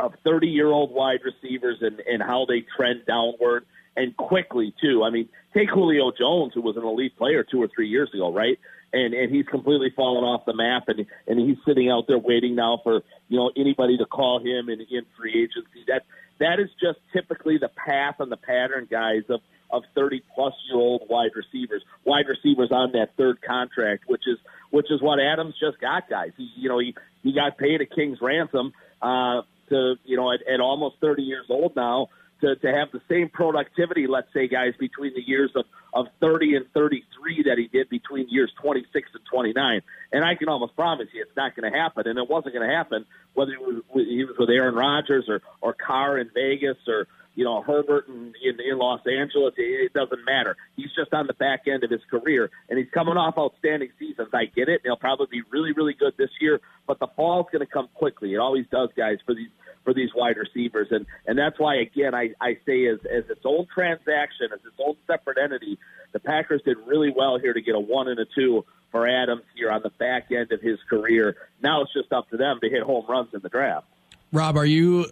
of 0.00 0.12
30 0.24 0.48
year 0.48 0.68
old 0.68 0.92
wide 0.92 1.20
receivers 1.24 1.78
and, 1.80 2.00
and 2.00 2.22
how 2.22 2.46
they 2.46 2.64
trend 2.76 3.06
downward 3.06 3.64
and 3.96 4.16
quickly 4.16 4.74
too. 4.80 5.02
I 5.04 5.10
mean, 5.10 5.28
take 5.54 5.70
Julio 5.70 6.12
Jones, 6.16 6.52
who 6.54 6.62
was 6.62 6.76
an 6.76 6.84
elite 6.84 7.16
player 7.18 7.44
two 7.44 7.60
or 7.60 7.68
three 7.74 7.88
years 7.88 8.10
ago, 8.14 8.32
right? 8.32 8.58
And 8.92 9.12
and 9.12 9.34
he's 9.34 9.44
completely 9.46 9.92
fallen 9.94 10.24
off 10.24 10.46
the 10.46 10.54
map, 10.54 10.84
and 10.88 11.04
and 11.26 11.38
he's 11.38 11.58
sitting 11.66 11.90
out 11.90 12.06
there 12.06 12.18
waiting 12.18 12.54
now 12.54 12.80
for 12.82 13.02
you 13.28 13.36
know 13.36 13.50
anybody 13.54 13.98
to 13.98 14.06
call 14.06 14.38
him 14.38 14.70
in, 14.70 14.80
in 14.80 15.04
free 15.18 15.42
agency. 15.42 15.84
That 15.88 16.04
that 16.40 16.60
is 16.60 16.68
just 16.80 16.98
typically 17.12 17.58
the 17.58 17.68
path 17.68 18.16
and 18.20 18.30
the 18.30 18.36
pattern, 18.36 18.86
guys, 18.90 19.22
of 19.28 19.40
of 19.70 19.82
30 19.94 20.22
plus 20.34 20.54
year 20.70 20.80
old 20.80 21.02
wide 21.10 21.32
receivers, 21.36 21.82
wide 22.04 22.24
receivers 22.26 22.70
on 22.72 22.92
that 22.92 23.10
third 23.18 23.42
contract, 23.42 24.04
which 24.06 24.22
is 24.26 24.38
which 24.70 24.86
is 24.90 25.02
what 25.02 25.18
Adams 25.20 25.54
just 25.60 25.80
got, 25.80 26.08
guys. 26.08 26.30
He 26.36 26.50
you 26.56 26.68
know 26.68 26.78
he 26.78 26.94
he 27.22 27.32
got 27.32 27.58
paid 27.58 27.80
a 27.80 27.86
king's 27.86 28.18
ransom 28.20 28.72
uh, 29.02 29.42
to 29.68 29.94
you 30.04 30.16
know 30.16 30.32
at, 30.32 30.40
at 30.52 30.60
almost 30.60 30.96
30 31.00 31.22
years 31.22 31.46
old 31.48 31.76
now 31.76 32.08
to, 32.40 32.56
to 32.56 32.72
have 32.72 32.90
the 32.92 33.00
same 33.08 33.28
productivity, 33.28 34.06
let's 34.06 34.32
say, 34.32 34.48
guys, 34.48 34.74
between 34.78 35.14
the 35.14 35.22
years 35.22 35.50
of, 35.54 35.64
of 35.92 36.06
30 36.20 36.56
and 36.56 36.66
33 36.72 37.44
that 37.44 37.58
he 37.58 37.68
did 37.68 37.88
between 37.88 38.28
years 38.28 38.52
26 38.62 39.10
and 39.14 39.22
29. 39.30 39.82
And 40.12 40.24
I 40.24 40.34
can 40.34 40.48
almost 40.48 40.76
promise 40.76 41.08
you 41.12 41.22
it's 41.22 41.36
not 41.36 41.56
going 41.56 41.70
to 41.70 41.76
happen. 41.76 42.06
And 42.06 42.18
it 42.18 42.28
wasn't 42.28 42.54
going 42.54 42.68
to 42.68 42.74
happen 42.74 43.06
whether 43.34 43.52
he 43.52 43.58
was, 43.58 43.82
he 43.92 44.24
was 44.24 44.36
with 44.38 44.50
Aaron 44.50 44.74
Rodgers 44.74 45.26
or, 45.28 45.42
or 45.60 45.74
Carr 45.74 46.18
in 46.18 46.30
Vegas 46.34 46.76
or, 46.86 47.06
you 47.38 47.44
know 47.44 47.62
Herbert 47.62 48.08
in, 48.08 48.34
in, 48.42 48.58
in 48.60 48.78
Los 48.78 49.00
Angeles. 49.06 49.54
It, 49.56 49.62
it 49.62 49.92
doesn't 49.92 50.24
matter. 50.24 50.56
He's 50.74 50.90
just 50.92 51.14
on 51.14 51.28
the 51.28 51.34
back 51.34 51.68
end 51.68 51.84
of 51.84 51.90
his 51.90 52.00
career, 52.10 52.50
and 52.68 52.76
he's 52.76 52.90
coming 52.90 53.16
off 53.16 53.38
outstanding 53.38 53.90
seasons. 53.96 54.30
I 54.34 54.46
get 54.46 54.68
it. 54.68 54.80
He'll 54.82 54.96
probably 54.96 55.28
be 55.30 55.42
really, 55.48 55.70
really 55.70 55.94
good 55.94 56.14
this 56.18 56.30
year, 56.40 56.60
but 56.88 56.98
the 56.98 57.06
fall's 57.14 57.46
going 57.52 57.64
to 57.64 57.72
come 57.72 57.88
quickly. 57.94 58.34
It 58.34 58.38
always 58.38 58.66
does, 58.72 58.90
guys, 58.96 59.18
for 59.24 59.34
these 59.36 59.50
for 59.88 59.94
these 59.94 60.10
wide 60.14 60.36
receivers, 60.36 60.88
and 60.90 61.06
and 61.26 61.38
that's 61.38 61.58
why 61.58 61.76
again 61.76 62.14
I 62.14 62.34
I 62.42 62.58
say 62.66 62.86
as 62.88 62.98
as 63.10 63.24
its 63.30 63.40
own 63.46 63.66
transaction, 63.72 64.48
as 64.52 64.60
its 64.66 64.76
own 64.78 64.96
separate 65.06 65.38
entity, 65.42 65.78
the 66.12 66.20
Packers 66.20 66.60
did 66.62 66.76
really 66.86 67.10
well 67.10 67.38
here 67.38 67.54
to 67.54 67.62
get 67.62 67.74
a 67.74 67.80
one 67.80 68.06
and 68.06 68.20
a 68.20 68.26
two 68.26 68.66
for 68.92 69.08
Adams 69.08 69.44
here 69.56 69.70
on 69.70 69.80
the 69.82 69.88
back 69.88 70.30
end 70.30 70.52
of 70.52 70.60
his 70.60 70.78
career. 70.90 71.36
Now 71.62 71.80
it's 71.80 71.94
just 71.94 72.12
up 72.12 72.28
to 72.28 72.36
them 72.36 72.58
to 72.60 72.68
hit 72.68 72.82
home 72.82 73.06
runs 73.08 73.32
in 73.32 73.40
the 73.40 73.48
draft. 73.48 73.86
Rob, 74.30 74.58
are 74.58 74.66
you 74.66 75.06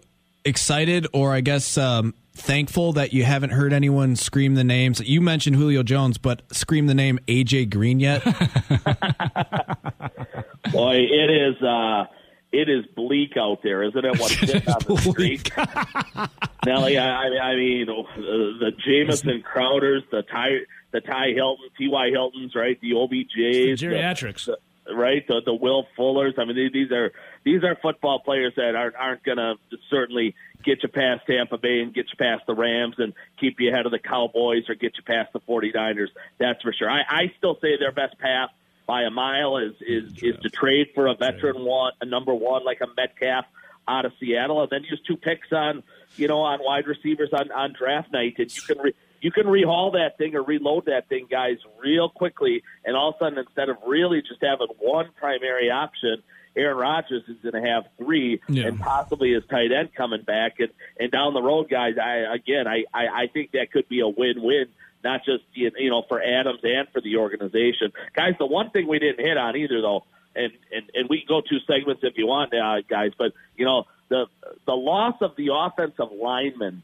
excited 0.45 1.07
or 1.11 1.33
I 1.33 1.41
guess 1.41 1.75
um, 1.75 2.13
thankful 2.35 2.93
that 2.93 3.13
you 3.13 3.23
haven't 3.23 3.49
heard 3.49 3.73
anyone 3.73 4.15
scream 4.15 4.53
the 4.53 4.63
names? 4.63 4.99
You 4.99 5.21
mentioned 5.21 5.55
Julio 5.55 5.81
Jones, 5.81 6.19
but 6.19 6.43
scream 6.55 6.85
the 6.85 6.93
name 6.93 7.17
AJ 7.27 7.71
Green 7.71 7.99
yet? 7.99 8.23
Boy, 10.71 10.97
it 10.97 11.31
is. 11.31 11.59
Uh, 11.63 12.05
it 12.51 12.69
is 12.69 12.85
bleak 12.95 13.35
out 13.37 13.59
there, 13.63 13.83
isn't 13.83 14.05
it? 14.05 14.19
What's 14.19 14.39
sitting 14.39 14.69
on 14.69 14.79
the 14.87 14.97
street? 14.97 15.51
Nelly, 16.65 16.97
I, 16.97 17.27
I 17.27 17.55
mean, 17.55 17.89
uh, 17.89 18.03
the 18.17 18.71
Jamison 18.85 19.43
Crowders, 19.43 20.01
the 20.11 20.23
Ty, 20.23 20.49
the 20.91 21.01
Ty 21.01 21.33
Hilton, 21.35 21.69
T.Y. 21.77 22.09
Hiltons, 22.09 22.55
right? 22.55 22.79
The 22.81 22.91
OBJs, 22.91 23.79
the 23.79 23.87
geriatrics. 23.87 24.45
The, 24.45 24.57
right? 24.93 25.25
The 25.27 25.41
the 25.45 25.53
Will 25.53 25.85
Fullers. 25.97 26.33
I 26.37 26.45
mean, 26.45 26.71
these 26.71 26.91
are 26.91 27.11
these 27.43 27.63
are 27.63 27.75
football 27.81 28.19
players 28.19 28.53
that 28.55 28.75
aren't 28.75 28.95
aren't 28.95 29.23
going 29.23 29.37
to 29.37 29.55
certainly 29.89 30.35
get 30.63 30.83
you 30.83 30.89
past 30.89 31.25
Tampa 31.27 31.57
Bay 31.57 31.79
and 31.81 31.93
get 31.93 32.05
you 32.09 32.17
past 32.17 32.45
the 32.47 32.55
Rams 32.55 32.95
and 32.97 33.13
keep 33.39 33.59
you 33.59 33.69
ahead 33.71 33.85
of 33.85 33.91
the 33.91 33.99
Cowboys 33.99 34.63
or 34.69 34.75
get 34.75 34.93
you 34.97 35.03
past 35.03 35.31
the 35.33 35.39
49ers. 35.39 36.07
That's 36.39 36.61
for 36.61 36.73
sure. 36.73 36.89
I, 36.89 37.01
I 37.07 37.33
still 37.37 37.57
say 37.61 37.77
their 37.79 37.91
best 37.91 38.17
path 38.19 38.49
by 38.87 39.03
a 39.03 39.09
mile 39.11 39.57
is 39.57 39.73
is 39.85 40.11
is 40.23 40.35
to 40.41 40.49
trade 40.49 40.87
for 40.95 41.07
a 41.07 41.13
veteran 41.13 41.63
one, 41.63 41.91
a 42.01 42.05
number 42.05 42.33
one 42.33 42.63
like 42.65 42.79
a 42.81 42.87
Metcalf 42.95 43.45
out 43.87 44.05
of 44.05 44.13
Seattle, 44.19 44.61
and 44.61 44.69
then 44.71 44.83
use 44.83 44.99
two 45.05 45.17
picks 45.17 45.51
on 45.51 45.83
you 46.15 46.27
know 46.27 46.39
on 46.39 46.59
wide 46.63 46.87
receivers 46.87 47.29
on 47.33 47.51
on 47.51 47.73
draft 47.77 48.11
night, 48.11 48.35
and 48.39 48.53
you 48.55 48.61
can. 48.63 48.77
Re- 48.79 48.93
you 49.19 49.31
can 49.31 49.45
rehaul 49.47 49.93
that 49.93 50.19
thing 50.19 50.35
or 50.35 50.43
reload 50.43 50.85
that 50.85 51.09
thing, 51.09 51.25
guys, 51.29 51.57
real 51.83 52.07
quickly. 52.07 52.61
And 52.85 52.95
all 52.95 53.09
of 53.09 53.15
a 53.15 53.17
sudden, 53.25 53.39
instead 53.39 53.67
of 53.67 53.77
really 53.87 54.21
just 54.21 54.39
having 54.43 54.67
one 54.77 55.07
primary 55.17 55.71
option, 55.71 56.21
Aaron 56.55 56.77
Rodgers 56.77 57.23
is 57.27 57.37
going 57.41 57.59
to 57.63 57.67
have 57.67 57.85
three 57.97 58.39
Yeah. 58.47 58.67
and 58.67 58.79
possibly 58.79 59.33
his 59.33 59.43
tight 59.49 59.71
end 59.71 59.89
coming 59.95 60.21
back. 60.21 60.59
And, 60.59 60.69
and 60.99 61.11
down 61.11 61.33
the 61.33 61.41
road, 61.41 61.67
guys, 61.67 61.95
I 61.97 62.31
again, 62.31 62.67
I, 62.67 62.83
I, 62.93 63.23
I 63.23 63.27
think 63.33 63.53
that 63.53 63.71
could 63.71 63.89
be 63.89 64.01
a 64.01 64.07
win-win, 64.07 64.67
not 65.07 65.23
just 65.23 65.43
you 65.53 65.89
know 65.89 66.03
for 66.09 66.21
Adams 66.21 66.59
and 66.63 66.87
for 66.91 66.99
the 67.01 67.15
organization. 67.15 67.93
Guys, 68.13 68.33
the 68.37 68.45
one 68.45 68.69
thing 68.71 68.87
we 68.87 68.99
didn't 68.99 69.25
hit 69.25 69.37
on 69.37 69.55
either, 69.55 69.81
though, 69.81 70.03
and 70.35 70.51
and, 70.75 70.83
and 70.93 71.09
we 71.09 71.19
can 71.19 71.27
go 71.27 71.41
two 71.41 71.59
segments 71.65 72.03
if 72.03 72.17
you 72.17 72.27
want, 72.27 72.53
uh, 72.53 72.81
guys, 72.89 73.11
but 73.17 73.31
you 73.55 73.65
know 73.65 73.85
the 74.09 74.25
the 74.65 74.73
loss 74.73 75.15
of 75.21 75.31
the 75.37 75.49
offensive 75.53 76.11
lineman 76.11 76.83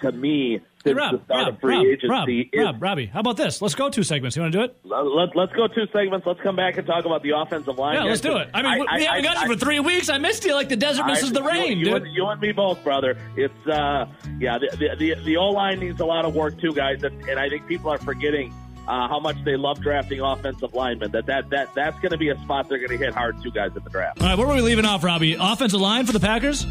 to 0.00 0.12
me 0.12 0.60
Hey, 0.84 0.90
since 0.90 0.98
Rob, 0.98 1.12
the 1.18 1.24
start 1.24 1.46
Rob, 1.46 1.54
of 1.54 1.60
free 1.60 1.76
Rob, 1.76 1.86
agency 1.86 2.08
Rob, 2.08 2.28
is 2.28 2.64
Rob, 2.66 2.82
Robbie, 2.82 3.06
how 3.06 3.20
about 3.20 3.38
this? 3.38 3.62
Let's 3.62 3.74
go 3.74 3.88
two 3.88 4.02
segments. 4.02 4.36
You 4.36 4.42
want 4.42 4.52
to 4.52 4.58
do 4.58 4.64
it? 4.64 4.76
let, 4.84 5.34
let's 5.34 5.52
go 5.54 5.66
two 5.66 5.86
segments. 5.94 6.26
Let's 6.26 6.40
come 6.42 6.56
back 6.56 6.76
and 6.76 6.86
talk 6.86 7.06
about 7.06 7.22
the 7.22 7.30
offensive 7.30 7.78
line. 7.78 7.96
Yeah, 7.96 8.04
let's 8.04 8.20
do 8.20 8.36
it. 8.36 8.50
I 8.52 8.60
mean, 8.62 8.80
we- 8.80 8.86
we 8.98 9.04
haven't 9.04 9.24
got 9.24 9.40
you 9.40 9.54
for 9.54 9.58
three 9.58 9.80
weeks. 9.80 10.10
I 10.10 10.18
missed 10.18 10.44
you 10.44 10.54
like 10.54 10.68
the 10.68 10.76
desert 10.76 11.06
misses 11.06 11.32
the 11.32 11.42
rain, 11.42 11.78
you, 11.78 11.84
dude. 11.84 11.86
You 11.86 11.96
and, 11.96 12.06
you 12.14 12.26
and 12.26 12.40
me 12.40 12.52
both, 12.52 12.84
brother. 12.84 13.16
It's 13.34 13.66
uh, 13.66 14.06
yeah. 14.38 14.58
The 14.58 14.76
the, 14.76 14.96
the, 15.14 15.22
the 15.24 15.36
O 15.38 15.48
line 15.48 15.80
needs 15.80 16.00
a 16.00 16.04
lot 16.04 16.26
of 16.26 16.34
work 16.34 16.60
too, 16.60 16.74
guys, 16.74 17.02
and, 17.02 17.18
and 17.30 17.38
I 17.40 17.48
think 17.48 17.66
people 17.66 17.90
are 17.90 17.98
forgetting 17.98 18.52
uh, 18.86 19.08
how 19.08 19.20
much 19.20 19.42
they 19.44 19.56
love 19.56 19.80
drafting 19.80 20.20
offensive 20.20 20.74
linemen. 20.74 21.12
That 21.12 21.24
that 21.26 21.48
that 21.48 21.74
that's 21.74 21.98
going 22.00 22.12
to 22.12 22.18
be 22.18 22.28
a 22.28 22.38
spot 22.42 22.68
they're 22.68 22.76
going 22.78 22.90
to 22.90 23.02
hit 23.02 23.14
hard 23.14 23.42
too, 23.42 23.50
guys, 23.50 23.70
in 23.74 23.82
the 23.82 23.90
draft. 23.90 24.20
All 24.20 24.28
right, 24.28 24.36
where 24.36 24.46
were 24.46 24.54
we 24.54 24.60
leaving 24.60 24.84
off, 24.84 25.02
Robbie? 25.02 25.36
Offensive 25.40 25.80
line 25.80 26.04
for 26.04 26.12
the 26.12 26.20
Packers? 26.20 26.66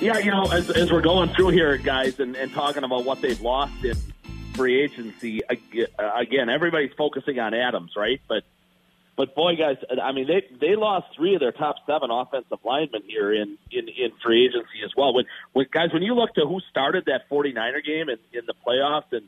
Yeah, 0.00 0.18
you 0.18 0.30
know, 0.30 0.44
as, 0.44 0.70
as 0.70 0.92
we're 0.92 1.00
going 1.00 1.28
through 1.30 1.48
here, 1.48 1.76
guys, 1.76 2.20
and, 2.20 2.36
and 2.36 2.52
talking 2.52 2.84
about 2.84 3.04
what 3.04 3.20
they've 3.20 3.40
lost 3.40 3.84
in 3.84 3.96
free 4.54 4.80
agency, 4.80 5.40
again, 5.98 6.48
everybody's 6.48 6.92
focusing 6.96 7.40
on 7.40 7.52
Adams, 7.52 7.92
right? 7.96 8.20
But 8.28 8.44
but 9.16 9.34
boy, 9.34 9.56
guys, 9.56 9.78
I 10.00 10.12
mean, 10.12 10.28
they 10.28 10.46
they 10.60 10.76
lost 10.76 11.08
three 11.16 11.34
of 11.34 11.40
their 11.40 11.50
top 11.50 11.74
seven 11.84 12.12
offensive 12.12 12.60
linemen 12.64 13.02
here 13.08 13.32
in 13.32 13.58
in, 13.72 13.88
in 13.88 14.12
free 14.24 14.46
agency 14.46 14.84
as 14.84 14.92
well. 14.96 15.12
When 15.12 15.24
when 15.52 15.66
guys, 15.72 15.92
when 15.92 16.02
you 16.02 16.14
look 16.14 16.32
to 16.34 16.46
who 16.46 16.60
started 16.70 17.06
that 17.06 17.28
49er 17.28 17.84
game 17.84 18.08
in, 18.08 18.18
in 18.32 18.46
the 18.46 18.54
playoffs, 18.64 19.10
and 19.10 19.26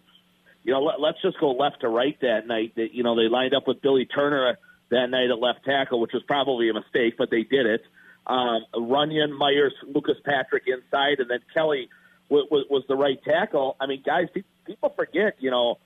you 0.62 0.72
know, 0.72 0.82
let, 0.82 1.00
let's 1.00 1.20
just 1.20 1.40
go 1.40 1.50
left 1.50 1.80
to 1.80 1.88
right 1.88 2.16
that 2.20 2.46
night. 2.46 2.74
That 2.76 2.94
you 2.94 3.02
know, 3.02 3.16
they 3.16 3.28
lined 3.28 3.54
up 3.54 3.66
with 3.66 3.82
Billy 3.82 4.06
Turner 4.06 4.56
that 4.90 5.10
night 5.10 5.30
at 5.30 5.38
left 5.40 5.64
tackle, 5.64 5.98
which 5.98 6.12
was 6.12 6.22
probably 6.22 6.68
a 6.70 6.74
mistake, 6.74 7.14
but 7.18 7.28
they 7.32 7.42
did 7.42 7.66
it. 7.66 7.82
Um, 8.30 8.64
Runyon, 8.90 9.36
Myers, 9.36 9.74
Lucas 9.92 10.16
Patrick 10.24 10.64
inside, 10.66 11.18
and 11.18 11.28
then 11.28 11.40
Kelly 11.52 11.88
was, 12.28 12.46
was, 12.50 12.64
was 12.70 12.84
the 12.88 12.96
right 12.96 13.18
tackle. 13.24 13.76
I 13.80 13.86
mean, 13.86 14.02
guys, 14.06 14.26
pe- 14.32 14.42
people 14.66 14.92
forget, 14.94 15.34
you 15.40 15.50
know, 15.50 15.78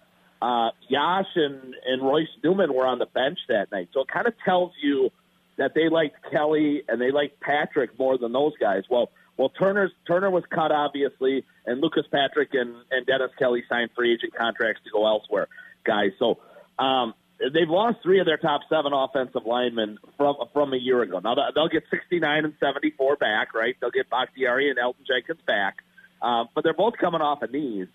uh, 0.42 0.70
Yash 0.88 1.32
and, 1.36 1.74
and 1.86 2.02
Royce 2.02 2.28
Newman 2.42 2.74
were 2.74 2.86
on 2.86 2.98
the 2.98 3.06
bench 3.06 3.38
that 3.48 3.72
night. 3.72 3.88
So 3.94 4.02
it 4.02 4.08
kind 4.08 4.26
of 4.26 4.34
tells 4.44 4.72
you 4.82 5.10
that 5.56 5.72
they 5.74 5.88
liked 5.88 6.16
Kelly 6.30 6.82
and 6.86 7.00
they 7.00 7.10
liked 7.10 7.40
Patrick 7.40 7.98
more 7.98 8.18
than 8.18 8.32
those 8.32 8.52
guys. 8.60 8.82
Well, 8.90 9.10
well, 9.36 9.48
Turner's 9.48 9.92
Turner 10.06 10.30
was 10.30 10.44
cut 10.50 10.70
obviously, 10.70 11.44
and 11.66 11.80
Lucas 11.80 12.04
Patrick 12.12 12.50
and, 12.52 12.74
and 12.90 13.06
Dennis 13.06 13.30
Kelly 13.38 13.64
signed 13.68 13.90
free 13.96 14.12
agent 14.12 14.34
contracts 14.34 14.82
to 14.84 14.90
go 14.90 15.06
elsewhere, 15.06 15.48
guys. 15.84 16.10
So 16.18 16.38
um, 16.78 17.14
they've 17.52 17.68
lost 17.68 17.98
three 18.02 18.20
of 18.20 18.26
their 18.26 18.36
top 18.36 18.62
seven 18.68 18.92
offensive 18.92 19.42
linemen 19.46 19.98
from 20.16 20.36
from 20.52 20.72
a 20.72 20.76
year 20.76 21.02
ago. 21.02 21.18
Now 21.18 21.34
they'll 21.54 21.68
get 21.68 21.84
69 21.90 22.44
and 22.44 22.54
74 22.60 23.16
back, 23.16 23.54
right? 23.54 23.76
They'll 23.80 23.90
get 23.90 24.10
Bakhtiari 24.10 24.70
and 24.70 24.78
Elton 24.78 25.04
Jenkins 25.06 25.40
back, 25.46 25.78
um, 26.22 26.48
but 26.54 26.64
they're 26.64 26.74
both 26.74 26.94
coming 26.98 27.20
off 27.20 27.42
of 27.42 27.52
knees. 27.52 27.88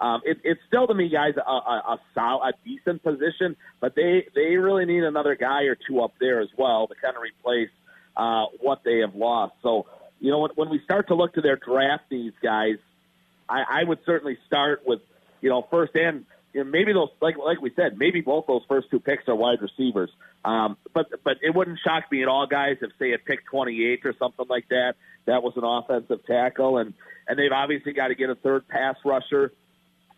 Um, 0.00 0.20
it, 0.24 0.38
it's 0.42 0.60
still 0.66 0.86
to 0.88 0.94
me, 0.94 1.08
guys, 1.08 1.34
a, 1.36 1.48
a, 1.48 1.94
a, 1.94 2.00
sol- 2.14 2.42
a 2.42 2.52
decent 2.64 3.02
position, 3.02 3.56
but 3.80 3.94
they 3.94 4.26
they 4.34 4.56
really 4.56 4.84
need 4.84 5.04
another 5.04 5.36
guy 5.36 5.62
or 5.64 5.76
two 5.76 6.00
up 6.00 6.14
there 6.18 6.40
as 6.40 6.48
well 6.56 6.88
to 6.88 6.94
kind 6.94 7.16
of 7.16 7.22
replace 7.22 7.70
uh, 8.16 8.46
what 8.60 8.82
they 8.84 8.98
have 8.98 9.14
lost. 9.14 9.54
So 9.62 9.86
you 10.18 10.30
know 10.30 10.40
when, 10.40 10.50
when 10.54 10.70
we 10.70 10.80
start 10.80 11.08
to 11.08 11.14
look 11.14 11.34
to 11.34 11.40
their 11.40 11.56
draft 11.56 12.04
these 12.10 12.32
guys, 12.42 12.76
I, 13.48 13.62
I 13.68 13.84
would 13.84 14.00
certainly 14.04 14.38
start 14.46 14.82
with 14.86 15.00
you 15.40 15.50
know 15.50 15.66
first 15.70 15.94
and 15.94 16.24
you 16.52 16.64
know, 16.64 16.70
maybe 16.70 16.92
those 16.92 17.08
like 17.20 17.36
like 17.38 17.60
we 17.60 17.72
said, 17.74 17.98
maybe 17.98 18.20
both 18.20 18.46
those 18.46 18.62
first 18.68 18.90
two 18.90 19.00
picks 19.00 19.26
are 19.28 19.34
wide 19.34 19.58
receivers. 19.60 20.10
Um, 20.44 20.76
but 20.92 21.06
but 21.24 21.38
it 21.42 21.54
wouldn't 21.54 21.78
shock 21.84 22.04
me 22.10 22.22
at 22.22 22.28
all, 22.28 22.46
guys, 22.46 22.76
if 22.82 22.90
say 22.98 23.12
at 23.12 23.24
pick 23.24 23.46
28 23.46 24.00
or 24.04 24.14
something 24.18 24.46
like 24.48 24.68
that, 24.68 24.94
that 25.26 25.42
was 25.42 25.54
an 25.56 25.64
offensive 25.64 26.24
tackle, 26.26 26.78
and 26.78 26.94
and 27.26 27.38
they've 27.38 27.52
obviously 27.52 27.92
got 27.92 28.08
to 28.08 28.14
get 28.14 28.28
a 28.30 28.34
third 28.34 28.68
pass 28.68 28.96
rusher 29.04 29.52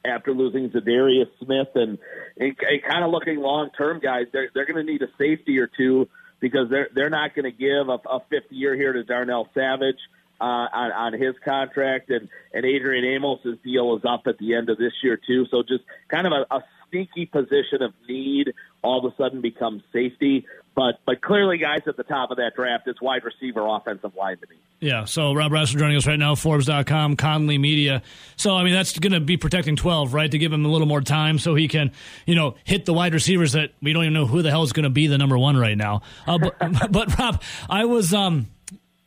after 0.04 0.32
losing 0.32 0.68
Zadarius 0.70 1.30
Smith, 1.42 1.68
and, 1.74 1.98
and, 2.36 2.56
and 2.60 2.82
kind 2.82 3.04
of 3.04 3.10
looking 3.10 3.38
long 3.38 3.70
term, 3.76 4.00
guys. 4.00 4.26
They're 4.32 4.50
they're 4.54 4.66
going 4.66 4.84
to 4.84 4.92
need 4.92 5.02
a 5.02 5.08
safety 5.18 5.58
or 5.58 5.68
two 5.68 6.08
because 6.40 6.68
they're 6.68 6.88
they're 6.94 7.10
not 7.10 7.34
going 7.34 7.44
to 7.44 7.56
give 7.56 7.88
a, 7.88 7.98
a 8.08 8.20
fifth 8.28 8.50
year 8.50 8.74
here 8.74 8.92
to 8.92 9.04
Darnell 9.04 9.48
Savage 9.54 9.98
uh, 10.40 10.44
on, 10.44 10.92
on 10.92 11.12
his 11.12 11.34
contract, 11.44 12.10
and 12.10 12.28
and 12.52 12.64
Adrian 12.64 13.04
Amos's 13.16 13.58
deal 13.64 13.96
is 13.96 14.04
up 14.04 14.22
at 14.26 14.38
the 14.38 14.54
end 14.54 14.68
of 14.68 14.78
this 14.78 14.92
year 15.02 15.16
too. 15.16 15.46
So 15.50 15.62
just 15.62 15.84
kind 16.08 16.26
of 16.26 16.32
a, 16.32 16.54
a 16.54 16.64
sneaky 16.90 17.26
position 17.26 17.82
of 17.82 17.92
need 18.08 18.52
all 18.82 19.04
of 19.04 19.12
a 19.12 19.16
sudden 19.16 19.40
becomes 19.40 19.82
safety. 19.92 20.46
But 20.74 21.00
but 21.06 21.20
clearly, 21.20 21.58
guys, 21.58 21.82
at 21.86 21.96
the 21.96 22.02
top 22.02 22.30
of 22.30 22.36
that 22.38 22.54
draft, 22.56 22.86
it's 22.86 23.00
wide 23.00 23.22
receiver, 23.24 23.66
offensive 23.66 24.14
line 24.16 24.38
to 24.38 24.46
me. 24.48 24.56
Yeah, 24.80 25.06
so 25.06 25.32
Rob 25.32 25.50
Reischel 25.50 25.78
joining 25.78 25.96
us 25.96 26.06
right 26.06 26.18
now, 26.18 26.34
Forbes.com, 26.34 27.16
Conley 27.16 27.56
Media. 27.56 28.02
So, 28.36 28.54
I 28.54 28.64
mean, 28.64 28.74
that's 28.74 28.98
going 28.98 29.14
to 29.14 29.20
be 29.20 29.38
protecting 29.38 29.76
12, 29.76 30.12
right? 30.12 30.30
To 30.30 30.36
give 30.36 30.52
him 30.52 30.66
a 30.66 30.68
little 30.68 30.86
more 30.86 31.00
time 31.00 31.38
so 31.38 31.54
he 31.54 31.68
can, 31.68 31.92
you 32.26 32.34
know, 32.34 32.56
hit 32.64 32.84
the 32.84 32.92
wide 32.92 33.14
receivers 33.14 33.52
that 33.52 33.72
we 33.80 33.94
don't 33.94 34.02
even 34.02 34.12
know 34.12 34.26
who 34.26 34.42
the 34.42 34.50
hell 34.50 34.62
is 34.62 34.74
going 34.74 34.84
to 34.84 34.90
be 34.90 35.06
the 35.06 35.16
number 35.16 35.38
one 35.38 35.56
right 35.56 35.78
now. 35.78 36.02
Uh, 36.26 36.36
but, 36.36 36.56
but, 36.92 37.18
Rob, 37.18 37.40
I 37.70 37.86
was, 37.86 38.12
um, 38.12 38.48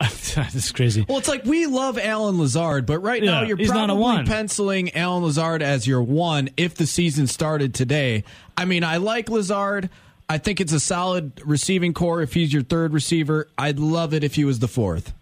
this 0.00 0.54
is 0.54 0.72
crazy. 0.72 1.04
Well, 1.08 1.18
it's 1.18 1.28
like 1.28 1.44
we 1.44 1.66
love 1.66 1.98
Allen 1.98 2.38
Lazard, 2.38 2.86
but 2.86 3.00
right 3.00 3.22
now 3.22 3.42
you're 3.42 3.56
he's 3.56 3.70
not 3.70 3.90
a 3.90 3.94
probably 3.94 4.02
one. 4.02 4.26
penciling 4.26 4.94
Allen 4.94 5.24
Lazard 5.24 5.60
as 5.60 5.88
your 5.88 6.02
one 6.02 6.50
if 6.56 6.74
the 6.76 6.86
season 6.86 7.26
started 7.26 7.74
today. 7.74 8.22
I 8.56 8.64
mean, 8.64 8.84
I 8.84 8.98
like 8.98 9.28
Lazard. 9.28 9.90
I 10.28 10.38
think 10.38 10.60
it's 10.60 10.72
a 10.72 10.78
solid 10.78 11.40
receiving 11.44 11.94
core 11.94 12.22
if 12.22 12.32
he's 12.32 12.52
your 12.52 12.62
third 12.62 12.92
receiver. 12.92 13.48
I'd 13.58 13.80
love 13.80 14.14
it 14.14 14.22
if 14.22 14.36
he 14.36 14.44
was 14.44 14.60
the 14.60 14.68
fourth. 14.68 15.12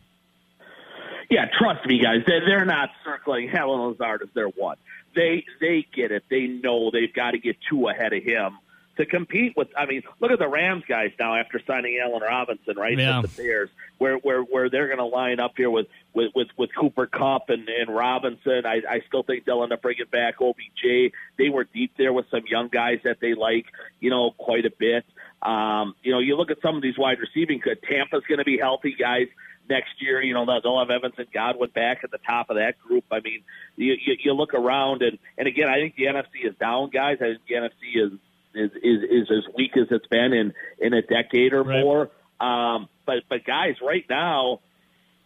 Yeah, 1.30 1.46
trust 1.58 1.86
me, 1.86 1.98
guys. 2.02 2.22
They're, 2.26 2.44
they're 2.44 2.64
not 2.66 2.90
circling 3.02 3.50
Allen 3.50 3.80
Lazard 3.80 4.22
as 4.22 4.28
their 4.34 4.48
one. 4.48 4.76
They 5.14 5.44
they 5.58 5.86
get 5.94 6.12
it. 6.12 6.24
They 6.28 6.46
know 6.46 6.90
they've 6.90 7.12
got 7.12 7.30
to 7.30 7.38
get 7.38 7.56
two 7.70 7.88
ahead 7.88 8.12
of 8.12 8.22
him 8.22 8.58
to 8.96 9.06
compete 9.06 9.54
with. 9.56 9.68
I 9.76 9.86
mean, 9.86 10.02
look 10.20 10.30
at 10.30 10.38
the 10.38 10.48
Rams 10.48 10.84
guys 10.88 11.12
now 11.18 11.34
after 11.34 11.60
signing 11.66 11.98
Allen 12.02 12.22
Robinson, 12.22 12.76
right? 12.76 12.98
Yeah. 12.98 13.20
With 13.20 13.36
the 13.36 13.42
Bears, 13.42 13.70
where 13.98 14.16
where 14.16 14.42
where 14.42 14.70
they're 14.70 14.86
going 14.86 14.98
to 14.98 15.04
line 15.04 15.40
up 15.40 15.52
here 15.56 15.70
with 15.70 15.86
with 16.14 16.32
with, 16.34 16.48
with 16.56 16.70
Cooper 16.74 17.06
Kupp 17.06 17.50
and, 17.50 17.68
and 17.68 17.94
Robinson. 17.94 18.66
I, 18.66 18.82
I 18.88 19.00
still 19.06 19.22
think 19.22 19.44
they'll 19.44 19.62
end 19.62 19.72
up 19.72 19.82
bringing 19.82 20.06
back 20.10 20.40
OBJ. 20.40 21.12
They 21.38 21.48
were 21.48 21.64
deep 21.64 21.92
there 21.96 22.12
with 22.12 22.26
some 22.30 22.42
young 22.48 22.68
guys 22.68 23.00
that 23.04 23.18
they 23.20 23.34
like, 23.34 23.66
you 24.00 24.10
know, 24.10 24.32
quite 24.32 24.64
a 24.64 24.72
bit. 24.76 25.04
Um, 25.42 25.94
you 26.02 26.12
know, 26.12 26.18
you 26.18 26.36
look 26.36 26.50
at 26.50 26.60
some 26.62 26.76
of 26.76 26.82
these 26.82 26.98
wide 26.98 27.18
receiving. 27.20 27.60
Tampa's 27.60 28.24
going 28.26 28.38
to 28.38 28.44
be 28.44 28.58
healthy, 28.58 28.96
guys 28.98 29.28
next 29.68 30.00
year. 30.00 30.22
You 30.22 30.34
know, 30.34 30.46
they'll 30.46 30.78
have 30.78 30.90
Evans 30.90 31.14
and 31.18 31.30
Godwin 31.32 31.70
back 31.70 32.04
at 32.04 32.10
the 32.10 32.18
top 32.18 32.50
of 32.50 32.56
that 32.56 32.78
group. 32.78 33.04
I 33.10 33.20
mean, 33.20 33.42
you, 33.76 33.94
you, 34.04 34.16
you 34.24 34.32
look 34.32 34.54
around, 34.54 35.02
and 35.02 35.18
and 35.38 35.46
again, 35.46 35.68
I 35.68 35.76
think 35.76 35.96
the 35.96 36.04
NFC 36.04 36.48
is 36.48 36.54
down, 36.56 36.90
guys. 36.90 37.18
I 37.20 37.34
think 37.34 37.40
the 37.48 37.54
NFC 37.54 38.06
is 38.06 38.12
is 38.56 38.70
is, 38.82 39.02
is 39.02 39.30
as 39.30 39.54
weak 39.54 39.76
as 39.76 39.86
it's 39.90 40.06
been 40.06 40.32
in 40.32 40.54
in 40.78 40.92
a 40.94 41.02
decade 41.02 41.52
or 41.52 41.62
Right. 41.62 41.82
more. 41.82 42.10
Um, 42.40 42.88
but 43.06 43.22
but 43.28 43.44
guys, 43.44 43.76
right 43.82 44.04
now, 44.10 44.60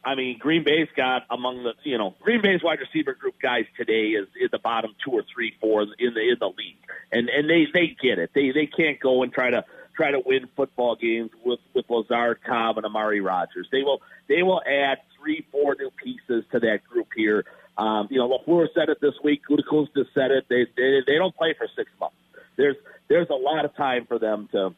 I 0.05 0.15
mean, 0.15 0.39
Green 0.39 0.65
Bay's 0.65 0.89
got 0.97 1.23
among 1.31 1.63
the 1.65 1.75
you 1.85 1.99
know 1.99 2.15
Green 2.21 2.41
Bay's 2.43 2.63
wide 2.63 2.79
receiver 2.81 3.15
group 3.15 3.35
guys 3.41 3.65
today 3.77 4.11
is 4.11 4.29
in 4.41 4.49
the 4.53 4.59
bottom 4.59 4.95
two 5.05 5.13
or 5.13 5.25
three, 5.35 5.55
four 5.61 5.83
in 5.83 6.15
the 6.15 6.21
in 6.21 6.37
the 6.39 6.47
league, 6.49 6.79
and 7.13 7.29
and 7.29 7.49
they 7.49 7.67
they 7.73 7.97
get 8.03 8.19
it. 8.19 8.31
They 8.35 8.51
they 8.51 8.67
can't 8.67 8.99
go 9.01 9.23
and 9.23 9.33
try 9.33 9.51
to 9.51 9.65
try 9.95 10.11
to 10.13 10.23
win 10.25 10.49
football 10.57 10.97
games 10.97 11.31
with 11.45 11.61
with 11.75 11.85
Lazard, 11.91 12.41
Cobb, 12.47 12.77
and 12.79 12.87
Amari 12.87 13.21
Rodgers. 13.21 13.69
They 13.71 13.83
will 13.83 14.01
they 14.29 14.43
will 14.43 14.63
add 14.65 14.99
three, 15.19 15.45
four 15.53 15.77
new 15.79 15.91
pieces 16.03 16.45
to 16.53 16.61
that 16.61 16.81
group 16.89 17.09
here. 17.15 17.45
Um, 17.77 18.09
you 18.11 18.19
know, 18.19 18.29
Lafleur 18.29 18.69
said 18.75 18.89
it 18.89 19.01
this 19.01 19.15
week. 19.25 19.43
Gutekunst 19.49 19.95
just 19.97 20.15
said 20.15 20.31
it. 20.31 20.45
They, 20.49 20.67
they 20.77 21.01
they 21.07 21.17
don't 21.17 21.35
play 21.37 21.55
for 21.57 21.67
six 21.77 21.91
months. 22.01 22.17
There's 22.57 22.77
there's 23.11 23.29
a 23.29 23.35
lot 23.35 23.67
of 23.67 23.77
time 23.77 24.07
for 24.07 24.19
them 24.19 24.49
to 24.53 24.75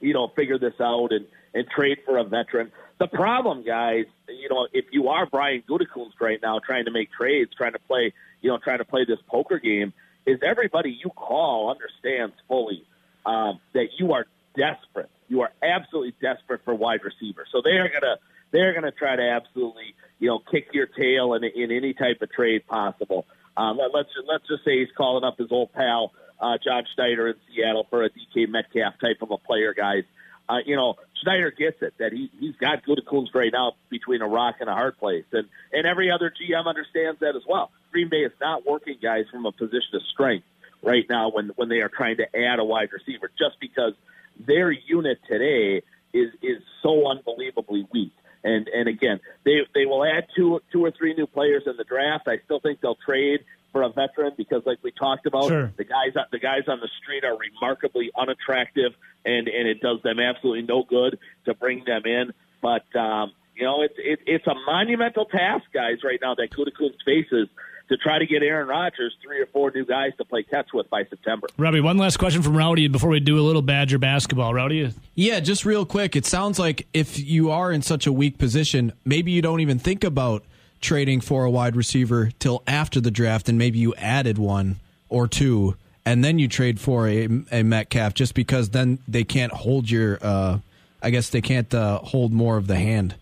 you 0.00 0.14
know, 0.14 0.28
figure 0.28 0.58
this 0.58 0.74
out 0.80 1.12
and, 1.12 1.26
and 1.54 1.66
trade 1.68 1.98
for 2.04 2.18
a 2.18 2.24
veteran. 2.24 2.70
The 2.98 3.06
problem, 3.06 3.64
guys, 3.64 4.06
you 4.28 4.48
know, 4.48 4.66
if 4.72 4.86
you 4.92 5.08
are 5.08 5.26
Brian 5.26 5.62
Gutekunst 5.68 6.20
right 6.20 6.38
now 6.42 6.60
trying 6.64 6.84
to 6.86 6.90
make 6.90 7.12
trades, 7.12 7.50
trying 7.56 7.72
to 7.72 7.78
play, 7.78 8.12
you 8.40 8.50
know, 8.50 8.58
trying 8.58 8.78
to 8.78 8.84
play 8.84 9.04
this 9.04 9.18
poker 9.28 9.58
game, 9.58 9.92
is 10.26 10.40
everybody 10.42 10.90
you 10.90 11.10
call 11.10 11.70
understands 11.70 12.34
fully 12.48 12.84
um, 13.24 13.60
that 13.72 13.88
you 13.98 14.12
are 14.12 14.26
desperate. 14.56 15.10
You 15.28 15.42
are 15.42 15.52
absolutely 15.62 16.14
desperate 16.20 16.62
for 16.64 16.74
wide 16.74 17.00
receiver. 17.04 17.46
So 17.52 17.60
they 17.62 17.72
are 17.72 17.88
gonna 17.88 18.16
they're 18.50 18.74
gonna 18.74 18.92
try 18.92 19.14
to 19.14 19.22
absolutely 19.22 19.94
you 20.18 20.28
know 20.28 20.40
kick 20.50 20.68
your 20.72 20.86
tail 20.86 21.34
in 21.34 21.44
in 21.44 21.70
any 21.70 21.92
type 21.92 22.20
of 22.22 22.32
trade 22.32 22.66
possible. 22.66 23.26
Um, 23.56 23.78
let, 23.78 23.94
let's 23.94 24.08
let's 24.26 24.46
just 24.48 24.64
say 24.64 24.80
he's 24.80 24.94
calling 24.96 25.24
up 25.24 25.38
his 25.38 25.48
old 25.50 25.72
pal 25.72 26.12
uh, 26.40 26.58
John 26.62 26.84
Schneider 26.94 27.28
in 27.28 27.34
Seattle 27.48 27.86
for 27.90 28.04
a 28.04 28.10
DK 28.10 28.48
Metcalf 28.48 28.94
type 29.00 29.22
of 29.22 29.30
a 29.30 29.38
player, 29.38 29.74
guys. 29.74 30.04
Uh, 30.48 30.58
you 30.64 30.76
know, 30.76 30.94
Schneider 31.22 31.50
gets 31.50 31.82
it 31.82 31.94
that 31.98 32.12
he 32.12 32.30
he's 32.40 32.56
got 32.56 32.84
Gutekunst 32.84 33.34
right 33.34 33.52
now 33.52 33.72
between 33.90 34.22
a 34.22 34.28
rock 34.28 34.56
and 34.60 34.70
a 34.70 34.72
hard 34.72 34.96
place, 34.98 35.24
and 35.32 35.46
and 35.72 35.86
every 35.86 36.10
other 36.10 36.30
GM 36.32 36.66
understands 36.66 37.20
that 37.20 37.36
as 37.36 37.42
well. 37.46 37.70
Green 37.90 38.08
Bay 38.08 38.22
is 38.24 38.32
not 38.40 38.66
working 38.66 38.96
guys 39.02 39.24
from 39.30 39.44
a 39.46 39.52
position 39.52 39.94
of 39.94 40.02
strength 40.12 40.46
right 40.82 41.04
now 41.08 41.30
when 41.30 41.50
when 41.56 41.68
they 41.68 41.80
are 41.80 41.90
trying 41.90 42.16
to 42.16 42.36
add 42.36 42.58
a 42.58 42.64
wide 42.64 42.88
receiver, 42.92 43.30
just 43.38 43.60
because 43.60 43.92
their 44.38 44.70
unit 44.70 45.18
today 45.28 45.82
is 46.14 46.32
is 46.42 46.62
so 46.82 47.08
unbelievably 47.10 47.86
weak. 47.92 48.12
And 48.44 48.68
and 48.68 48.88
again, 48.88 49.20
they 49.44 49.60
they 49.74 49.84
will 49.84 50.04
add 50.04 50.28
two 50.34 50.60
two 50.72 50.84
or 50.84 50.92
three 50.92 51.14
new 51.14 51.26
players 51.26 51.64
in 51.66 51.76
the 51.76 51.84
draft. 51.84 52.28
I 52.28 52.38
still 52.44 52.60
think 52.60 52.80
they'll 52.80 52.98
trade 53.04 53.40
for 53.78 53.82
a 53.84 53.88
veteran 53.90 54.32
because, 54.36 54.62
like 54.66 54.78
we 54.82 54.90
talked 54.90 55.26
about, 55.26 55.48
Sure. 55.48 55.72
the 55.76 55.84
guys 55.84 56.14
the 56.32 56.38
guys 56.38 56.62
on 56.68 56.80
the 56.80 56.88
street 57.02 57.24
are 57.24 57.36
remarkably 57.36 58.10
unattractive, 58.18 58.92
and 59.24 59.48
and 59.48 59.68
it 59.68 59.80
does 59.80 60.00
them 60.02 60.18
absolutely 60.18 60.62
no 60.62 60.82
good 60.82 61.18
to 61.44 61.54
bring 61.54 61.84
them 61.84 62.02
in. 62.04 62.32
But 62.60 62.84
um, 62.98 63.32
you 63.54 63.64
know, 63.64 63.82
it's 63.82 63.94
it, 63.98 64.20
it's 64.26 64.46
a 64.46 64.54
monumental 64.66 65.26
task, 65.26 65.64
guys, 65.72 65.98
right 66.04 66.18
now 66.20 66.34
that 66.34 66.48
Gutekunst 66.50 67.04
faces 67.04 67.48
to 67.88 67.96
try 67.96 68.18
to 68.18 68.26
get 68.26 68.42
Aaron 68.42 68.68
Rodgers 68.68 69.14
three 69.24 69.40
or 69.40 69.46
four 69.46 69.70
new 69.74 69.84
guys 69.86 70.10
to 70.18 70.24
play 70.24 70.42
catch 70.42 70.66
with 70.74 70.90
by 70.90 71.04
September. 71.08 71.46
Robbie, 71.56 71.80
one 71.80 71.96
last 71.96 72.18
question 72.18 72.42
from 72.42 72.54
Rowdy 72.56 72.86
before 72.88 73.08
we 73.10 73.18
do 73.20 73.38
a 73.38 73.40
little 73.40 73.62
Badger 73.62 73.98
basketball. 73.98 74.52
Rowdy, 74.52 74.92
Yeah, 75.14 75.40
just 75.40 75.64
real 75.64 75.86
quick. 75.86 76.14
It 76.14 76.26
sounds 76.26 76.58
like 76.58 76.86
if 76.92 77.18
you 77.18 77.50
are 77.50 77.72
in 77.72 77.80
such 77.80 78.06
a 78.06 78.12
weak 78.12 78.36
position, 78.36 78.92
maybe 79.06 79.30
you 79.32 79.40
don't 79.40 79.60
even 79.60 79.78
think 79.78 80.04
about 80.04 80.44
trading 80.80 81.20
for 81.20 81.44
a 81.44 81.50
wide 81.50 81.76
receiver 81.76 82.30
till 82.38 82.62
after 82.66 83.00
the 83.00 83.10
draft, 83.10 83.48
and 83.48 83.58
maybe 83.58 83.78
you 83.78 83.94
added 83.96 84.38
one 84.38 84.76
or 85.08 85.26
two, 85.26 85.76
and 86.04 86.24
then 86.24 86.38
you 86.38 86.48
trade 86.48 86.80
for 86.80 87.08
a, 87.08 87.28
a 87.50 87.62
Metcalf 87.62 88.14
just 88.14 88.34
because 88.34 88.70
then 88.70 88.98
they 89.08 89.24
can't 89.24 89.52
hold 89.52 89.90
your. 89.90 90.18
Uh, 90.20 90.58
I 91.00 91.10
guess 91.10 91.30
they 91.30 91.40
can't 91.40 91.72
uh, 91.72 91.98
hold 91.98 92.32
more 92.32 92.56
of 92.56 92.66
the 92.66 92.76
hand. 92.76 93.14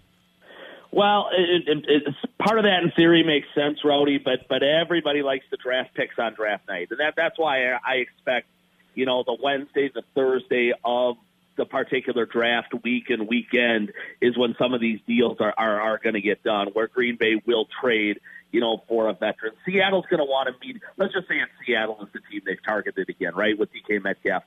Well, 0.90 1.28
it, 1.30 1.68
it, 1.68 1.84
it's 1.88 2.16
part 2.38 2.58
of 2.58 2.64
that 2.64 2.82
in 2.82 2.90
theory 2.92 3.22
makes 3.22 3.48
sense, 3.54 3.84
Rowdy, 3.84 4.18
but 4.18 4.48
but 4.48 4.62
everybody 4.62 5.22
likes 5.22 5.44
the 5.50 5.58
draft 5.58 5.94
picks 5.94 6.18
on 6.18 6.34
draft 6.34 6.66
night, 6.68 6.88
and 6.90 7.00
that 7.00 7.14
that's 7.16 7.38
why 7.38 7.72
I, 7.72 7.78
I 7.84 7.94
expect 7.96 8.46
you 8.94 9.04
know 9.04 9.22
the 9.22 9.36
Wednesday, 9.42 9.90
the 9.94 10.02
Thursday 10.14 10.72
of 10.84 11.16
the 11.56 11.64
particular 11.64 12.26
draft 12.26 12.72
week 12.82 13.10
and 13.10 13.28
weekend 13.28 13.92
is 14.20 14.36
when 14.36 14.54
some 14.58 14.74
of 14.74 14.80
these 14.80 15.00
deals 15.06 15.38
are 15.40 15.54
are, 15.56 15.80
are 15.80 15.98
going 15.98 16.14
to 16.14 16.20
get 16.20 16.42
done, 16.42 16.68
where 16.72 16.88
Green 16.88 17.16
Bay 17.16 17.40
will 17.46 17.66
trade 17.80 18.20
you 18.52 18.60
know 18.60 18.82
for 18.88 19.08
a 19.08 19.12
veteran. 19.12 19.52
Seattle's 19.64 20.06
going 20.10 20.18
to 20.18 20.24
want 20.24 20.48
to 20.48 20.66
meet. 20.66 20.80
Let's 20.96 21.12
just 21.12 21.28
say 21.28 21.36
it's 21.36 21.52
Seattle 21.66 21.98
is 22.02 22.08
the 22.12 22.20
team 22.30 22.42
they've 22.46 22.62
targeted 22.64 23.08
again, 23.08 23.34
right, 23.34 23.58
with 23.58 23.70
DK 23.72 24.02
Metcalf. 24.02 24.42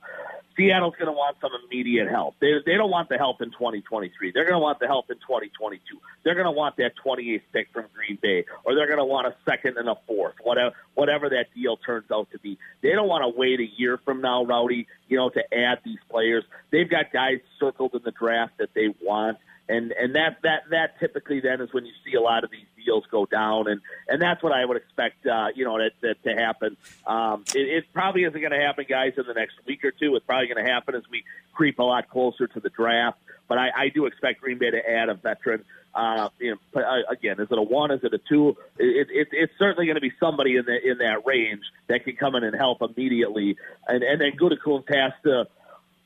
Seattle's 0.56 0.94
going 0.96 1.06
to 1.06 1.12
want 1.12 1.36
some 1.40 1.52
immediate 1.64 2.08
help. 2.08 2.34
They, 2.40 2.52
they 2.66 2.74
don't 2.74 2.90
want 2.90 3.08
the 3.08 3.16
help 3.16 3.40
in 3.40 3.50
2023. 3.50 4.32
They're 4.32 4.44
going 4.44 4.54
to 4.54 4.58
want 4.58 4.78
the 4.78 4.86
help 4.86 5.10
in 5.10 5.16
2022. 5.16 5.80
They're 6.22 6.34
going 6.34 6.46
to 6.46 6.50
want 6.50 6.76
that 6.76 6.92
28th 7.04 7.42
pick 7.52 7.68
from 7.72 7.86
Green 7.94 8.18
Bay, 8.20 8.44
or 8.64 8.74
they're 8.74 8.86
going 8.86 8.98
to 8.98 9.04
want 9.04 9.26
a 9.26 9.34
second 9.48 9.78
and 9.78 9.88
a 9.88 9.94
fourth, 10.06 10.34
whatever 10.42 10.74
whatever 10.94 11.30
that 11.30 11.46
deal 11.54 11.76
turns 11.78 12.10
out 12.12 12.30
to 12.32 12.38
be. 12.38 12.58
They 12.82 12.90
don't 12.90 13.08
want 13.08 13.22
to 13.22 13.38
wait 13.38 13.60
a 13.60 13.66
year 13.76 13.98
from 14.04 14.20
now, 14.20 14.44
Rowdy, 14.44 14.86
you 15.08 15.16
know, 15.16 15.30
to 15.30 15.54
add 15.54 15.78
these 15.84 15.98
players. 16.10 16.44
They've 16.70 16.88
got 16.88 17.12
guys 17.12 17.38
circled 17.58 17.94
in 17.94 18.02
the 18.04 18.10
draft 18.10 18.58
that 18.58 18.74
they 18.74 18.94
want. 19.00 19.38
And 19.70 19.92
and 19.92 20.14
that 20.16 20.38
that 20.42 20.62
that 20.70 20.98
typically 20.98 21.40
then 21.40 21.60
is 21.60 21.72
when 21.72 21.86
you 21.86 21.92
see 22.04 22.16
a 22.16 22.20
lot 22.20 22.42
of 22.42 22.50
these 22.50 22.66
deals 22.84 23.04
go 23.10 23.24
down, 23.24 23.68
and 23.68 23.80
and 24.08 24.20
that's 24.20 24.42
what 24.42 24.52
I 24.52 24.64
would 24.64 24.76
expect, 24.76 25.24
uh, 25.26 25.48
you 25.54 25.64
know, 25.64 25.78
that, 25.78 25.92
that 26.02 26.22
to 26.24 26.34
happen. 26.34 26.76
Um, 27.06 27.44
it, 27.54 27.68
it 27.68 27.84
probably 27.92 28.24
isn't 28.24 28.40
going 28.40 28.52
to 28.52 28.60
happen, 28.60 28.84
guys, 28.88 29.12
in 29.16 29.24
the 29.26 29.34
next 29.34 29.54
week 29.66 29.84
or 29.84 29.92
two. 29.92 30.16
It's 30.16 30.26
probably 30.26 30.48
going 30.48 30.64
to 30.64 30.70
happen 30.70 30.94
as 30.96 31.02
we 31.10 31.22
creep 31.52 31.78
a 31.78 31.84
lot 31.84 32.10
closer 32.10 32.48
to 32.48 32.60
the 32.60 32.70
draft. 32.70 33.18
But 33.48 33.58
I, 33.58 33.68
I 33.76 33.88
do 33.88 34.06
expect 34.06 34.40
Green 34.40 34.58
Bay 34.58 34.70
to 34.70 34.90
add 34.90 35.08
a 35.08 35.14
veteran. 35.14 35.64
Uh, 35.94 36.28
you 36.38 36.56
know, 36.74 36.80
uh, 36.80 37.02
again, 37.10 37.40
is 37.40 37.48
it 37.50 37.58
a 37.58 37.62
one? 37.62 37.90
Is 37.90 38.00
it 38.02 38.14
a 38.14 38.18
two? 38.18 38.56
It, 38.78 39.08
it, 39.10 39.28
it's 39.32 39.52
certainly 39.58 39.86
going 39.86 39.96
to 39.96 40.00
be 40.00 40.12
somebody 40.20 40.56
in 40.56 40.64
the 40.64 40.90
in 40.90 40.98
that 40.98 41.26
range 41.26 41.62
that 41.88 42.04
can 42.04 42.16
come 42.16 42.34
in 42.34 42.44
and 42.44 42.56
help 42.56 42.82
immediately. 42.82 43.56
And 43.86 44.02
and 44.02 44.20
then 44.20 44.32
Gutekunst 44.32 44.92
has 44.94 45.12
to 45.24 45.48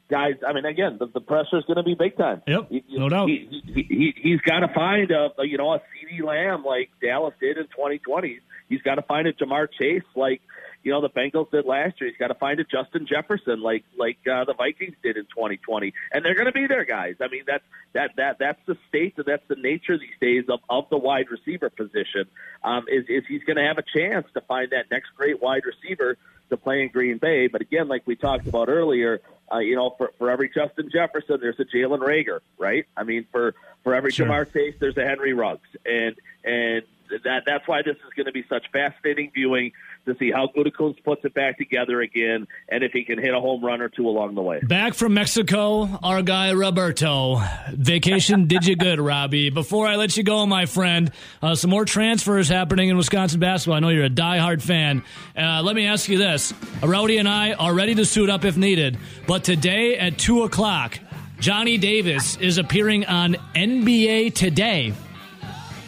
guys. 0.09 0.35
I 0.47 0.53
mean, 0.53 0.65
again, 0.65 0.97
the, 0.99 1.07
the 1.07 1.21
pressure 1.21 1.59
is 1.59 1.65
going 1.65 1.77
to 1.77 1.83
be 1.83 1.95
big 1.95 2.17
time. 2.17 2.43
Yep, 2.47 2.69
He- 2.71 2.85
no 2.91 3.09
doubt. 3.09 3.29
He, 3.29 3.63
he, 3.67 3.83
he, 3.83 4.15
he's 4.17 4.41
got 4.41 4.61
to 4.61 4.69
find 4.69 5.11
a, 5.11 5.31
a 5.39 5.47
you 5.47 5.59
know 5.59 5.73
a 5.73 5.79
CeeDee 5.79 6.23
Lamb 6.25 6.65
like 6.65 6.91
Dallas 7.03 7.35
did 7.41 7.59
in 7.59 7.65
2020. 7.65 8.41
He's 8.69 8.83
got 8.83 8.95
to 8.97 9.03
find 9.03 9.27
a 9.27 9.33
Ja'Marr 9.33 9.69
Chase 9.79 10.03
like 10.17 10.41
you 10.83 10.93
know 10.93 11.01
the 11.01 11.11
Bengals 11.11 11.51
did 11.51 11.65
last 11.67 12.01
year. 12.01 12.11
He's 12.11 12.19
got 12.19 12.29
to 12.29 12.35
find 12.35 12.61
a 12.61 12.65
Justin 12.65 13.07
Jefferson 13.07 13.61
like 13.63 13.85
like 13.99 14.19
uh, 14.31 14.45
the 14.45 14.55
Vikings 14.55 14.97
did 15.03 15.17
in 15.17 15.25
2020. 15.25 15.93
And 16.13 16.25
they're 16.25 16.35
going 16.35 16.47
to 16.47 16.53
be 16.53 16.67
there, 16.67 16.85
guys. 16.85 17.17
I 17.21 17.29
mean, 17.29 17.45
that's 17.47 17.65
that 17.95 18.13
that 18.17 18.39
that's 18.39 18.61
the 18.67 18.77
state 18.89 19.15
and 19.17 19.27
that's 19.27 19.47
the 19.49 19.57
nature 19.57 19.99
these 19.99 20.19
days 20.21 20.45
of 20.49 20.61
of 20.69 20.89
the 20.91 20.99
wide 20.99 21.27
receiver 21.31 21.71
position. 21.71 22.27
Um, 22.63 22.85
is 22.89 23.05
is 23.09 23.25
he's 23.29 23.43
going 23.45 23.57
to 23.57 23.65
have 23.65 23.79
a 23.79 23.83
chance 23.83 24.27
to 24.35 24.41
find 24.43 24.71
that 24.71 24.91
next 24.91 25.09
great 25.17 25.41
wide 25.43 25.63
receiver 25.65 26.17
to 26.51 26.57
play 26.57 26.83
in 26.83 26.89
Green 26.89 27.19
Bay. 27.19 27.47
But 27.47 27.63
again, 27.63 27.89
like 27.89 28.03
we 28.07 28.17
talked 28.17 28.47
about 28.47 28.69
earlier, 28.69 29.21
uh, 29.53 29.59
you 29.59 29.77
know, 29.77 29.95
for, 29.97 30.13
for 30.19 30.31
every 30.31 30.49
Justin 30.49 30.91
Jefferson, 30.93 31.39
there's 31.41 31.59
a 31.61 31.65
Jalen 31.65 32.01
Reagor, 32.01 32.41
right? 32.59 32.87
I 32.97 33.05
mean, 33.05 33.27
for 33.31 33.55
for 33.83 33.95
every 33.95 34.11
Sure. 34.11 34.27
Ja'Marr 34.27 34.53
Chase, 34.53 34.75
there's 34.79 34.97
a 34.97 35.05
Henry 35.05 35.33
Ruggs, 35.33 35.69
and 35.85 36.17
and 36.45 36.83
that 37.25 37.43
that's 37.47 37.69
why 37.69 37.83
this 37.83 37.97
is 37.97 38.13
going 38.17 38.27
to 38.27 38.33
be 38.33 38.45
such 38.49 38.71
fascinating 38.73 39.31
viewing 39.35 39.73
to 40.07 40.15
see 40.19 40.31
how 40.31 40.49
Gutekunst 40.57 41.03
puts 41.05 41.25
it 41.25 41.35
back 41.35 41.59
together 41.59 42.01
again, 42.01 42.47
and 42.69 42.85
if 42.85 42.93
he 42.93 43.05
can 43.05 43.19
hit 43.19 43.35
a 43.35 43.41
home 43.41 43.65
run 43.65 43.81
or 43.81 43.89
two 43.89 44.09
along 44.09 44.35
the 44.35 44.43
way. 44.43 44.61
back 44.61 44.95
from 44.95 45.15
Mexico, 45.15 45.89
our 46.03 46.23
guy 46.23 46.53
Roberto. 46.53 47.41
Vacation 47.73 48.47
did 48.47 48.67
you 48.67 48.77
good, 48.77 49.01
Robbie. 49.15 49.51
Before 49.51 49.87
I 49.87 49.97
let 49.97 50.17
you 50.17 50.23
go, 50.23 50.47
my 50.47 50.67
friend, 50.67 51.11
uh, 51.43 51.55
some 51.55 51.71
more 51.71 51.85
transfers 51.85 52.49
happening 52.49 52.89
in 52.89 52.97
Wisconsin 52.97 53.41
basketball. 53.41 53.77
I 53.77 53.81
know 53.81 53.89
you're 53.89 54.05
a 54.05 54.11
diehard 54.11 54.63
fan. 54.63 55.03
Uh, 55.37 55.63
let 55.63 55.75
me 55.77 55.87
ask 55.87 56.09
you 56.09 56.19
this: 56.19 56.53
Rowdy 56.83 57.19
and 57.19 57.29
I 57.29 57.53
are 57.53 57.75
ready 57.75 57.95
to 57.97 58.05
suit 58.05 58.31
up 58.31 58.45
if 58.45 58.57
needed, 58.57 58.99
but 59.27 59.45
today 59.45 59.97
at 59.97 60.19
two 60.19 60.43
o'clock, 60.43 60.99
Johnny 61.41 61.79
Davis 61.79 62.37
is 62.37 62.59
appearing 62.59 63.07
on 63.07 63.37
NBA 63.55 64.35
Today 64.35 64.93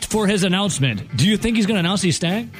for 0.08 0.26
his 0.26 0.44
announcement. 0.44 1.16
Do 1.16 1.28
you 1.28 1.36
think 1.36 1.56
he's 1.56 1.66
going 1.66 1.76
to 1.76 1.80
announce 1.80 2.02
he's 2.02 2.16
staying? 2.16 2.50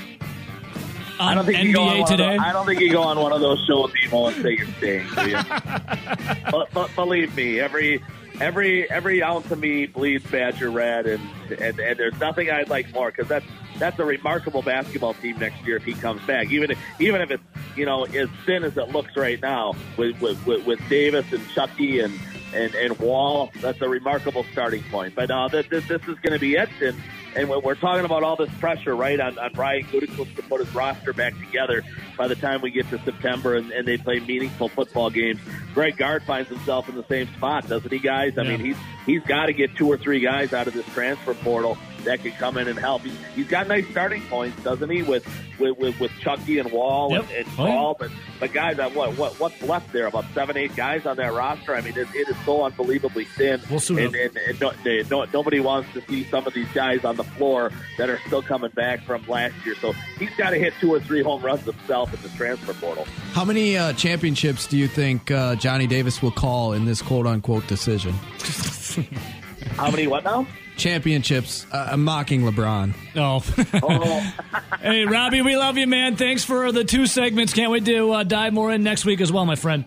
I 1.18 1.34
don't 1.34 1.44
think 1.44 1.62
you 1.62 1.72
go 1.74 1.82
on 1.82 1.98
one 1.98 2.00
of 2.02 2.08
today? 2.08 2.36
those- 2.36 2.46
I 2.46 2.52
don't 2.52 2.66
think 2.66 2.80
you 2.80 2.92
go 2.92 3.02
on 3.02 3.18
one 3.18 3.32
of 3.32 3.40
those 3.40 3.64
shows, 3.66 3.92
Emo, 4.04 4.26
and 4.26 4.42
say 4.42 4.56
you're 4.56 4.66
staying. 4.78 5.08
but, 6.50 6.68
but 6.72 6.94
believe 6.94 7.34
me, 7.36 7.60
every 7.60 8.02
every 8.40 8.90
every 8.90 9.22
ounce 9.22 9.50
of 9.50 9.58
me 9.58 9.86
bleeds 9.86 10.28
Badger 10.30 10.70
red, 10.70 11.06
and 11.06 11.22
and, 11.50 11.78
and 11.78 11.98
there's 11.98 12.18
nothing 12.20 12.50
I'd 12.50 12.68
like 12.68 12.92
more 12.92 13.10
because 13.10 13.28
that's 13.28 13.46
that's 13.78 13.98
a 13.98 14.04
remarkable 14.04 14.62
basketball 14.62 15.14
team 15.14 15.38
next 15.38 15.64
year 15.66 15.76
if 15.76 15.84
he 15.84 15.94
comes 15.94 16.22
back. 16.26 16.50
Even 16.50 16.70
if, 16.70 16.78
even 16.98 17.20
if 17.20 17.30
it's 17.30 17.42
you 17.76 17.86
know 17.86 18.04
as 18.04 18.28
thin 18.44 18.64
as 18.64 18.76
it 18.76 18.88
looks 18.88 19.16
right 19.16 19.40
now 19.40 19.74
with 19.96 20.20
with, 20.20 20.44
with, 20.46 20.66
with 20.66 20.88
Davis 20.88 21.32
and 21.32 21.46
Chucky 21.50 22.00
and. 22.00 22.18
And, 22.54 22.74
and 22.76 22.98
Wahl, 23.00 23.50
that's 23.60 23.82
a 23.82 23.88
remarkable 23.88 24.46
starting 24.52 24.82
point. 24.84 25.14
But 25.14 25.30
uh, 25.30 25.48
this, 25.48 25.66
this, 25.66 25.86
this 25.88 26.00
is 26.02 26.16
going 26.20 26.32
to 26.32 26.38
be 26.38 26.54
it. 26.54 26.70
And, 26.80 26.96
and 27.36 27.48
when 27.48 27.60
we're 27.62 27.74
talking 27.74 28.04
about 28.04 28.22
all 28.22 28.36
this 28.36 28.50
pressure, 28.58 28.96
right, 28.96 29.20
on, 29.20 29.38
on 29.38 29.50
Brian 29.52 29.84
Gutekunst 29.84 30.34
to 30.36 30.42
put 30.42 30.64
his 30.64 30.74
roster 30.74 31.12
back 31.12 31.38
together 31.38 31.82
by 32.16 32.26
the 32.28 32.34
time 32.34 32.62
we 32.62 32.70
get 32.70 32.88
to 32.90 32.98
September 33.00 33.54
and, 33.56 33.70
and 33.72 33.86
they 33.86 33.96
play 33.98 34.18
meaningful 34.20 34.68
football 34.68 35.10
games. 35.10 35.38
Greg 35.74 35.96
Gard 35.96 36.22
finds 36.24 36.48
himself 36.48 36.88
in 36.88 36.94
the 36.94 37.04
same 37.08 37.28
spot, 37.34 37.68
doesn't 37.68 37.92
he, 37.92 37.98
guys? 37.98 38.38
I 38.38 38.42
Yeah. 38.42 38.56
mean, 38.56 38.60
he's 38.66 38.76
he's 39.04 39.22
got 39.22 39.46
to 39.46 39.52
get 39.52 39.76
two 39.76 39.86
or 39.88 39.98
three 39.98 40.20
guys 40.20 40.52
out 40.52 40.66
of 40.66 40.74
this 40.74 40.86
transfer 40.86 41.34
portal 41.34 41.76
that 42.04 42.22
could 42.22 42.34
come 42.36 42.56
in 42.56 42.68
and 42.68 42.78
help. 42.78 43.02
He's, 43.02 43.12
he's 43.34 43.48
got 43.48 43.66
nice 43.66 43.86
starting 43.88 44.22
points, 44.22 44.62
doesn't 44.62 44.88
he, 44.90 45.02
with 45.02 45.26
with, 45.58 45.76
with, 45.78 45.98
with 45.98 46.12
Chucky 46.20 46.58
and 46.58 46.70
Wahl 46.70 47.10
Yep. 47.12 47.22
and, 47.22 47.30
and 47.32 47.46
Oh. 47.48 47.56
Paul. 47.56 47.96
But 47.98 48.10
but 48.40 48.52
guys, 48.52 48.78
uh, 48.78 48.88
what 48.90 49.16
what 49.18 49.38
what's 49.40 49.60
left 49.62 49.92
there? 49.92 50.06
About 50.06 50.24
seven, 50.34 50.56
eight 50.56 50.74
guys 50.76 51.04
on 51.06 51.16
that 51.16 51.32
roster. 51.32 51.74
I 51.74 51.80
mean, 51.82 51.96
it, 51.98 52.08
it 52.14 52.28
is 52.28 52.36
so 52.44 52.64
unbelievably 52.64 53.24
thin. 53.24 53.60
We'll 53.70 53.80
and, 53.98 54.14
and, 54.14 54.36
and 54.36 54.60
no, 54.60 54.72
they, 54.84 55.02
no, 55.10 55.24
nobody 55.32 55.60
wants 55.60 55.92
to 55.94 56.00
see 56.08 56.24
some 56.24 56.46
of 56.46 56.54
these 56.54 56.68
guys 56.72 57.04
on 57.04 57.16
the 57.16 57.24
floor 57.30 57.70
that 57.98 58.08
are 58.10 58.18
still 58.26 58.42
coming 58.42 58.70
back 58.70 59.02
from 59.04 59.26
last 59.26 59.54
year. 59.64 59.74
So 59.80 59.92
he's 60.18 60.34
got 60.36 60.50
to 60.50 60.58
hit 60.58 60.72
two 60.80 60.92
or 60.92 61.00
three 61.00 61.22
home 61.22 61.42
runs 61.42 61.62
himself 61.64 62.12
in 62.14 62.22
the 62.22 62.36
transfer 62.36 62.74
portal. 62.74 63.06
How 63.32 63.44
many 63.44 63.76
uh, 63.76 63.92
championships 63.94 64.66
do 64.66 64.76
you 64.76 64.88
think 64.88 65.30
uh, 65.30 65.54
Johnny 65.56 65.86
Davis 65.86 66.22
will 66.22 66.30
call 66.30 66.72
in 66.72 66.84
this 66.84 67.02
quote 67.02 67.26
unquote 67.26 67.66
decision? 67.66 68.12
How 69.76 69.90
many? 69.90 70.06
What 70.06 70.24
now? 70.24 70.46
Championships. 70.76 71.66
Uh, 71.72 71.88
I'm 71.92 72.04
mocking 72.04 72.42
LeBron. 72.42 72.94
Oh. 73.16 73.42
Oh, 73.82 74.32
hey, 74.80 75.04
Robbie, 75.04 75.42
we 75.42 75.56
love 75.56 75.76
you, 75.78 75.86
man. 75.86 76.16
Thanks 76.16 76.44
for 76.44 76.70
the 76.72 76.84
two 76.84 77.06
segments. 77.06 77.52
Can't 77.52 77.70
wait 77.70 77.84
to 77.86 78.12
uh, 78.12 78.22
dive 78.24 78.52
more 78.52 78.70
in 78.72 78.82
next 78.82 79.04
week 79.04 79.20
as 79.20 79.30
well, 79.32 79.44
my 79.46 79.54
friend. 79.54 79.84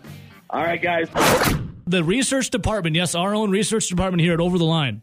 all 0.48 0.62
right, 0.62 0.80
guys. 0.80 1.08
The 1.86 2.02
research 2.04 2.50
department, 2.50 2.96
yes, 2.96 3.14
our 3.14 3.34
own 3.34 3.50
research 3.50 3.88
department 3.88 4.20
here 4.22 4.32
at 4.34 4.40
Over 4.40 4.58
the 4.58 4.64
Line, 4.64 5.02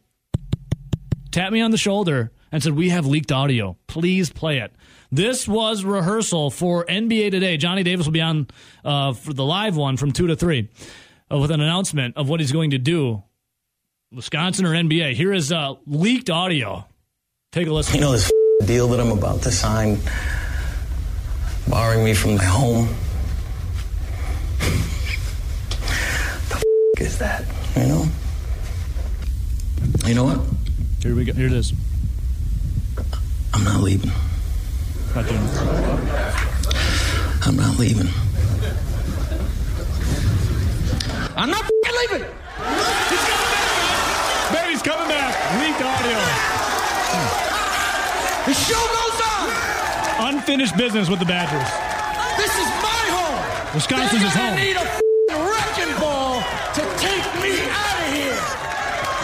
tapped 1.38 1.54
me 1.54 1.62
on 1.62 1.70
the 1.70 1.78
shoulder 1.78 2.32
and 2.52 2.64
said, 2.64 2.74
We 2.74 2.90
have 2.90 3.06
leaked 3.06 3.32
audio. 3.32 3.78
Please 3.86 4.32
play 4.32 4.58
it. 4.58 4.74
This 5.12 5.48
was 5.48 5.84
rehearsal 5.84 6.50
for 6.50 6.84
NBA 6.86 7.30
Today. 7.30 7.58
Johnny 7.58 7.84
Davis 7.84 8.08
will 8.08 8.14
be 8.14 8.22
on 8.22 8.48
uh, 8.84 9.14
for 9.14 9.34
the 9.34 9.46
live 9.46 9.78
one 9.78 9.98
from 9.98 10.12
2 10.12 10.28
to 10.28 10.36
3 10.36 10.68
uh, 11.32 11.38
with 11.38 11.52
an 11.52 11.62
announcement 11.62 12.18
of 12.18 12.28
what 12.28 12.40
he's 12.40 12.52
going 12.52 12.72
to 12.72 12.80
do. 12.80 13.24
Wisconsin 14.12 14.66
or 14.66 14.72
NBA. 14.72 15.14
Here 15.14 15.32
is 15.32 15.52
uh, 15.52 15.76
leaked 15.86 16.32
audio. 16.32 16.88
Take 17.52 17.68
a 17.68 17.72
listen. 17.72 17.96
You 17.96 18.02
know 18.02 18.14
this 18.14 18.32
deal 18.66 18.88
that 18.90 19.00
I'm 19.00 19.12
about 19.12 19.44
to 19.44 19.52
sign, 19.52 20.00
barring 21.70 22.04
me 22.04 22.16
from 22.16 22.36
my 22.36 22.44
home. 22.44 22.88
the 26.50 26.64
is 27.00 27.20
that? 27.20 27.46
You 27.76 27.86
know. 27.86 28.06
You 30.06 30.16
know 30.16 30.24
what? 30.24 30.57
Here 31.08 31.16
we 31.16 31.24
go. 31.24 31.32
Here 31.32 31.46
it 31.46 31.54
is. 31.54 31.72
I'm 33.54 33.64
not 33.64 33.80
leaving. 33.80 34.12
Not 35.16 35.26
doing 35.26 35.42
it. 35.42 35.56
I'm 37.48 37.56
not 37.56 37.80
leaving. 37.80 38.10
I'm 41.38 41.50
not 41.50 41.64
leaving. 41.64 42.28
Baby's 44.52 44.84
coming 44.84 45.08
back. 45.08 45.32
Leaked 45.64 45.80
audio. 45.80 46.20
The 48.46 48.54
show 48.54 48.76
goes 48.76 49.22
on. 49.32 50.36
Unfinished 50.36 50.76
business 50.76 51.08
with 51.10 51.20
the 51.20 51.26
Badgers. 51.26 51.72
This 52.36 52.52
is 52.52 52.68
my 52.84 53.04
home. 53.16 53.74
Wisconsin's 53.74 54.24
his 54.24 54.34
home. 54.34 54.56
I 54.56 54.62
need 54.62 54.76
a 54.76 54.84
wrecking 55.40 55.96
ball 56.02 56.44
to 56.76 56.82
take 57.00 57.24
me 57.42 57.64
out 57.64 57.70
of 57.70 57.76
here. 57.76 57.87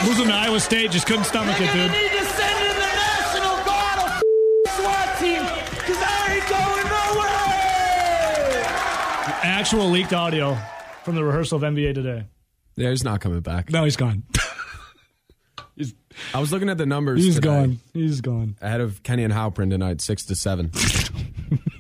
Losing 0.06 0.28
to 0.28 0.34
Iowa 0.34 0.60
State 0.60 0.92
just 0.92 1.08
couldn't 1.08 1.24
stomach 1.24 1.56
it, 1.60 1.72
dude. 1.74 1.92
need 1.92 2.12
to 2.12 2.26
send 2.26 2.66
in 2.66 2.76
the 2.76 2.92
National 2.94 3.56
Guard 3.64 4.00
of 4.00 4.22
SWAT 4.76 5.18
team 5.20 5.42
because 5.70 5.98
I 6.02 6.36
ain't 6.36 6.48
going 6.50 6.88
nowhere. 6.90 8.66
Actual 9.44 9.90
leaked 9.90 10.14
audio 10.14 10.58
from 11.04 11.16
the 11.16 11.24
rehearsal 11.24 11.58
of 11.58 11.64
NBA 11.64 11.94
today. 11.96 12.26
Yeah, 12.76 12.90
he's 12.90 13.04
not 13.04 13.22
coming 13.22 13.40
back. 13.42 13.70
No, 13.72 13.84
he's 13.86 13.96
gone. 13.96 14.24
I 16.34 16.40
was 16.40 16.52
looking 16.52 16.70
at 16.70 16.78
the 16.78 16.86
numbers. 16.86 17.24
He's 17.24 17.36
today 17.36 17.48
gone. 17.48 17.80
He's 17.94 18.22
gone. 18.22 18.56
Ahead 18.62 18.82
of 18.82 19.02
Kenny 19.04 19.24
and 19.24 19.34
Halprin 19.34 19.70
tonight, 19.70 20.02
six 20.02 20.26
to 20.26 20.36
seven. 20.36 20.72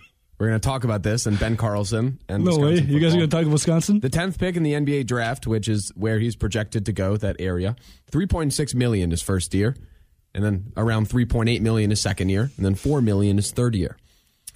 We're 0.44 0.50
going 0.50 0.60
to 0.60 0.68
talk 0.68 0.84
about 0.84 1.04
this 1.04 1.26
and 1.26 1.40
Ben 1.40 1.56
Carlson 1.56 2.20
and 2.28 2.44
No 2.44 2.58
way. 2.58 2.72
Wisconsin 2.72 2.94
You 2.94 3.00
guys 3.00 3.14
are 3.14 3.18
going 3.18 3.30
to 3.30 3.34
talk 3.34 3.44
about 3.44 3.54
Wisconsin? 3.54 4.02
The 4.02 4.10
tenth 4.10 4.38
pick 4.38 4.58
in 4.58 4.64
the 4.64 4.74
NBA 4.74 5.08
draft, 5.08 5.48
which 5.48 5.70
is 5.70 5.94
where 5.96 6.20
he's 6.20 6.36
projected 6.36 6.86
to 6.88 6.92
go, 6.92 7.16
that 7.16 7.38
area, 7.40 7.78
three 8.12 8.28
point 8.28 8.52
six 8.52 8.76
million 8.76 9.12
his 9.12 9.22
first 9.22 9.54
year, 9.54 9.74
and 10.36 10.44
then 10.44 10.74
around 10.76 11.08
three 11.08 11.24
point 11.24 11.48
eight 11.48 11.62
million 11.62 11.92
his 11.92 12.02
second 12.02 12.28
year, 12.28 12.52
and 12.58 12.66
then 12.66 12.76
four 12.76 13.00
million 13.00 13.38
his 13.38 13.52
third 13.52 13.74
year. 13.74 13.96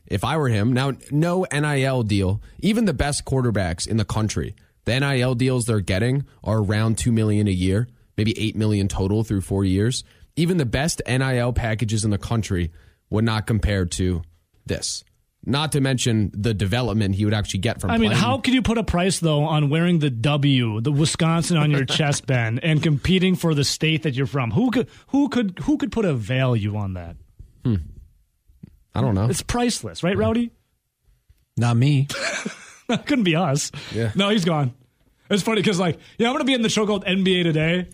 If 0.06 0.26
I 0.26 0.36
were 0.36 0.50
him, 0.50 0.74
now 0.74 0.92
no 1.10 1.46
NIL 1.54 2.04
deal, 2.04 2.42
even 2.60 2.84
the 2.84 2.94
best 2.94 3.24
quarterbacks 3.24 3.88
in 3.88 3.96
the 3.96 4.04
country, 4.04 4.58
the 4.84 5.00
NIL 5.00 5.36
deals 5.36 5.68
they're 5.68 5.80
getting 5.80 6.26
are 6.44 6.58
around 6.58 6.98
two 6.98 7.14
million 7.14 7.48
a 7.48 7.52
year, 7.52 7.88
maybe 8.18 8.38
eight 8.38 8.58
million 8.58 8.90
total 8.90 9.24
through 9.24 9.40
four 9.40 9.64
years. 9.64 10.04
Even 10.36 10.58
the 10.58 10.66
best 10.66 11.02
NIL 11.08 11.54
packages 11.54 12.04
in 12.04 12.12
the 12.12 12.18
country 12.18 12.74
would 13.10 13.24
not 13.24 13.48
compare 13.48 13.86
to 13.86 14.22
this. 14.66 15.06
Not 15.48 15.72
to 15.72 15.82
mention 15.82 16.30
the 16.34 16.54
development 16.54 17.16
he 17.16 17.24
would 17.24 17.34
actually 17.34 17.62
get 17.62 17.80
from. 17.80 17.90
I 17.90 17.98
mean, 17.98 18.10
playing. 18.10 18.22
how 18.22 18.38
could 18.40 18.54
you 18.54 18.62
put 18.62 18.78
a 18.78 18.84
price, 18.84 19.20
though, 19.20 19.44
on 19.46 19.70
wearing 19.70 20.00
the 20.00 20.10
W, 20.10 20.82
the 20.82 20.92
Wisconsin 20.92 21.56
on 21.56 21.72
your 21.72 21.86
chest 22.00 22.28
band, 22.28 22.60
and 22.64 22.84
competing 22.84 23.36
for 23.36 23.54
the 23.54 23.64
state 23.64 24.04
that 24.04 24.14
you're 24.14 24.28
from? 24.28 24.52
Who 24.52 24.72
could, 24.72 24.90
who 25.08 25.30
could, 25.30 25.60
who 25.60 25.78
could 25.78 25.94
put 25.94 26.04
a 26.04 26.14
value 26.14 26.76
on 26.76 26.96
that? 26.96 27.16
Hmm. 27.64 27.76
I 28.94 29.00
don't 29.00 29.16
know. 29.16 29.30
It's 29.30 29.42
priceless, 29.42 30.04
right, 30.04 30.18
Rowdy? 30.18 30.52
Not 31.56 31.78
me. 31.78 32.08
that 32.90 33.06
Couldn't 33.06 33.24
be 33.24 33.38
us. 33.38 33.72
Yeah. 33.94 34.12
No, 34.16 34.28
he's 34.30 34.44
gone. 34.44 34.74
It's 35.30 35.44
funny 35.44 35.62
because, 35.62 35.80
like, 35.80 35.98
yeah, 36.18 36.28
I'm 36.28 36.34
going 36.34 36.42
to 36.42 36.46
be 36.46 36.56
in 36.56 36.62
the 36.62 36.70
show 36.70 36.86
called 36.86 37.06
NBA 37.06 37.44
Today. 37.44 37.88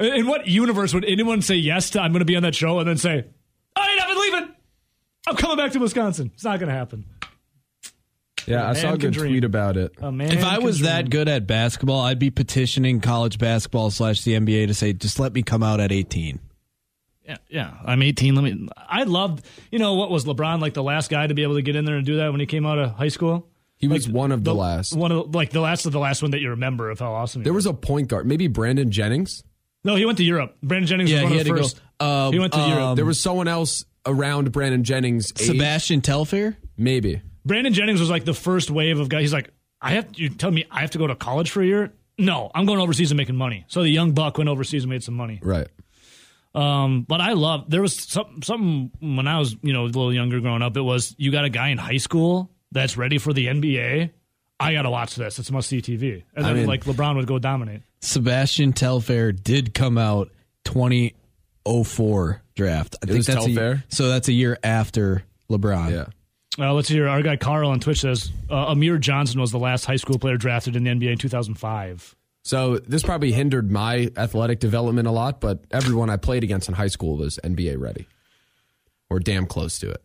in 0.00 0.06
in 0.06 0.26
what 0.26 0.48
universe 0.48 0.92
would 0.94 1.04
anyone 1.04 1.42
say 1.42 1.54
yes 1.54 1.90
to? 1.90 2.00
I'm 2.00 2.10
going 2.12 2.20
to 2.20 2.24
be 2.24 2.34
on 2.34 2.42
that 2.42 2.54
show 2.56 2.80
and 2.80 2.88
then 2.88 2.96
say, 2.96 3.24
"I 3.76 3.90
ain't 3.90 4.10
even 4.10 4.20
leaving. 4.20 4.41
I'm 5.26 5.36
coming 5.36 5.56
back 5.56 5.72
to 5.72 5.78
Wisconsin." 5.78 6.30
It's 6.34 6.44
not 6.44 6.58
going 6.58 6.68
to 6.68 6.74
happen. 6.74 7.04
Yeah, 8.46 8.68
I 8.68 8.72
saw 8.72 8.94
a 8.94 8.98
good 8.98 9.12
dream. 9.12 9.30
tweet 9.32 9.44
about 9.44 9.76
it. 9.76 9.92
A 10.00 10.10
man 10.10 10.32
If 10.32 10.44
I 10.44 10.56
can 10.56 10.64
was 10.64 10.80
that 10.80 11.10
good 11.10 11.28
at 11.28 11.46
basketball, 11.46 12.00
I'd 12.00 12.18
be 12.18 12.30
petitioning 12.30 13.00
college 13.00 13.38
basketball 13.38 13.90
slash 13.90 14.22
the 14.22 14.32
NBA 14.32 14.66
to 14.66 14.74
say, 14.74 14.92
just 14.92 15.20
let 15.20 15.32
me 15.32 15.42
come 15.44 15.62
out 15.62 15.78
at 15.78 15.92
18. 15.92 16.40
Yeah, 17.24 17.36
yeah. 17.48 17.74
I'm 17.84 18.02
18. 18.02 18.34
Let 18.34 18.42
me. 18.42 18.68
I 18.76 19.04
loved. 19.04 19.44
You 19.70 19.78
know 19.78 19.94
what 19.94 20.10
was 20.10 20.24
LeBron 20.24 20.60
like 20.60 20.74
the 20.74 20.82
last 20.82 21.08
guy 21.08 21.24
to 21.24 21.34
be 21.34 21.44
able 21.44 21.54
to 21.54 21.62
get 21.62 21.76
in 21.76 21.84
there 21.84 21.94
and 21.96 22.04
do 22.04 22.16
that 22.16 22.32
when 22.32 22.40
he 22.40 22.46
came 22.46 22.66
out 22.66 22.80
of 22.80 22.90
high 22.96 23.08
school? 23.08 23.46
He 23.76 23.86
was 23.86 24.08
Like, 24.08 24.14
one 24.16 24.32
of 24.32 24.42
the, 24.42 24.54
last. 24.54 24.92
One 24.96 25.12
of 25.12 25.32
like 25.34 25.50
the 25.50 25.60
last 25.60 25.86
of 25.86 25.92
the 25.92 26.00
last 26.00 26.20
one 26.20 26.32
that 26.32 26.40
you 26.40 26.50
remember 26.50 26.90
of 26.90 26.98
how 26.98 27.12
awesome. 27.14 27.42
He 27.42 27.44
There 27.44 27.52
was 27.52 27.66
a 27.66 27.72
point 27.72 28.08
guard, 28.08 28.26
maybe 28.26 28.48
Brandon 28.48 28.90
Jennings. 28.90 29.44
no. 29.84 29.94
He 29.94 30.04
went 30.04 30.18
to 30.18 30.24
Europe. 30.24 30.56
Brandon 30.64 30.88
Jennings 30.88 31.10
Yeah, 31.12 31.18
was 31.18 31.22
one 31.24 31.32
he 31.32 31.38
of 31.40 31.46
had 31.46 31.54
the 31.54 31.58
to 31.58 31.62
first. 31.62 31.80
go. 32.00 32.06
Uh, 32.06 32.30
he 32.32 32.38
went 32.40 32.52
to 32.54 32.58
um, 32.60 32.70
Europe. 32.72 32.96
There 32.96 33.04
was 33.04 33.20
someone 33.20 33.46
else 33.46 33.84
around 34.06 34.52
Brandon 34.52 34.84
Jennings. 34.84 35.32
age, 35.38 35.46
Sebastian 35.46 36.00
Telfair? 36.00 36.56
maybe. 36.76 37.22
Brandon 37.44 37.72
Jennings 37.72 38.00
was 38.00 38.10
like 38.10 38.24
the 38.24 38.34
first 38.34 38.70
wave 38.70 39.00
of 39.00 39.08
guys. 39.08 39.22
He's 39.22 39.32
like, 39.32 39.50
I 39.80 39.92
have. 39.92 40.08
You 40.14 40.28
tell 40.28 40.50
me 40.50 40.64
I 40.70 40.80
have 40.82 40.92
to 40.92 40.98
go 40.98 41.06
to 41.08 41.14
college 41.16 41.50
for 41.50 41.60
a 41.60 41.66
year? 41.66 41.92
No, 42.18 42.50
I'm 42.54 42.66
going 42.66 42.78
overseas 42.78 43.10
and 43.10 43.16
making 43.18 43.34
money. 43.36 43.64
So 43.68 43.82
the 43.82 43.88
young 43.88 44.12
buck 44.12 44.38
went 44.38 44.48
overseas 44.48 44.84
and 44.84 44.90
made 44.90 45.02
some 45.02 45.14
money. 45.14 45.40
Right. 45.42 45.66
Um, 46.54 47.02
but 47.02 47.20
I 47.20 47.32
love 47.32 47.68
there 47.70 47.80
was 47.82 47.96
some 47.96 48.42
something 48.44 48.90
when 49.00 49.26
I 49.26 49.38
was 49.38 49.56
you 49.62 49.72
know 49.72 49.84
a 49.84 49.86
little 49.86 50.12
younger 50.12 50.38
growing 50.40 50.62
up. 50.62 50.76
It 50.76 50.82
was 50.82 51.14
you 51.18 51.32
got 51.32 51.44
a 51.44 51.48
guy 51.48 51.68
in 51.70 51.78
high 51.78 51.96
school 51.96 52.50
that's 52.70 52.96
ready 52.96 53.18
for 53.18 53.32
the 53.32 53.46
NBA. 53.46 54.10
I 54.60 54.72
got 54.74 54.82
to 54.82 54.90
watch 54.90 55.16
this. 55.16 55.38
It's 55.40 55.50
must 55.50 55.68
see 55.68 55.80
TV. 55.82 56.22
And 56.36 56.44
I 56.46 56.50
then 56.50 56.58
mean- 56.58 56.66
like 56.66 56.84
LeBron 56.84 57.16
would 57.16 57.26
go 57.26 57.38
dominate. 57.40 57.80
Sebastian 58.00 58.72
Telfair 58.72 59.32
did 59.32 59.74
come 59.74 59.96
out 59.98 60.30
2004 60.64 62.41
draft. 62.54 62.96
I 63.02 63.10
It 63.10 63.16
was 63.16 63.26
that's 63.26 63.44
a, 63.44 63.48
Telfair? 63.48 63.84
so 63.88 64.08
that's 64.08 64.28
a 64.28 64.32
year 64.32 64.58
after 64.62 65.24
LeBron. 65.50 65.90
Yeah. 65.90 66.06
Uh, 66.58 66.74
let's 66.74 66.88
hear 66.88 67.08
our 67.08 67.22
guy 67.22 67.36
Carl 67.36 67.70
on 67.70 67.80
Twitch 67.80 68.00
says 68.00 68.30
uh, 68.50 68.66
Amir 68.66 68.98
Johnson 68.98 69.40
was 69.40 69.52
the 69.52 69.58
last 69.58 69.86
high 69.86 69.96
school 69.96 70.18
player 70.18 70.36
drafted 70.36 70.76
in 70.76 70.84
the 70.84 70.90
NBA 70.90 71.12
in 71.12 71.18
2005. 71.18 72.14
So 72.44 72.78
this 72.78 73.02
probably 73.02 73.32
hindered 73.32 73.70
my 73.70 74.10
athletic 74.16 74.58
development 74.58 75.06
a 75.06 75.12
lot, 75.12 75.40
but 75.40 75.64
everyone 75.70 76.10
I 76.10 76.16
played 76.16 76.44
against 76.44 76.68
in 76.68 76.74
high 76.74 76.88
school 76.88 77.16
was 77.16 77.38
NBA 77.42 77.78
ready, 77.78 78.06
or 79.08 79.20
damn 79.20 79.46
close 79.46 79.78
to 79.78 79.90
it. 79.90 80.02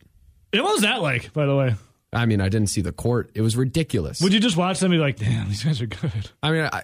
It 0.54 0.64
was 0.64 0.82
that 0.82 1.02
like, 1.02 1.34
by 1.34 1.46
the 1.46 1.56
way. 1.56 1.76
I 2.14 2.26
mean, 2.26 2.40
I 2.40 2.48
didn't 2.48 2.70
see 2.70 2.82
the 2.82 2.94
court. 2.94 3.32
It 3.34 3.42
was 3.42 3.58
ridiculous. 3.58 4.22
Would 4.22 4.34
you 4.34 4.40
just 4.40 4.56
watch 4.56 4.80
them 4.80 4.92
and 4.92 5.00
be 5.00 5.02
like, 5.02 5.18
damn, 5.18 5.50
these 5.50 5.64
guys 5.64 5.82
are 5.82 5.88
good? 5.88 6.30
I 6.42 6.52
mean, 6.52 6.70
I, 6.72 6.84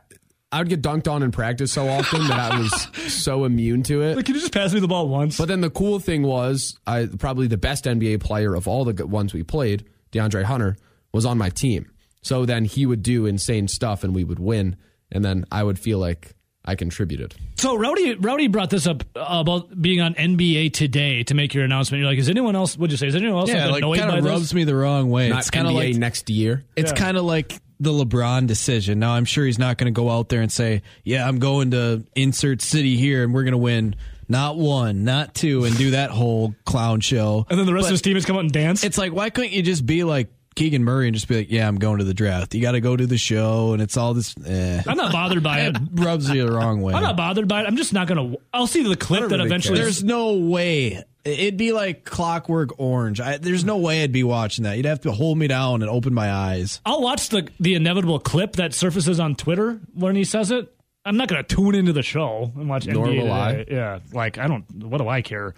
I 0.54 0.60
would 0.60 0.70
get 0.70 0.84
dunked 0.84 1.12
on 1.12 1.24
in 1.24 1.32
practice 1.32 1.72
so 1.72 1.89
often 1.89 2.28
that 2.28 2.51
I 2.54 2.60
was 2.60 2.88
so 3.12 3.43
immune 3.43 3.82
to 3.84 4.04
it. 4.04 4.16
Like, 4.16 4.26
can 4.28 4.36
you 4.36 4.41
just 4.41 4.54
pass 4.54 4.72
me 4.72 4.80
the 4.80 4.88
ball 4.88 5.10
once? 5.10 5.36
But 5.36 5.47
then 5.47 5.62
the 5.62 5.72
cool 5.72 5.99
thing 5.99 6.22
was, 6.22 6.78
I 6.86 7.08
probably 7.18 7.47
the 7.47 7.58
best 7.58 7.86
NBA 7.86 8.22
player 8.22 8.54
of 8.54 8.68
all 8.68 8.86
the 8.86 9.08
ones 9.08 9.34
we 9.34 9.41
played, 9.41 9.84
DeAndre 10.12 10.43
Hunter, 10.43 10.78
was 11.12 11.26
on 11.26 11.39
my 11.39 11.49
team. 11.49 11.91
So 12.22 12.45
then 12.45 12.66
he 12.66 12.86
would 12.86 13.01
do 13.01 13.26
insane 13.26 13.68
stuff 13.68 14.04
and 14.04 14.14
we 14.14 14.24
would 14.24 14.38
win, 14.38 14.76
and 15.12 15.26
then 15.26 15.45
I 15.51 15.64
would 15.64 15.80
feel 15.80 15.97
like 15.97 16.36
I 16.66 16.76
contributed. 16.76 17.36
So 17.57 17.76
Rowdy, 17.76 18.16
Rowdy 18.16 18.47
brought 18.47 18.70
this 18.70 18.88
up 18.88 19.03
about 19.16 19.82
being 19.82 19.99
on 19.99 20.14
NBA 20.16 20.72
Today 20.74 21.24
to 21.24 21.34
make 21.34 21.53
your 21.53 21.66
announcement. 21.66 21.99
You're 22.01 22.09
like, 22.09 22.20
is 22.20 22.30
anyone 22.30 22.55
else? 22.55 22.78
What'd 22.78 22.91
you 22.91 22.97
say? 22.97 23.07
Is 23.07 23.16
anyone 23.16 23.38
else 23.39 23.49
Yeah, 23.49 23.68
like, 23.68 23.84
like 23.84 23.99
kind 23.99 24.11
by 24.11 24.18
of 24.20 24.24
this? 24.24 24.32
rubs 24.32 24.53
me 24.53 24.64
the 24.64 24.76
wrong 24.76 25.09
way. 25.09 25.30
Not 25.30 25.39
it's 25.39 25.49
kind 25.49 25.68
of 25.68 25.74
like 25.74 25.95
next 25.95 26.30
year. 26.30 26.64
It's 26.78 26.91
Yeah. 26.91 26.97
kind 26.97 27.18
of 27.18 27.26
like 27.26 27.59
the 27.80 27.91
LeBron 27.91 28.47
decision. 28.47 28.99
Now, 28.99 29.11
I'm 29.14 29.26
sure 29.26 29.45
he's 29.45 29.59
not 29.59 29.78
going 29.78 29.93
to 29.93 29.97
go 29.97 30.09
out 30.09 30.30
there 30.30 30.41
and 30.41 30.49
say, 30.51 30.84
"Yeah, 31.03 31.28
I'm 31.28 31.39
going 31.39 31.72
to 31.72 32.03
insert 32.16 32.61
city 32.61 32.95
here, 32.95 33.24
and 33.26 33.34
we're 33.34 33.43
going 33.43 33.51
to 33.53 33.57
win 33.57 33.95
not 34.30 34.55
one, 34.57 35.03
not 35.03 35.34
two, 35.36 35.66
and 35.66 35.78
do 35.78 35.91
that 35.91 36.11
whole 36.11 36.55
clown 36.64 37.01
show." 37.01 37.45
And 37.49 37.59
then 37.59 37.66
the 37.66 37.74
rest 37.74 37.86
But 37.86 37.88
of 37.88 37.91
his 37.93 38.01
team 38.03 38.16
has 38.16 38.24
come 38.26 38.38
out 38.38 38.43
and 38.43 38.51
dance. 38.53 38.86
It's 38.86 38.97
like, 38.97 39.11
why 39.11 39.30
couldn't 39.32 39.51
you 39.51 39.64
just 39.64 39.86
be 39.86 40.05
like 40.05 40.30
Keegan 40.56 40.84
Murray 40.84 41.08
and 41.08 41.16
just 41.16 41.28
be 41.28 41.38
like, 41.38 41.51
"Yeah, 41.51 41.68
I'm 41.68 41.78
going 41.78 41.99
to 41.99 42.04
the 42.04 42.14
draft." 42.14 42.54
You 42.54 42.62
got 42.62 42.74
to 42.74 42.82
go 42.82 42.95
to 42.95 43.06
the 43.06 43.18
show, 43.18 43.74
and 43.74 43.82
it's 43.82 43.97
all 43.97 44.14
this. 44.14 44.36
Eh. 44.45 44.82
I'm 44.88 44.97
not 44.97 45.12
bothered 45.12 45.43
by 45.43 45.62
it. 45.62 45.78
It 45.84 45.89
rubs 45.93 46.30
you 46.30 46.45
the 46.45 46.51
wrong 46.51 46.82
way. 46.82 46.93
I'm 46.93 47.04
not 47.04 47.18
bothered 47.18 47.47
by 47.47 47.62
it. 47.62 47.68
I'm 47.68 47.78
just 47.78 47.93
not 47.93 48.08
gonna. 48.08 48.36
I'll 48.54 48.68
see 48.68 48.84
the 48.84 48.95
clip 48.95 49.22
that 49.30 49.32
really 49.32 49.45
eventually. 49.45 49.78
care. 49.78 49.86
There's 49.86 50.04
no 50.04 50.34
way. 50.34 51.04
It'd 51.24 51.58
be 51.58 51.72
like 51.72 52.04
Clockwork 52.04 52.80
Orange. 52.80 53.22
I, 53.22 53.38
there's 53.38 53.64
no 53.64 53.78
way 53.78 54.04
I'd 54.04 54.12
be 54.12 54.24
watching 54.24 54.64
that. 54.66 54.76
You'd 54.76 54.86
have 54.86 55.01
to 55.01 55.12
hold 55.12 55.38
me 55.38 55.47
down 55.47 55.82
and 55.82 55.89
open 55.89 56.14
my 56.14 56.32
eyes. 56.32 56.82
I'll 56.86 57.01
watch 57.01 57.30
the 57.30 57.47
the 57.60 57.76
inevitable 57.76 58.20
clip 58.20 58.54
that 58.58 58.74
surfaces 58.74 59.20
on 59.20 59.36
Twitter 59.36 59.80
when 59.93 60.16
he 60.16 60.24
says 60.26 60.51
it. 60.51 60.74
I'm 61.06 61.18
not 61.18 61.28
gonna 61.28 61.43
tune 61.43 61.76
into 61.76 61.93
the 61.93 62.04
show 62.04 62.51
and 62.56 62.70
watch 62.70 62.88
Nor 62.88 63.08
NBA 63.08 63.22
will 63.24 63.32
I. 63.32 63.66
Yeah, 63.70 63.99
like 64.12 64.38
I 64.38 64.47
don't. 64.47 64.70
What 64.84 64.97
do 64.99 65.08
I 65.08 65.22
care? 65.22 65.54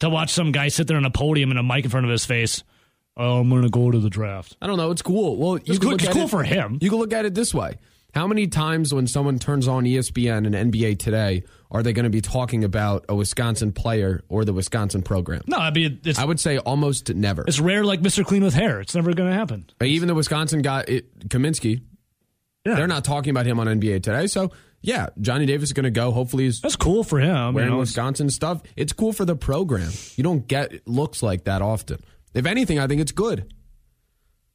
To 0.00 0.10
watch 0.10 0.30
some 0.32 0.50
guy 0.52 0.68
sit 0.68 0.86
there 0.88 0.96
on 0.96 1.04
a 1.04 1.10
podium 1.10 1.50
and 1.50 1.58
a 1.58 1.62
mic 1.62 1.84
in 1.84 1.90
front 1.90 2.06
of 2.06 2.10
his 2.10 2.24
face. 2.24 2.64
Oh, 3.16 3.40
I'm 3.40 3.50
gonna 3.50 3.68
go 3.68 3.90
to 3.90 3.98
the 3.98 4.10
draft. 4.10 4.56
I 4.62 4.66
don't 4.66 4.76
know. 4.78 4.90
It's 4.90 5.02
cool. 5.02 5.36
Well, 5.36 5.58
you 5.58 5.74
It's 5.74 5.78
cool- 5.78 5.94
it's 5.94 6.08
cool 6.08 6.22
it- 6.24 6.30
for 6.30 6.42
him. 6.42 6.78
You 6.80 6.88
can 6.90 6.98
look 6.98 7.12
at 7.12 7.24
it 7.24 7.34
this 7.34 7.52
way: 7.54 7.74
How 8.14 8.26
many 8.26 8.46
times 8.46 8.92
when 8.94 9.06
someone 9.06 9.38
turns 9.38 9.68
on 9.68 9.84
ESPN 9.84 10.46
and 10.46 10.54
NBA 10.72 10.98
Today 10.98 11.44
are 11.70 11.82
they 11.82 11.92
going 11.94 12.04
to 12.04 12.10
be 12.10 12.20
talking 12.20 12.64
about 12.64 13.04
a 13.08 13.14
Wisconsin 13.14 13.72
player 13.72 14.22
or 14.28 14.44
the 14.44 14.52
Wisconsin 14.52 15.02
program? 15.02 15.42
No, 15.46 15.56
I 15.58 15.70
mean 15.70 16.00
it's 16.04 16.18
I 16.18 16.24
would 16.24 16.40
say 16.40 16.58
almost 16.58 17.14
never. 17.14 17.44
it's 17.46 17.60
rare. 17.60 17.84
Like 17.84 18.00
Mr. 18.00 18.24
Clean 18.24 18.42
with 18.42 18.54
hair. 18.54 18.80
It's 18.80 18.94
never 18.94 19.12
gonna 19.14 19.32
happen. 19.34 19.66
Uh, 19.80 19.84
even 19.84 20.08
the 20.08 20.14
Wisconsin 20.14 20.62
guy, 20.62 20.84
it, 20.88 21.28
Kaminsky, 21.28 21.82
Yeah, 22.66 22.76
they're 22.76 22.86
not 22.86 23.04
talking 23.04 23.30
about 23.30 23.44
him 23.46 23.58
on 23.60 23.66
NBA 23.66 24.02
Today. 24.02 24.26
So 24.26 24.52
yeah, 24.80 25.08
Johnny 25.20 25.46
Davis 25.46 25.68
is 25.68 25.72
going 25.74 25.84
to 25.84 25.90
go. 25.92 26.10
Hopefully, 26.10 26.44
he's 26.44 26.60
That's 26.60 26.74
cool 26.74 27.04
for 27.04 27.20
him. 27.20 27.50
you 27.50 27.52
wearing 27.52 27.70
know. 27.70 27.78
Wisconsin 27.78 28.28
stuff. 28.30 28.62
It's 28.74 28.92
cool 28.92 29.12
for 29.12 29.24
the 29.24 29.36
program. 29.36 29.92
You 30.16 30.24
don't 30.24 30.44
get 30.48 30.88
looks 30.88 31.22
like 31.22 31.44
that 31.44 31.62
often. 31.62 31.98
If 32.34 32.46
anything, 32.46 32.78
I 32.78 32.86
think 32.86 33.00
it's 33.00 33.12
good. 33.12 33.52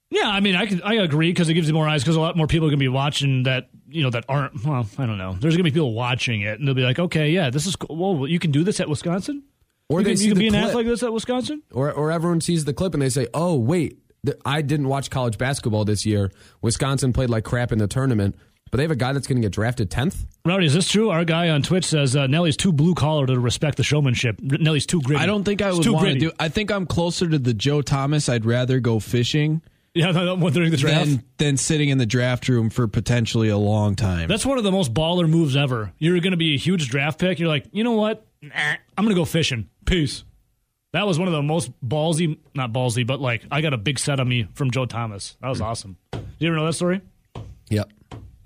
Yeah, 0.09 0.30
I 0.30 0.39
mean, 0.39 0.55
I 0.55 0.65
can, 0.67 0.82
I 0.84 0.95
agree 0.95 1.30
because 1.32 1.49
it 1.49 1.53
gives 1.53 1.67
you 1.67 1.73
more 1.73 1.88
eyes 1.88 2.01
because 2.01 2.15
a 2.15 2.21
lot 2.21 2.38
more 2.38 2.47
people 2.47 2.67
are 2.67 2.69
going 2.69 2.80
to 2.80 2.84
be 2.84 2.88
watching 2.88 3.43
that 3.43 3.69
you 3.89 4.03
know 4.03 4.09
that 4.11 4.23
aren't. 4.30 4.63
Well, 4.63 4.88
I 4.97 5.05
don't 5.05 5.17
know. 5.17 5.34
There's 5.34 5.55
going 5.55 5.63
to 5.65 5.69
be 5.69 5.71
people 5.71 5.93
watching 5.93 6.41
it, 6.41 6.59
and 6.59 6.67
they'll 6.67 6.75
be 6.75 6.84
like, 6.84 6.97
okay, 6.97 7.30
yeah, 7.32 7.49
this 7.49 7.65
is 7.65 7.75
cool. 7.75 7.95
Well, 8.19 8.28
you 8.28 8.39
can 8.39 8.51
do 8.51 8.63
this 8.63 8.80
at 8.80 8.88
Wisconsin. 8.88 9.43
Or 9.89 9.99
you 9.99 10.05
they 10.05 10.13
can, 10.15 10.21
you 10.23 10.28
can 10.30 10.36
the 10.38 10.39
be 10.39 10.47
an 10.47 10.53
clip. 10.53 10.63
athlete 10.69 10.86
like 10.86 10.93
this 10.93 11.03
at 11.03 11.11
Wisconsin. 11.13 11.61
or 11.73 11.91
or 11.91 12.11
everyone 12.11 12.39
sees 12.41 12.63
the 12.65 12.73
clip 12.73 12.93
and 12.93 13.01
they 13.01 13.09
say, 13.09 13.28
"Oh, 13.34 13.55
wait, 13.55 13.97
th- 14.25 14.38
I 14.45 14.61
didn't 14.61 14.88
watch 14.88 15.09
college 15.09 15.38
basketball 15.38 15.84
this 15.84 16.05
year. 16.05 16.32
Wisconsin 16.61 17.11
played 17.11 17.30
like 17.30 17.43
crap 17.43 17.71
in 17.73 17.78
the 17.80 17.88
tournament, 17.88 18.36
but 18.72 18.78
they 18.78 18.84
have 18.84 18.91
a 18.91 18.95
guy 18.95 19.13
that's 19.13 19.28
going 19.28 19.38
to 19.38 19.45
get 19.45 19.51
drafted 19.51 19.89
10th?" 19.89 20.26
Rowdy, 20.45 20.65
is 20.65 20.74
this 20.74 20.88
true? 20.89 21.09
Our 21.09 21.26
guy 21.26 21.49
on 21.49 21.61
Twitch 21.61 21.86
says 21.86 22.15
uh, 22.15 22.28
Nelly's 22.28 22.55
too 22.57 22.72
blue 22.72 22.93
collar 22.95 23.26
to 23.28 23.39
respect 23.39 23.78
the 23.78 23.84
showmanship. 23.84 24.39
Nelly's 24.41 24.86
too 24.86 25.01
gritty. 25.01 25.22
I 25.22 25.26
don't 25.26 25.43
think 25.43 25.61
I 25.61 25.68
It's 25.70 25.78
would 25.78 25.84
too 25.84 25.93
want 25.93 26.07
to 26.07 26.20
do. 26.20 26.32
I 26.39 26.49
think 26.49 26.72
I'm 26.72 26.86
closer 26.86 27.28
to 27.28 27.38
the 27.39 27.53
Joe 27.53 27.82
Thomas. 27.82 28.30
I'd 28.30 28.45
rather 28.45 28.80
go 28.80 28.99
fishing 28.99 29.61
Yeah, 29.93 30.11
during 30.13 30.72
the 30.72 30.78
draft. 30.78 31.05
than 31.09 31.24
than 31.38 31.57
sitting 31.57 31.89
in 31.89 31.97
the 31.97 32.05
draft 32.05 32.47
room 32.47 32.70
for 32.70 32.88
potentially 32.88 33.49
a 33.49 33.57
long 33.57 33.95
time. 33.95 34.28
That's 34.30 34.45
one 34.45 34.57
of 34.57 34.63
the 34.63 34.72
most 34.72 34.93
baller 34.93 35.28
moves 35.30 35.55
ever. 35.57 35.91
You're 35.97 36.20
going 36.22 36.32
to 36.32 36.38
be 36.38 36.53
a 36.55 36.57
huge 36.57 36.88
draft 36.89 37.20
pick. 37.20 37.39
You're 37.39 37.49
like, 37.49 37.65
you 37.72 37.84
know 37.84 37.93
what? 37.93 38.26
Nah, 38.41 38.51
I'm 38.97 39.03
going 39.03 39.15
to 39.15 39.20
go 39.20 39.26
fishing. 39.26 39.68
Peace. 39.86 40.24
That 40.93 41.05
was 41.05 41.20
one 41.20 41.28
of 41.28 41.34
the 41.34 41.41
most 41.43 41.72
ballsy, 41.86 42.38
not 42.55 42.72
ballsy, 42.72 43.05
but 43.05 43.20
like 43.20 43.43
I 43.51 43.59
got 43.61 43.74
a 43.74 43.78
big 43.78 43.99
set 43.99 44.20
on 44.22 44.30
me 44.30 44.47
from 44.53 44.72
Joe 44.72 44.86
Thomas. 44.86 45.36
That 45.41 45.49
was 45.49 45.59
awesome. 45.59 45.97
Did 46.13 46.24
you 46.39 46.47
ever 46.47 46.55
know 46.57 46.65
that 46.65 46.74
story? 46.74 47.01
That 47.36 47.43
Yep, 47.70 47.91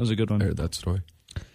was 0.02 0.10
a 0.10 0.16
good 0.16 0.30
one. 0.30 0.42
I 0.42 0.46
heard 0.46 0.58
that 0.58 0.76
story. 0.76 1.02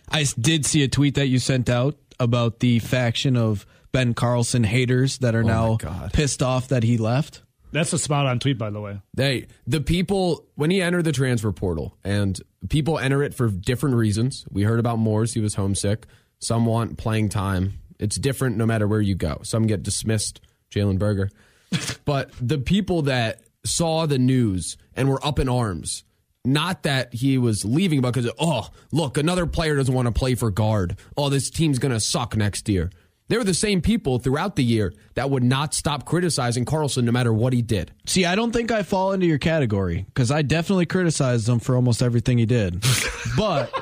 I 0.08 0.24
did 0.38 0.64
see 0.64 0.82
a 0.82 0.88
tweet 0.88 1.16
that 1.16 1.26
you 1.26 1.38
sent 1.38 1.68
out 1.68 1.96
about 2.18 2.60
the 2.60 2.78
faction 2.78 3.36
of 3.36 3.66
Ben 3.92 4.14
Carlson 4.14 4.64
haters 4.64 5.18
that 5.18 5.34
are 5.34 5.42
oh 5.42 5.78
now 5.78 6.08
pissed 6.12 6.42
off 6.42 6.68
that 6.68 6.82
he 6.82 6.96
left. 6.96 7.42
That's 7.72 7.92
a 7.92 7.98
spot 7.98 8.26
on 8.26 8.38
tweet, 8.38 8.56
by 8.56 8.70
the 8.70 8.80
way. 8.80 9.00
They 9.14 9.48
the 9.66 9.80
people 9.80 10.46
when 10.54 10.70
he 10.70 10.80
entered 10.80 11.04
the 11.04 11.12
transfer 11.12 11.52
portal 11.52 11.96
and 12.04 12.40
people 12.68 12.98
enter 12.98 13.22
it 13.22 13.34
for 13.34 13.48
different 13.48 13.96
reasons. 13.96 14.46
We 14.50 14.62
heard 14.62 14.80
about 14.80 14.98
Moores, 14.98 15.34
he 15.34 15.40
was 15.40 15.54
homesick. 15.54 16.06
Some 16.38 16.66
want 16.66 16.98
playing 16.98 17.30
time. 17.30 17.74
It's 17.98 18.16
different 18.16 18.56
no 18.56 18.66
matter 18.66 18.86
where 18.86 19.00
you 19.00 19.14
go. 19.14 19.40
Some 19.42 19.66
get 19.66 19.82
dismissed, 19.82 20.40
Jalen 20.70 20.98
Berger. 20.98 21.30
but 22.04 22.30
the 22.40 22.58
people 22.58 23.02
that 23.02 23.42
saw 23.64 24.06
the 24.06 24.18
news 24.18 24.76
and 24.94 25.08
were 25.08 25.24
up 25.26 25.38
in 25.38 25.48
arms, 25.48 26.04
not 26.46 26.84
that 26.84 27.12
he 27.12 27.36
was 27.38 27.64
leaving 27.64 28.00
but 28.00 28.14
because 28.14 28.30
oh, 28.38 28.68
look, 28.92 29.18
another 29.18 29.46
player 29.46 29.76
doesn't 29.76 29.94
want 29.94 30.06
to 30.06 30.12
play 30.12 30.34
for 30.34 30.50
Gard. 30.50 30.96
Oh, 31.16 31.28
this 31.28 31.50
team's 31.50 31.78
going 31.78 31.92
to 31.92 32.00
suck 32.00 32.36
next 32.36 32.68
year. 32.68 32.90
They 33.28 33.36
were 33.36 33.42
the 33.44 33.54
same 33.54 33.80
people 33.82 34.20
throughout 34.20 34.54
the 34.54 34.62
year 34.62 34.94
that 35.14 35.30
would 35.30 35.42
not 35.42 35.74
stop 35.74 36.04
criticizing 36.06 36.64
Carlson 36.64 37.04
no 37.04 37.10
matter 37.10 37.32
what 37.32 37.52
he 37.52 37.60
did. 37.60 37.90
See, 38.06 38.24
I 38.24 38.36
don't 38.36 38.52
think 38.52 38.70
I 38.70 38.84
fall 38.84 39.12
into 39.12 39.26
your 39.26 39.38
category 39.38 40.04
because 40.06 40.30
I 40.30 40.42
definitely 40.42 40.86
criticized 40.86 41.48
him 41.48 41.58
for 41.58 41.74
almost 41.74 42.02
everything 42.02 42.38
he 42.38 42.46
did. 42.46 42.84
but, 43.36 43.72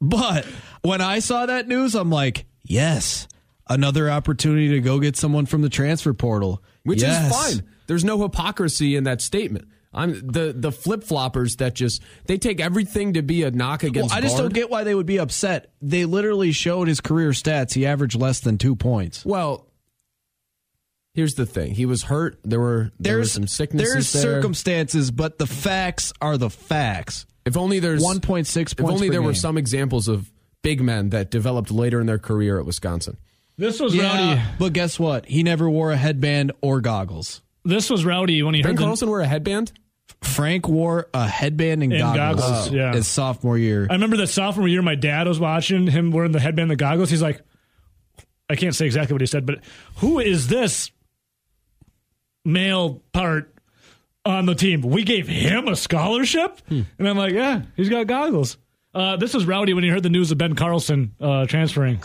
but 0.00 0.44
when 0.82 1.00
I 1.00 1.20
saw 1.20 1.46
that 1.46 1.66
news, 1.68 1.94
I'm 1.94 2.10
like, 2.10 2.44
yes, 2.64 3.26
another 3.68 4.10
opportunity 4.10 4.68
to 4.70 4.80
go 4.80 4.98
get 5.00 5.16
someone 5.16 5.46
from 5.46 5.62
the 5.62 5.68
transfer 5.70 6.12
portal, 6.14 6.62
which 6.84 7.00
Yes. 7.02 7.30
is 7.32 7.56
fine. 7.56 7.68
There's 7.86 8.04
no 8.04 8.20
hypocrisy 8.22 8.96
in 8.96 9.04
that 9.04 9.22
statement. 9.22 9.68
I'm 9.92 10.12
the 10.26 10.52
the 10.54 10.70
flip 10.72 11.02
floppers 11.02 11.56
that 11.58 11.74
just 11.74 12.02
they 12.26 12.36
take 12.38 12.60
everything 12.60 13.14
to 13.14 13.22
be 13.22 13.42
a 13.42 13.50
knock 13.50 13.82
Well, 13.82 13.90
against. 13.90 14.14
I 14.14 14.20
just 14.20 14.36
Gard. 14.36 14.44
don't 14.52 14.54
get 14.54 14.70
why 14.70 14.84
they 14.84 14.94
would 14.94 15.06
be 15.06 15.18
upset. 15.18 15.72
They 15.80 16.04
literally 16.04 16.52
showed 16.52 16.88
his 16.88 17.00
career 17.00 17.30
stats. 17.30 17.72
He 17.74 17.86
averaged 17.86 18.14
less 18.20 18.40
than 18.40 18.58
two 18.58 18.76
points. 18.76 19.24
Well, 19.24 19.66
here's 21.14 21.34
the 21.34 21.46
thing. 21.46 21.74
He 21.74 21.86
was 21.86 22.02
hurt. 22.04 22.38
There 22.44 22.60
were 22.60 22.90
there 22.98 23.16
were 23.18 23.24
some 23.24 23.46
sicknesses 23.46 23.92
There's 23.94 24.12
there. 24.12 24.22
circumstances, 24.22 25.10
but 25.10 25.38
the 25.38 25.46
facts 25.46 26.12
are 26.20 26.36
the 26.36 26.50
facts. 26.50 27.26
if 27.46 27.56
only 27.56 27.80
there's 27.80 28.02
1.6 28.02 28.22
points 28.26 28.54
If 28.56 28.80
only 28.80 29.08
per 29.08 29.12
there 29.12 29.22
were 29.22 29.34
some 29.34 29.56
examples 29.56 30.06
of 30.08 30.30
big 30.62 30.82
men 30.82 31.10
that 31.10 31.30
developed 31.30 31.70
later 31.70 31.98
in 32.00 32.06
their 32.06 32.18
career 32.18 32.58
at 32.58 32.66
Wisconsin. 32.66 33.16
This 33.56 33.80
was 33.80 33.96
Rowdy. 33.98 34.40
but 34.58 34.72
guess 34.72 34.98
what? 34.98 35.26
He 35.26 35.42
never 35.42 35.68
wore 35.68 35.90
a 35.92 35.96
headband 35.96 36.52
or 36.60 36.80
goggles. 36.80 37.40
This 37.64 37.90
was 37.90 38.04
Rowdy 38.04 38.42
when 38.42 38.54
he 38.54 38.62
Ben 38.62 38.70
heard 38.70 38.78
the, 38.78 38.82
Carlson 38.82 39.10
wear 39.10 39.20
a 39.20 39.26
headband. 39.26 39.72
Frank 40.22 40.68
wore 40.68 41.08
a 41.14 41.26
headband 41.28 41.82
and, 41.82 41.92
And 41.92 42.00
goggles, 42.00 42.44
goggles, 42.44 42.70
yeah. 42.72 42.92
his 42.94 43.06
sophomore 43.06 43.58
year. 43.58 43.86
I 43.88 43.92
remember 43.94 44.16
that 44.18 44.28
sophomore 44.28 44.66
year, 44.68 44.82
my 44.82 44.94
dad 44.94 45.28
was 45.28 45.38
watching 45.38 45.86
him 45.86 46.10
wearing 46.10 46.32
the 46.32 46.40
headband, 46.40 46.70
and 46.70 46.70
the 46.72 46.76
goggles. 46.82 47.10
He's 47.10 47.22
like, 47.22 47.40
I 48.48 48.56
can't 48.56 48.74
say 48.74 48.86
exactly 48.86 49.14
what 49.14 49.20
he 49.20 49.26
said, 49.26 49.44
but 49.46 49.60
who 49.96 50.18
is 50.18 50.48
this 50.48 50.90
male 52.44 53.02
part 53.12 53.54
on 54.24 54.46
the 54.46 54.54
team? 54.54 54.80
We 54.80 55.04
gave 55.04 55.28
him 55.28 55.68
a 55.68 55.76
scholarship, 55.76 56.60
and 56.68 56.86
I'm 56.98 57.18
like, 57.18 57.34
yeah, 57.34 57.62
he's 57.76 57.88
got 57.90 58.06
goggles. 58.06 58.56
Uh, 58.94 59.16
this 59.16 59.34
was 59.34 59.44
Rowdy 59.46 59.74
when 59.74 59.84
he 59.84 59.90
heard 59.90 60.02
the 60.02 60.08
news 60.08 60.32
of 60.32 60.38
Ben 60.38 60.54
Carlson 60.54 61.14
uh, 61.20 61.46
transferring. 61.46 62.00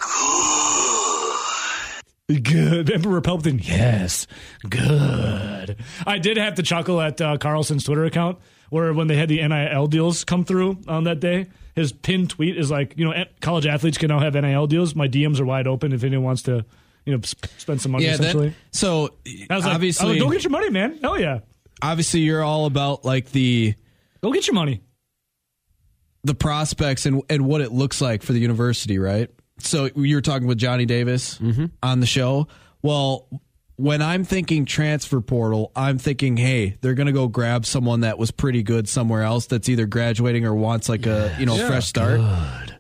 Good. 2.29 2.89
Emperor 2.89 3.21
Palpatine. 3.21 3.59
Yes. 3.67 4.27
Good. 4.69 5.77
I 6.07 6.19
did 6.19 6.37
have 6.37 6.55
to 6.55 6.63
chuckle 6.63 7.01
at 7.01 7.19
uh, 7.19 7.37
Carlson's 7.37 7.83
Twitter 7.83 8.05
account 8.05 8.39
where 8.69 8.93
when 8.93 9.07
they 9.07 9.15
had 9.17 9.29
the 9.29 9.45
NIL 9.45 9.87
deals 9.87 10.23
come 10.23 10.45
through 10.45 10.79
on 10.87 11.03
that 11.03 11.19
day, 11.19 11.47
his 11.75 11.91
pinned 11.91 12.29
tweet 12.29 12.57
is 12.57 12.71
like, 12.71 12.97
you 12.97 13.05
know, 13.05 13.25
college 13.41 13.65
athletes 13.67 13.97
can 13.97 14.07
now 14.07 14.19
have 14.19 14.33
NIL 14.35 14.67
deals. 14.67 14.95
My 14.95 15.07
DMs 15.07 15.39
are 15.39 15.45
wide 15.45 15.67
open 15.67 15.91
if 15.91 16.03
anyone 16.03 16.23
wants 16.23 16.43
to, 16.43 16.65
you 17.05 17.13
know, 17.13 17.21
sp- 17.27 17.51
spend 17.57 17.81
some 17.81 17.91
money 17.91 18.05
yeah, 18.05 18.13
essentially. 18.13 18.49
that, 18.49 18.55
so 18.71 19.09
I 19.49 19.55
was 19.55 19.65
like, 19.65 19.75
obviously, 19.75 20.05
I 20.05 20.09
was 20.09 20.17
like, 20.19 20.27
go 20.27 20.31
get 20.31 20.43
your 20.43 20.51
money, 20.51 20.69
man. 20.69 20.97
Hell 21.01 21.19
yeah. 21.19 21.39
obviously, 21.81 22.21
you're 22.21 22.43
all 22.43 22.65
about 22.65 23.03
like 23.03 23.31
the 23.31 23.75
Go 24.21 24.31
get 24.31 24.47
your 24.47 24.53
money. 24.53 24.81
the 26.23 26.33
prospects 26.33 27.05
and 27.05 27.21
and 27.29 27.45
what 27.45 27.59
it 27.59 27.73
looks 27.73 27.99
like 27.99 28.23
for 28.23 28.31
the 28.31 28.39
university, 28.39 28.97
right? 28.97 29.29
So 29.65 29.89
you 29.95 30.15
were 30.15 30.21
talking 30.21 30.47
with 30.47 30.57
Johnny 30.57 30.85
Davis 30.85 31.37
mm-hmm. 31.37 31.65
on 31.81 31.99
the 31.99 32.05
show. 32.05 32.47
Well, 32.81 33.27
when 33.75 34.01
I'm 34.01 34.23
thinking 34.23 34.65
transfer 34.65 35.19
portal, 35.21 35.71
I'm 35.75 35.97
thinking, 35.97 36.37
hey, 36.37 36.77
they're 36.81 36.93
going 36.93 37.07
to 37.07 37.13
go 37.13 37.27
grab 37.27 37.65
someone 37.65 38.01
that 38.01 38.17
was 38.17 38.31
pretty 38.31 38.61
good 38.63 38.87
somewhere 38.87 39.23
else 39.23 39.47
that's 39.47 39.67
either 39.67 39.85
graduating 39.85 40.45
or 40.45 40.53
wants 40.53 40.89
like 40.89 41.05
a 41.05 41.35
you 41.39 41.45
know 41.45 41.55
fresh 41.67 41.87
start. 41.87 42.21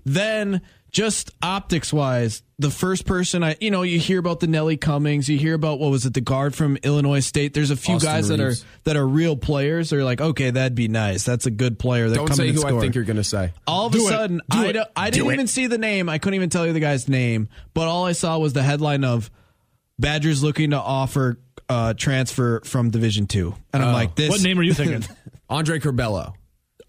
Then 0.05 0.61
just 0.93 1.31
optics 1.41 1.91
wise, 1.91 2.43
the 2.59 2.69
first 2.69 3.05
person 3.05 3.43
I 3.43 3.57
you 3.59 3.71
know 3.71 3.81
you 3.81 3.99
hear 3.99 4.19
about 4.19 4.39
the 4.39 4.47
Nelly 4.47 4.77
Cummings, 4.77 5.27
you 5.27 5.37
hear 5.37 5.55
about 5.55 5.79
what 5.79 5.89
was 5.91 6.05
it 6.05 6.13
the 6.13 6.21
guard 6.21 6.55
from 6.55 6.77
Illinois 6.83 7.19
State. 7.19 7.53
There's 7.53 7.71
a 7.71 7.75
few 7.75 7.95
Austin 7.95 8.09
guys 8.11 8.27
that 8.29 8.39
are 8.39 8.53
that 8.85 8.95
are 8.95 9.05
real 9.05 9.35
players. 9.35 9.89
They're 9.89 10.03
like, 10.03 10.21
okay, 10.21 10.51
that'd 10.51 10.75
be 10.75 10.87
nice. 10.87 11.23
That's 11.25 11.45
a 11.47 11.51
good 11.51 11.79
player. 11.79 12.09
That 12.09 12.15
Don't 12.15 12.27
come 12.27 12.37
say 12.37 12.43
in 12.49 12.55
and 12.55 12.63
who 12.63 12.77
I 12.77 12.79
think 12.79 12.95
you're 12.95 13.03
going 13.03 13.17
to 13.17 13.23
say. 13.23 13.51
All 13.67 13.87
of 13.87 13.95
a 13.95 13.99
sudden, 13.99 14.41
I, 14.51 14.71
don't- 14.71 14.87
I 14.95 15.09
didn't 15.09 15.33
even 15.33 15.47
see 15.47 15.67
the 15.67 15.79
name. 15.79 16.07
I 16.09 16.19
couldn't 16.19 16.35
even 16.35 16.49
tell 16.49 16.65
you 16.65 16.73
the 16.73 16.79
guy's 16.79 17.09
name. 17.09 17.49
But 17.73 17.87
all 17.87 18.05
I 18.05 18.11
saw 18.13 18.37
was 18.37 18.53
the 18.53 18.63
headline 18.63 19.03
of 19.03 19.29
Badgers 19.99 20.43
looking 20.43 20.69
to 20.69 20.79
offer 20.79 21.39
uh, 21.69 21.95
transfer 21.95 22.61
from 22.61 22.91
Division 22.91 23.25
Two, 23.25 23.55
and 23.73 23.83
I'm 23.83 23.93
like, 23.93 24.15
this. 24.15 24.29
What 24.29 24.43
name 24.43 24.59
are 24.59 24.63
you 24.63 24.73
thinking? 24.73 25.03
Andre 25.49 25.79
Curbelo. 25.79 26.33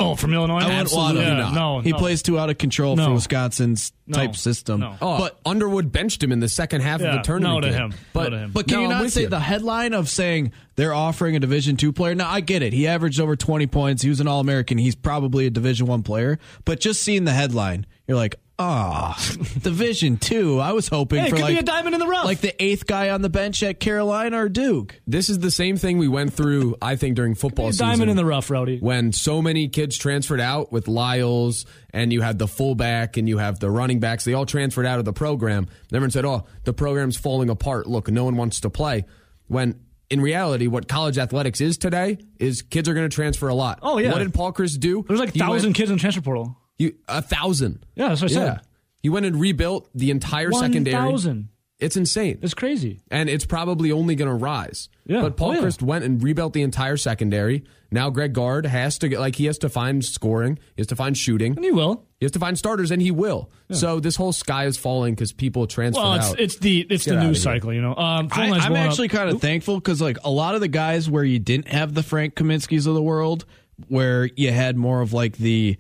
Oh, 0.01 0.15
from 0.15 0.33
Illinois. 0.35 0.61
I 0.61 0.71
Absolutely 0.71 1.23
him. 1.23 1.37
Yeah, 1.37 1.43
not. 1.45 1.55
no, 1.55 1.81
He 1.81 1.93
no. 1.93 1.99
plays 1.99 2.23
too 2.23 2.39
out 2.39 2.51
of 2.51 2.59
control 2.59 2.97
No. 2.97 3.07
for 3.07 3.13
Wisconsin's 3.15 3.93
No. 4.07 4.19
type 4.19 4.37
system. 4.37 4.81
No. 4.81 4.97
Oh, 5.01 5.19
But 5.19 5.39
but 5.45 5.51
Underwood 5.51 5.91
benched 5.93 6.23
him 6.23 6.33
in 6.33 6.41
the 6.41 6.49
second 6.49 6.83
half 6.83 7.01
Yeah, 7.01 7.09
of 7.09 7.15
the 7.17 7.23
tournament. 7.23 7.63
no 7.65 7.69
to 7.71 7.75
him. 7.75 7.95
But, 8.13 8.25
No 8.25 8.31
to 8.31 8.39
him. 8.39 8.51
But 8.53 8.69
can 8.69 8.77
No, 8.77 8.81
you 8.83 8.91
I'm 8.93 9.03
not 9.03 9.11
say 9.13 9.23
you. 9.23 9.29
the 9.29 9.41
headline 9.41 9.95
of 9.95 10.09
saying 10.09 10.53
they're 10.77 10.95
offering 10.95 11.37
a 11.37 11.41
Division 11.41 11.77
two 11.77 11.93
player? 11.93 12.15
Now 12.15 12.29
I 12.31 12.41
get 12.41 12.63
it. 12.63 12.73
He 12.73 12.87
averaged 12.87 13.21
over 13.21 13.37
twenty 13.37 13.67
points. 13.67 14.03
He 14.03 14.09
was 14.09 14.21
an 14.21 14.29
All 14.29 14.41
American. 14.41 14.79
He's 14.79 14.95
probably 14.95 15.47
a 15.47 15.51
Division 15.51 15.87
one 15.87 16.03
player. 16.03 16.39
But 16.65 16.81
just 16.81 17.03
seeing 17.03 17.25
the 17.25 17.33
headline, 17.33 17.87
you're 18.07 18.17
like, 18.17 18.37
ah, 18.59 19.17
Division 19.61 20.17
two. 20.17 20.61
I 20.61 20.73
was 20.73 20.89
hoping 20.89 21.21
Hey, 21.21 21.27
it 21.27 21.31
for 21.31 21.37
could 21.37 21.43
like 21.43 21.55
be 21.55 21.59
a 21.59 21.63
diamond 21.63 21.95
in 21.95 22.01
the 22.01 22.07
rough. 22.07 22.25
like 22.25 22.41
the 22.41 22.55
eighth 22.63 22.87
guy 22.87 23.11
on 23.11 23.23
the 23.23 23.29
bench 23.29 23.63
at 23.63 23.81
Carolina 23.81 24.39
or 24.45 24.49
Duke. 24.49 25.01
This 25.07 25.29
is 25.29 25.39
the 25.41 25.51
same 25.51 25.77
thing 25.77 25.99
we 25.99 26.09
went 26.09 26.33
through, 26.35 26.77
I 26.81 26.97
think, 26.97 27.17
during 27.17 27.35
football 27.35 27.69
a 27.69 27.73
season. 27.73 27.89
diamond 27.89 28.11
in 28.11 28.17
the 28.17 28.25
rough, 28.25 28.51
Rowdy. 28.51 28.79
when 28.79 29.13
so 29.13 29.43
many 29.43 29.69
kids 29.69 29.97
transferred 29.99 30.41
out 30.41 30.73
with 30.73 30.89
Lyles 30.89 31.67
and 31.93 32.13
you 32.13 32.21
had 32.21 32.39
the 32.39 32.49
fullback 32.49 33.17
and 33.17 33.29
you 33.29 33.39
have 33.39 33.59
the 33.61 33.71
running 33.71 34.01
backs, 34.01 34.25
they 34.25 34.35
all 34.35 34.47
transferred 34.47 34.87
out 34.87 34.99
of 34.99 35.05
the 35.05 35.13
program. 35.13 35.67
Everyone 35.93 36.11
said, 36.11 36.25
oh, 36.25 36.45
the 36.65 36.73
program's 36.73 37.17
falling 37.17 37.51
apart. 37.51 37.87
Look, 37.87 38.11
no 38.11 38.25
one 38.25 38.37
wants 38.37 38.61
to 38.61 38.71
play. 38.71 39.05
When 39.47 39.81
in 40.11 40.21
reality, 40.21 40.67
what 40.69 40.87
college 40.87 41.19
athletics 41.19 41.61
is 41.61 41.77
today 41.79 42.19
is 42.39 42.63
kids 42.63 42.89
are 42.89 42.95
going 42.95 43.09
to 43.09 43.15
transfer 43.15 43.49
a 43.49 43.55
lot. 43.55 43.81
Oh, 43.83 43.99
yeah. 43.99 44.13
What 44.13 44.19
did 44.19 44.33
Paul 44.35 44.53
Chryst 44.53 44.79
do? 44.79 45.05
There's 45.09 45.19
like 45.19 45.35
a 45.35 45.39
thousand 45.39 45.69
went- 45.69 45.77
kids 45.77 45.91
in 45.91 45.97
the 45.97 46.01
transfer 46.01 46.21
portal. 46.21 46.57
He- 46.77 46.95
a 47.09 47.23
thousand. 47.23 47.85
Yeah, 47.95 48.09
that's 48.09 48.23
what 48.23 48.31
I 48.31 48.35
said. 48.35 48.61
He 49.03 49.09
went 49.09 49.27
and 49.27 49.39
rebuilt 49.41 49.89
the 49.95 50.11
entire 50.11 50.51
secondary. 50.53 50.95
1,000. 50.97 51.49
It's 51.81 51.97
insane. 51.97 52.39
It's 52.41 52.55
crazy. 52.55 53.01
and 53.11 53.29
it's 53.29 53.45
probably 53.45 53.91
only 53.93 54.15
going 54.15 54.29
to 54.31 54.35
rise. 54.35 54.89
Yeah. 55.07 55.21
But 55.23 55.37
Paul 55.37 55.51
Oh, 55.51 55.53
yeah. 55.55 55.61
Chryst 55.63 55.83
went 55.83 56.05
and 56.05 56.23
rebuilt 56.23 56.53
the 56.55 56.63
entire 56.63 56.97
secondary. 56.97 57.65
Now 57.91 58.09
Greg 58.11 58.33
Gard 58.33 58.65
has 58.65 58.97
to 58.99 59.09
get 59.09 59.19
like 59.21 59.35
he 59.37 59.47
has 59.47 59.59
to 59.59 59.69
find 59.69 60.03
scoring, 60.05 60.57
he 60.77 60.81
has 60.81 60.87
to 60.87 60.97
find 60.97 61.19
shooting, 61.19 61.55
And 61.57 61.65
he 61.65 61.73
will. 61.73 62.07
he 62.21 62.25
has 62.25 62.33
to 62.33 62.39
find 62.39 62.57
starters, 62.57 62.91
and 62.93 63.03
he 63.03 63.11
will. 63.11 63.51
So 63.73 64.01
this 64.01 64.17
whole 64.17 64.33
sky 64.33 64.65
is 64.67 64.77
falling 64.79 65.15
because 65.15 65.33
people 65.33 65.67
transfer 65.67 66.01
Well, 66.01 66.15
it's 66.15 66.31
out. 66.31 66.41
it's 66.41 66.57
the 66.59 66.87
it's 66.89 67.05
Get 67.05 67.11
the 67.13 67.19
outta 67.19 67.27
news 67.27 67.43
cycle, 67.43 67.73
you 67.73 67.83
know. 67.83 67.95
Um, 67.95 68.29
I, 68.31 68.51
I'm 68.51 68.77
actually 68.77 69.09
kind 69.09 69.29
of 69.31 69.41
thankful 69.41 69.75
because 69.77 70.01
like 70.01 70.19
a 70.25 70.31
lot 70.31 70.55
of 70.55 70.61
the 70.61 70.69
guys 70.69 71.11
where 71.11 71.25
you 71.25 71.39
didn't 71.41 71.69
have 71.69 71.93
the 71.93 72.03
Frank 72.05 72.35
Kaminsky's 72.37 72.87
of 72.87 72.95
the 72.95 73.03
world, 73.03 73.45
where 73.89 74.31
you 74.37 74.51
had 74.53 74.77
more 74.77 75.03
of 75.03 75.13
like 75.13 75.37
the 75.37 75.77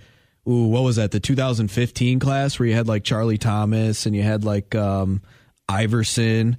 ooh, 0.48 0.66
what 0.66 0.82
was 0.82 0.96
that? 0.96 1.10
The 1.10 1.20
2015 1.20 2.18
class 2.18 2.58
where 2.58 2.68
you 2.68 2.74
had 2.74 2.88
like 2.88 3.04
Charlie 3.04 3.38
Thomas 3.38 4.06
and 4.06 4.14
you 4.14 4.22
had 4.22 4.44
like 4.44 4.74
um, 4.74 5.22
Iverson. 5.68 6.56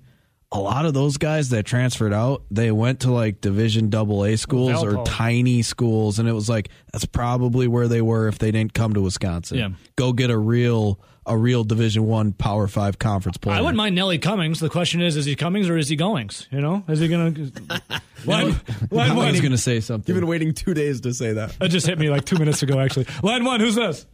A 0.51 0.59
lot 0.59 0.85
of 0.85 0.93
those 0.93 1.17
guys 1.17 1.49
that 1.49 1.65
transferred 1.65 2.13
out, 2.13 2.43
they 2.49 2.71
went 2.71 3.01
to 3.01 3.11
like 3.11 3.41
Division 3.41 3.89
Double 3.89 4.23
A 4.23 4.37
schools 4.37 4.83
or 4.83 5.03
tiny 5.03 5.63
schools, 5.63 6.17
and 6.17 6.29
it 6.29 6.33
was 6.33 6.47
like 6.47 6.69
that's 6.93 7.05
probably 7.05 7.67
where 7.67 7.87
they 7.87 8.01
were 8.01 8.27
if 8.27 8.37
they 8.37 8.51
didn't 8.51 8.73
come 8.73 8.93
to 8.93 9.01
Wisconsin. 9.01 9.57
Yeah. 9.57 9.69
Go 9.97 10.13
get 10.13 10.29
a 10.29 10.37
real 10.37 11.01
a 11.25 11.37
real 11.37 11.63
Division 11.63 12.05
One 12.05 12.33
Power 12.33 12.67
Five 12.67 12.99
conference 12.99 13.37
player. 13.37 13.55
I 13.57 13.61
wouldn't 13.61 13.77
mind 13.77 13.95
Nelly 13.95 14.17
Cummings. 14.19 14.59
The 14.59 14.69
question 14.69 15.01
is, 15.01 15.15
is 15.17 15.25
he 15.25 15.35
Cummings 15.35 15.69
or 15.69 15.77
is 15.77 15.89
he 15.89 15.95
Goings? 15.95 16.47
You 16.51 16.61
know, 16.61 16.83
is 16.87 16.99
he 16.99 17.07
gonna? 17.07 17.29
line, 18.25 18.55
line 18.91 19.11
I 19.11 19.13
one. 19.15 19.31
was 19.31 19.41
going 19.41 19.51
to 19.51 19.57
say 19.57 19.79
something. 19.79 20.13
You've 20.13 20.21
been 20.21 20.29
waiting 20.29 20.53
two 20.53 20.73
days 20.73 21.01
to 21.01 21.13
say 21.13 21.33
that. 21.33 21.57
That 21.59 21.69
just 21.69 21.87
hit 21.87 21.97
me 21.99 22.09
like 22.09 22.25
two 22.25 22.37
minutes 22.37 22.61
ago. 22.63 22.79
Actually, 22.79 23.07
line 23.23 23.43
one. 23.43 23.59
Who's 23.59 23.75
this? 23.75 24.05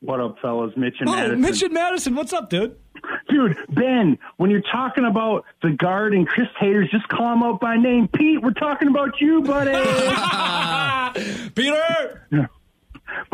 What 0.00 0.20
up, 0.20 0.36
fellas? 0.40 0.72
Mitch 0.76 0.96
and 1.00 1.08
Oh, 1.08 1.12
Madison. 1.12 1.40
Mitch 1.40 1.62
and 1.62 1.72
Madison. 1.74 2.14
What's 2.14 2.32
up, 2.32 2.50
dude? 2.50 2.76
Dude, 3.28 3.56
Ben, 3.70 4.18
when 4.36 4.50
you're 4.50 4.62
talking 4.72 5.04
about 5.04 5.44
the 5.62 5.70
Gard 5.70 6.12
and 6.14 6.28
Chris 6.28 6.46
Taters, 6.60 6.88
just 6.90 7.08
call 7.08 7.32
him 7.32 7.42
out 7.42 7.60
by 7.60 7.76
name. 7.76 8.06
Pete, 8.08 8.40
we're 8.42 8.52
talking 8.52 8.88
about 8.88 9.20
you, 9.20 9.42
buddy. 9.42 9.70
Peter. 11.54 11.82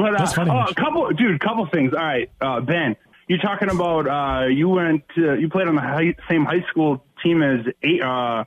But 0.02 0.14
uh, 0.14 0.18
That's 0.18 0.34
funny, 0.34 0.50
oh, 0.50 0.64
a 0.68 0.74
couple, 0.74 1.08
dude, 1.10 1.40
couple 1.40 1.66
things. 1.66 1.92
All 1.92 2.02
right, 2.02 2.28
uh, 2.40 2.60
Ben, 2.60 2.96
you're 3.28 3.38
talking 3.38 3.70
about 3.70 4.08
uh, 4.08 4.46
you 4.46 4.68
went, 4.68 5.04
to, 5.14 5.38
you 5.38 5.48
played 5.48 5.68
on 5.68 5.76
the 5.76 5.80
high, 5.80 6.14
same 6.28 6.44
high 6.44 6.64
school 6.68 7.04
team 7.22 7.42
as 7.42 7.60
eight. 7.82 8.02
Uh, 8.02 8.44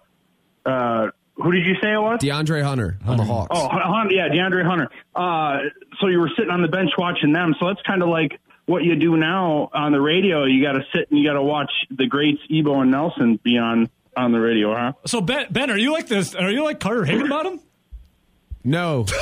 uh, 0.65 1.07
who 1.35 1.51
did 1.51 1.65
you 1.65 1.75
say 1.81 1.93
it 1.93 2.01
was? 2.01 2.19
DeAndre 2.21 2.61
Hunter 2.63 2.97
on 3.05 3.17
the 3.17 3.23
Hawks. 3.23 3.47
Oh, 3.51 3.67
Hun- 3.69 3.81
Hun- 3.83 4.09
yeah, 4.11 4.27
DeAndre 4.29 4.65
Hunter. 4.65 4.89
Uh, 5.15 5.59
so 5.99 6.07
you 6.07 6.19
were 6.19 6.29
sitting 6.35 6.51
on 6.51 6.61
the 6.61 6.67
bench 6.67 6.91
watching 6.97 7.33
them. 7.33 7.55
So 7.59 7.67
that's 7.67 7.81
kind 7.83 8.01
of 8.03 8.09
like 8.09 8.39
what 8.65 8.83
you 8.83 8.95
do 8.95 9.15
now 9.17 9.69
on 9.73 9.91
the 9.91 10.01
radio. 10.01 10.45
You 10.45 10.63
got 10.63 10.73
to 10.73 10.83
sit 10.93 11.09
and 11.09 11.19
you 11.19 11.27
got 11.27 11.33
to 11.33 11.43
watch 11.43 11.71
the 11.89 12.07
greats 12.07 12.41
Ebo 12.49 12.81
and 12.81 12.91
Nelson 12.91 13.39
be 13.43 13.57
on 13.57 13.89
on 14.17 14.31
the 14.31 14.39
radio, 14.39 14.73
huh? 14.73 14.93
So 15.05 15.19
Ben, 15.19 15.47
Ben, 15.51 15.69
are 15.69 15.77
you 15.77 15.91
like 15.91 16.07
this? 16.07 16.35
Are 16.35 16.49
you 16.49 16.63
like 16.63 16.79
Carter 16.79 17.03
Higginbottom? 17.03 17.59
No, 18.65 19.05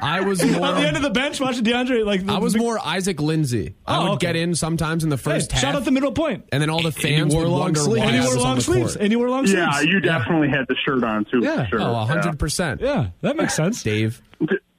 I 0.00 0.22
was 0.26 0.42
more. 0.44 0.64
On 0.66 0.74
the 0.80 0.86
end 0.86 0.96
of 0.96 1.02
the 1.02 1.10
bench 1.10 1.38
watching 1.40 1.62
DeAndre, 1.64 2.04
like 2.06 2.24
the 2.26 2.32
I 2.32 2.38
was 2.38 2.54
big- 2.54 2.62
more 2.62 2.78
Isaac 2.84 3.20
Lindsey. 3.20 3.74
I 3.86 3.98
Oh, 3.98 4.02
would 4.02 4.10
okay. 4.14 4.28
get 4.28 4.36
in 4.36 4.54
sometimes 4.54 5.04
in 5.04 5.10
the 5.10 5.16
Hey, 5.16 5.22
first 5.22 5.52
half, 5.52 5.60
shout 5.60 5.74
out 5.74 5.84
the 5.84 5.90
middle 5.90 6.12
and 6.52 6.62
then 6.62 6.70
all 6.70 6.82
the 6.82 6.90
fans 6.92 7.34
wore 7.34 7.46
long 7.46 7.74
sleeves. 7.74 7.98
why 8.00 8.06
And 8.06 8.16
you 8.16 8.24
wore 8.24 8.36
long 8.42 8.60
sleeves. 8.60 8.92
court. 8.94 9.02
And 9.02 9.12
you 9.12 9.18
wore 9.18 9.28
long 9.30 9.46
sleeves. 9.46 9.58
Yeah, 9.60 9.80
you 9.82 10.00
definitely 10.00 10.48
had 10.48 10.66
the 10.68 10.76
shirt 10.84 11.04
on 11.04 11.24
too. 11.26 11.40
Yeah. 11.42 11.64
for 11.64 11.78
sure. 11.78 11.80
Oh, 11.82 11.94
hundred 12.06 12.38
percent. 12.38 12.80
Yeah, 12.80 13.08
that 13.20 13.36
makes 13.36 13.54
sense. 13.54 13.82
Dave. 13.82 14.20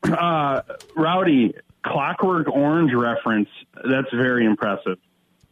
Uh, 0.03 0.61
Rowdy, 0.95 1.53
Clockwork 1.85 2.47
Orange 2.49 2.93
reference. 2.93 3.49
That's 3.75 4.11
very 4.13 4.45
impressive. 4.45 4.97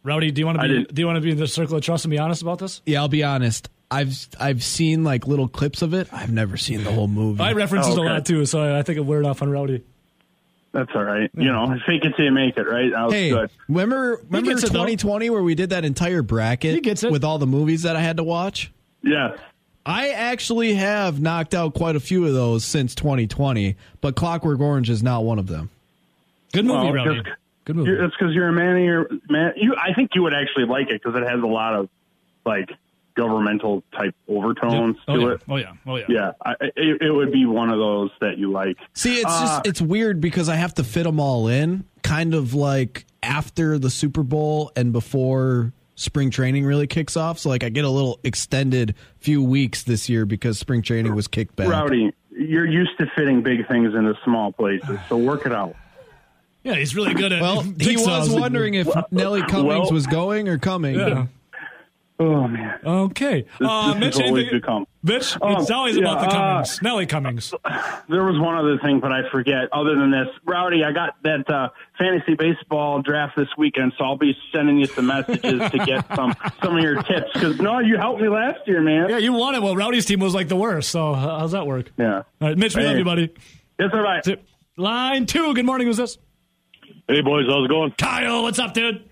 Rowdy, 0.02 0.30
do 0.32 0.40
you 0.40 0.46
want 0.46 0.60
to 0.60 0.68
be? 0.68 0.84
Do 0.84 1.00
you 1.00 1.06
want 1.06 1.16
to 1.16 1.20
be 1.20 1.30
in 1.30 1.36
the 1.38 1.46
circle 1.46 1.76
of 1.76 1.82
trust 1.82 2.04
and 2.04 2.10
be 2.10 2.18
honest 2.18 2.42
about 2.42 2.58
this? 2.58 2.82
Yeah, 2.84 3.00
I'll 3.00 3.08
be 3.08 3.22
honest. 3.22 3.68
I've 3.92 4.28
I've 4.40 4.62
seen 4.62 5.04
like 5.04 5.26
little 5.26 5.48
clips 5.48 5.82
of 5.82 5.92
it. 5.94 6.08
I've 6.12 6.32
never 6.32 6.56
seen 6.56 6.82
the 6.82 6.92
whole 6.92 7.08
movie. 7.08 7.42
I 7.42 7.52
reference 7.52 7.86
it 7.86 7.98
Oh, 7.98 8.02
a 8.02 8.04
lot 8.04 8.26
too, 8.26 8.46
so 8.46 8.76
I 8.76 8.82
think 8.82 8.96
it 8.96 9.04
weird 9.04 9.26
off 9.26 9.42
on 9.42 9.50
Rowdy. 9.50 9.82
That's 10.72 10.90
all 10.94 11.04
right. 11.04 11.30
You 11.34 11.52
know, 11.52 11.76
fake 11.86 12.02
it 12.04 12.14
till 12.16 12.24
you 12.24 12.30
make 12.32 12.56
it, 12.56 12.62
right? 12.62 12.90
That 12.90 13.04
was 13.04 13.12
hey, 13.14 13.30
good. 13.30 13.50
remember 13.68 14.20
remember 14.30 14.50
gets 14.52 14.62
it, 14.64 14.72
though. 14.72 14.78
2020 14.86 15.28
where 15.28 15.42
we 15.42 15.54
did 15.54 15.70
that 15.70 15.84
entire 15.84 16.22
bracket 16.22 16.82
gets 16.82 17.02
with 17.02 17.22
all 17.24 17.38
the 17.38 17.46
movies 17.46 17.82
that 17.82 17.94
I 17.94 18.00
had 18.00 18.16
to 18.16 18.24
watch? 18.24 18.72
Yes. 19.02 19.38
I 19.84 20.10
actually 20.10 20.74
have 20.74 21.20
knocked 21.20 21.54
out 21.54 21.74
quite 21.74 21.96
a 21.96 22.00
few 22.00 22.24
of 22.24 22.32
those 22.32 22.64
since 22.64 22.94
2020, 22.94 23.76
but 24.00 24.14
Clockwork 24.14 24.60
Orange 24.60 24.88
is 24.88 25.02
not 25.02 25.24
one 25.24 25.38
of 25.40 25.48
them. 25.48 25.70
Good 26.52 26.64
movie, 26.64 26.92
Well, 26.92 27.06
Rowdy. 27.06 27.22
Good 27.64 27.76
movie. 27.76 27.90
You're, 27.90 28.00
that's 28.00 28.14
because 28.18 28.32
you're 28.34 28.48
a 28.48 28.52
man 28.52 28.76
of 28.76 28.82
your 28.82 29.08
man. 29.28 29.52
You, 29.56 29.74
I 29.76 29.92
think 29.92 30.12
you 30.14 30.22
would 30.22 30.34
actually 30.34 30.64
like 30.66 30.88
it 30.88 31.02
because 31.02 31.20
it 31.20 31.28
has 31.28 31.42
a 31.42 31.46
lot 31.46 31.74
of 31.74 31.88
like 32.46 32.70
governmental 33.14 33.82
type 33.96 34.14
overtones 34.28 34.96
oh, 35.08 35.14
to 35.16 35.20
yeah. 35.20 35.32
it. 35.32 35.42
oh 35.48 35.56
yeah, 35.56 35.72
oh 35.86 35.96
yeah. 35.96 36.04
Yeah, 36.08 36.32
I, 36.44 36.54
it, 36.60 37.02
it 37.02 37.10
would 37.10 37.32
be 37.32 37.46
one 37.46 37.70
of 37.70 37.78
those 37.78 38.10
that 38.20 38.38
you 38.38 38.50
like. 38.50 38.76
See, 38.94 39.16
it's 39.16 39.24
Uh, 39.26 39.40
just 39.40 39.66
it's 39.66 39.80
weird 39.80 40.20
because 40.20 40.48
I 40.48 40.56
have 40.56 40.74
to 40.74 40.84
fit 40.84 41.04
them 41.04 41.20
all 41.20 41.48
in, 41.48 41.84
kind 42.02 42.34
of 42.34 42.54
like 42.54 43.06
after 43.22 43.78
the 43.78 43.90
Super 43.90 44.22
Bowl 44.22 44.72
and 44.76 44.92
before 44.92 45.72
spring 45.94 46.30
training 46.30 46.64
really 46.64 46.86
kicks 46.86 47.16
off. 47.16 47.38
So 47.38 47.48
like 47.48 47.62
I 47.62 47.68
get 47.68 47.84
a 47.84 47.90
little 47.90 48.18
extended 48.24 48.94
few 49.18 49.42
weeks 49.42 49.84
this 49.84 50.08
year 50.08 50.26
because 50.26 50.58
spring 50.58 50.82
training 50.82 51.14
was 51.14 51.28
kicked 51.28 51.54
back. 51.54 51.68
Rowdy, 51.68 52.12
you're 52.30 52.66
used 52.66 52.98
to 52.98 53.06
fitting 53.14 53.42
big 53.42 53.68
things 53.68 53.94
into 53.94 54.14
small 54.24 54.52
places, 54.52 54.98
so 55.08 55.16
work 55.16 55.46
it 55.46 55.52
out. 55.52 55.76
Yeah, 56.64 56.74
he's 56.74 56.94
really 56.94 57.14
good 57.14 57.32
at. 57.32 57.42
Well, 57.42 57.62
he 57.62 57.96
was 57.96 58.30
wondering 58.30 58.74
if 58.74 58.88
Nelly 59.10 59.42
Cummings 59.42 59.66
well- 59.66 59.92
was 59.92 60.06
going 60.06 60.48
or 60.48 60.58
coming. 60.58 60.94
Yeah. 60.94 61.26
Oh 62.20 62.46
man, 62.46 62.78
Okay. 62.84 63.42
this, 63.58 63.68
Uh, 63.68 63.92
this 63.94 64.00
Mitch, 64.00 64.14
is 64.14 64.20
always 64.20 64.42
anything- 64.44 64.60
to 64.60 64.66
come. 64.66 64.86
Mitch, 65.02 65.36
Um, 65.42 65.56
it's 65.60 65.70
always 65.72 65.96
yeah, 65.96 66.02
about 66.02 66.20
the 66.20 66.26
uh, 66.28 66.30
Cummings. 66.52 66.82
Nelly 66.82 67.06
Cummings. 67.06 67.54
There 68.08 68.24
was 68.24 68.38
one 68.38 68.54
other 68.56 68.78
thing, 68.78 69.00
but 69.00 69.10
I 69.12 69.28
forget. 69.30 69.68
Other 69.72 69.94
than 69.96 70.10
this, 70.10 70.28
Rowdy, 70.44 70.84
I 70.84 70.92
got 70.92 71.14
that 71.22 71.48
uh, 71.50 71.70
fantasy 71.98 72.34
baseball 72.34 73.00
draft 73.00 73.36
this 73.36 73.48
weekend, 73.56 73.92
so 73.96 74.04
I'll 74.04 74.18
be 74.18 74.36
sending 74.52 74.76
you 74.78 74.84
some 74.86 75.06
messages 75.06 75.70
to 75.70 75.78
get 75.84 76.04
some 76.14 76.34
some 76.62 76.76
of 76.76 76.82
your 76.82 77.02
tips. 77.02 77.30
Because 77.32 77.58
no, 77.58 77.78
you 77.80 77.96
helped 77.96 78.20
me 78.20 78.28
last 78.28 78.60
year, 78.66 78.82
man. 78.82 79.08
Yeah, 79.08 79.18
you 79.18 79.32
won 79.32 79.54
it. 79.54 79.62
Well, 79.62 79.74
Rowdy's 79.74 80.04
team 80.04 80.20
was 80.20 80.34
like 80.34 80.48
the 80.48 80.56
worst. 80.56 80.90
So 80.90 81.14
how's 81.14 81.52
that 81.52 81.66
work? 81.66 81.90
Yeah. 81.96 82.16
All 82.18 82.24
right, 82.40 82.58
Mitch, 82.58 82.76
we 82.76 82.84
love 82.84 82.96
you, 82.98 83.04
buddy. 83.04 83.30
Yes, 83.80 83.90
all 83.94 84.02
right. 84.02 84.24
Line 84.76 85.26
two. 85.26 85.54
Good 85.54 85.64
morning. 85.64 85.86
Who's 85.86 85.96
this? 85.96 86.18
Hey 87.08 87.20
boys, 87.22 87.46
how's 87.48 87.64
it 87.64 87.68
going? 87.68 87.92
Kyle. 87.92 88.42
What's 88.42 88.58
up, 88.58 88.74
dude? 88.74 89.08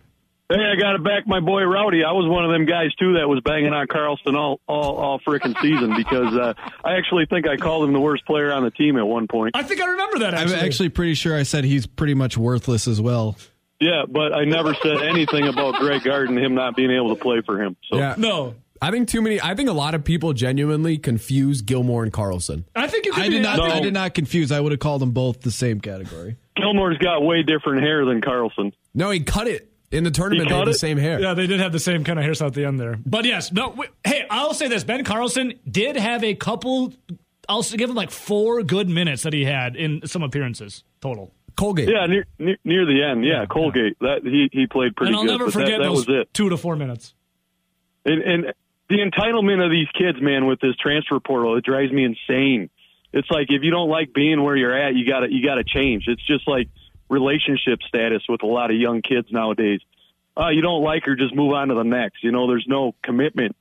Hey, 0.51 0.57
I 0.57 0.75
got 0.75 0.93
to 0.95 0.99
back 0.99 1.29
my 1.29 1.39
boy 1.39 1.63
Rowdy. 1.63 2.03
I 2.03 2.11
was 2.11 2.29
one 2.29 2.45
of 2.45 2.51
them 2.51 2.67
guys 2.67 2.93
too 2.97 3.15
that 3.15 3.29
was 3.29 3.41
banging 3.45 3.73
on 3.73 3.87
Carlson 3.87 4.35
all 4.35 4.61
all, 4.67 4.97
all 4.97 5.21
frickin' 5.21 5.55
season 5.63 5.95
because 5.97 6.35
uh, 6.35 6.55
I 6.85 6.95
actually 6.97 7.27
think 7.27 7.47
I 7.47 7.57
called 7.57 7.85
him 7.85 7.93
the 7.93 8.01
worst 8.01 8.27
player 8.27 8.53
on 8.53 8.65
the 8.65 8.73
team 8.73 8.97
at 8.99 9.07
one 9.07 9.29
point. 9.29 9.53
I 9.55 9.63
think 9.63 9.81
I 9.81 9.87
remember 9.87 10.19
that. 10.21 10.35
Actually. 10.35 10.41
I'm 10.41 10.49
Actually, 10.55 10.67
actually 10.67 10.89
pretty 10.89 11.15
sure 11.15 11.37
I 11.37 11.45
said 11.45 11.63
he's 11.63 11.87
pretty 11.87 12.15
much 12.15 12.37
worthless 12.37 12.89
as 12.89 13.01
well. 13.01 13.37
Yeah, 13.79 14.03
but 14.09 14.35
I 14.35 14.45
never 14.45 14.75
said 14.75 15.03
anything 15.03 15.47
about 15.47 15.77
Greg 15.77 16.03
Garden 16.03 16.37
him 16.37 16.55
not 16.55 16.75
being 16.77 16.91
able 16.91 17.15
to 17.15 17.23
play 17.23 17.43
for 17.47 17.63
him. 17.63 17.77
So 17.91 17.99
Yeah. 17.99 18.15
no. 18.19 18.55
I 18.83 18.91
think 18.91 19.09
too 19.09 19.21
many. 19.23 19.41
I 19.41 19.55
think 19.55 19.69
a 19.69 19.75
lot 19.75 19.95
of 19.95 20.05
people 20.05 20.33
genuinely 20.33 20.97
confuse 20.97 21.61
Gilmore 21.63 22.03
and 22.03 22.13
Carlson. 22.13 22.65
I 22.75 22.89
think 22.89 23.05
you 23.05 23.13
could 23.13 23.23
I 23.23 23.29
be 23.29 23.35
did 23.35 23.43
not. 23.43 23.59
No. 23.59 23.65
I 23.65 23.81
did 23.81 23.93
not 23.95 24.15
confuse. 24.15 24.51
I 24.51 24.59
would 24.59 24.73
have 24.73 24.79
called 24.81 25.03
them 25.03 25.11
both 25.13 25.43
the 25.43 25.51
same 25.51 25.81
category. 25.81 26.37
Gilmore's 26.57 26.97
got 26.99 27.23
way 27.23 27.43
different 27.43 27.83
hair 27.83 28.05
than 28.07 28.21
Carlson. 28.23 28.73
No, 28.95 29.11
he 29.11 29.21
cut 29.21 29.47
it 29.49 29.70
in 29.91 30.05
the 30.05 30.11
tournament. 30.11 30.49
They 30.49 30.55
had 30.55 30.64
cut 30.64 30.70
the 30.70 30.78
same 30.78 30.99
hair. 30.99 31.20
Yeah, 31.20 31.34
they 31.34 31.47
did 31.47 31.61
have 31.61 31.72
the 31.72 31.78
same 31.78 32.05
kind 32.05 32.18
of 32.18 32.24
hairstyle 32.24 32.49
at 32.49 32.55
the 32.55 32.64
end 32.64 32.78
there. 32.78 32.99
But 33.05 33.24
yes, 33.24 33.53
no. 33.53 33.70
Wait, 33.70 33.91
hey, 34.05 34.26
I'll 34.30 34.55
say 34.55 34.68
this: 34.68 34.84
Ben 34.84 35.05
Carlson 35.05 35.55
did 35.68 35.97
have 35.97 36.24
a 36.24 36.34
couple. 36.34 36.93
I'll 37.49 37.62
give 37.62 37.91
him 37.91 37.97
like 37.97 38.11
four 38.11 38.62
good 38.62 38.88
minutes 38.88 39.24
that 39.24 39.32
he 39.32 39.45
had 39.45 39.76
in 39.76 40.07
some 40.07 40.22
appearances 40.22 40.84
total. 41.01 41.32
Colgate. 41.57 41.88
Yeah, 41.88 42.07
near 42.07 42.26
near, 42.38 42.57
near 42.64 42.86
the 42.86 43.03
end. 43.03 43.24
Yeah, 43.24 43.45
Colgate. 43.47 43.99
That 44.01 44.20
he 44.22 44.49
he 44.53 44.66
played 44.66 44.97
pretty 44.97 45.11
and 45.11 45.16
I'll 45.16 45.24
good. 45.24 45.38
never 45.38 45.51
forget 45.51 45.72
that, 45.72 45.78
that 45.78 45.84
those 45.84 46.07
was 46.07 46.22
it. 46.22 46.32
two 46.32 46.49
to 46.49 46.57
four 46.57 46.76
minutes. 46.76 47.14
And, 48.05 48.22
and 48.22 48.55
the 48.88 48.99
entitlement 48.99 49.62
of 49.64 49.70
these 49.70 49.88
kids, 49.93 50.22
man, 50.22 50.47
with 50.47 50.61
this 50.61 50.74
transfer 50.76 51.20
portal, 51.20 51.57
it 51.59 51.64
drives 51.64 51.93
me 51.93 52.05
insane. 52.05 52.70
It's 53.12 53.30
like 53.30 53.49
if 53.51 53.62
you 53.62 53.70
don't 53.70 53.91
like 53.91 54.14
being 54.14 54.43
where 54.43 54.57
you're 54.57 54.76
at, 54.76 54.95
you 54.95 55.07
gotta 55.07 55.30
you 55.30 55.45
gotta 55.45 55.64
change. 55.64 56.05
It's 56.07 56.24
just 56.24 56.47
like 56.49 56.68
relationship 57.11 57.81
status 57.87 58.23
with 58.29 58.43
a 58.43 58.47
lot 58.47 58.71
of 58.71 58.77
young 58.79 59.03
kids 59.03 59.29
nowadays. 59.31 59.81
Uh, 60.37 60.49
you 60.49 60.63
don't 60.63 60.83
like 60.83 61.05
her, 61.05 61.17
just 61.17 61.35
move 61.35 61.53
on 61.53 61.69
to 61.69 61.75
the 61.75 61.83
next. 61.83 62.23
You 62.25 62.31
know, 62.33 62.47
there's 62.47 62.65
no 62.69 62.95
commitment. 63.03 63.57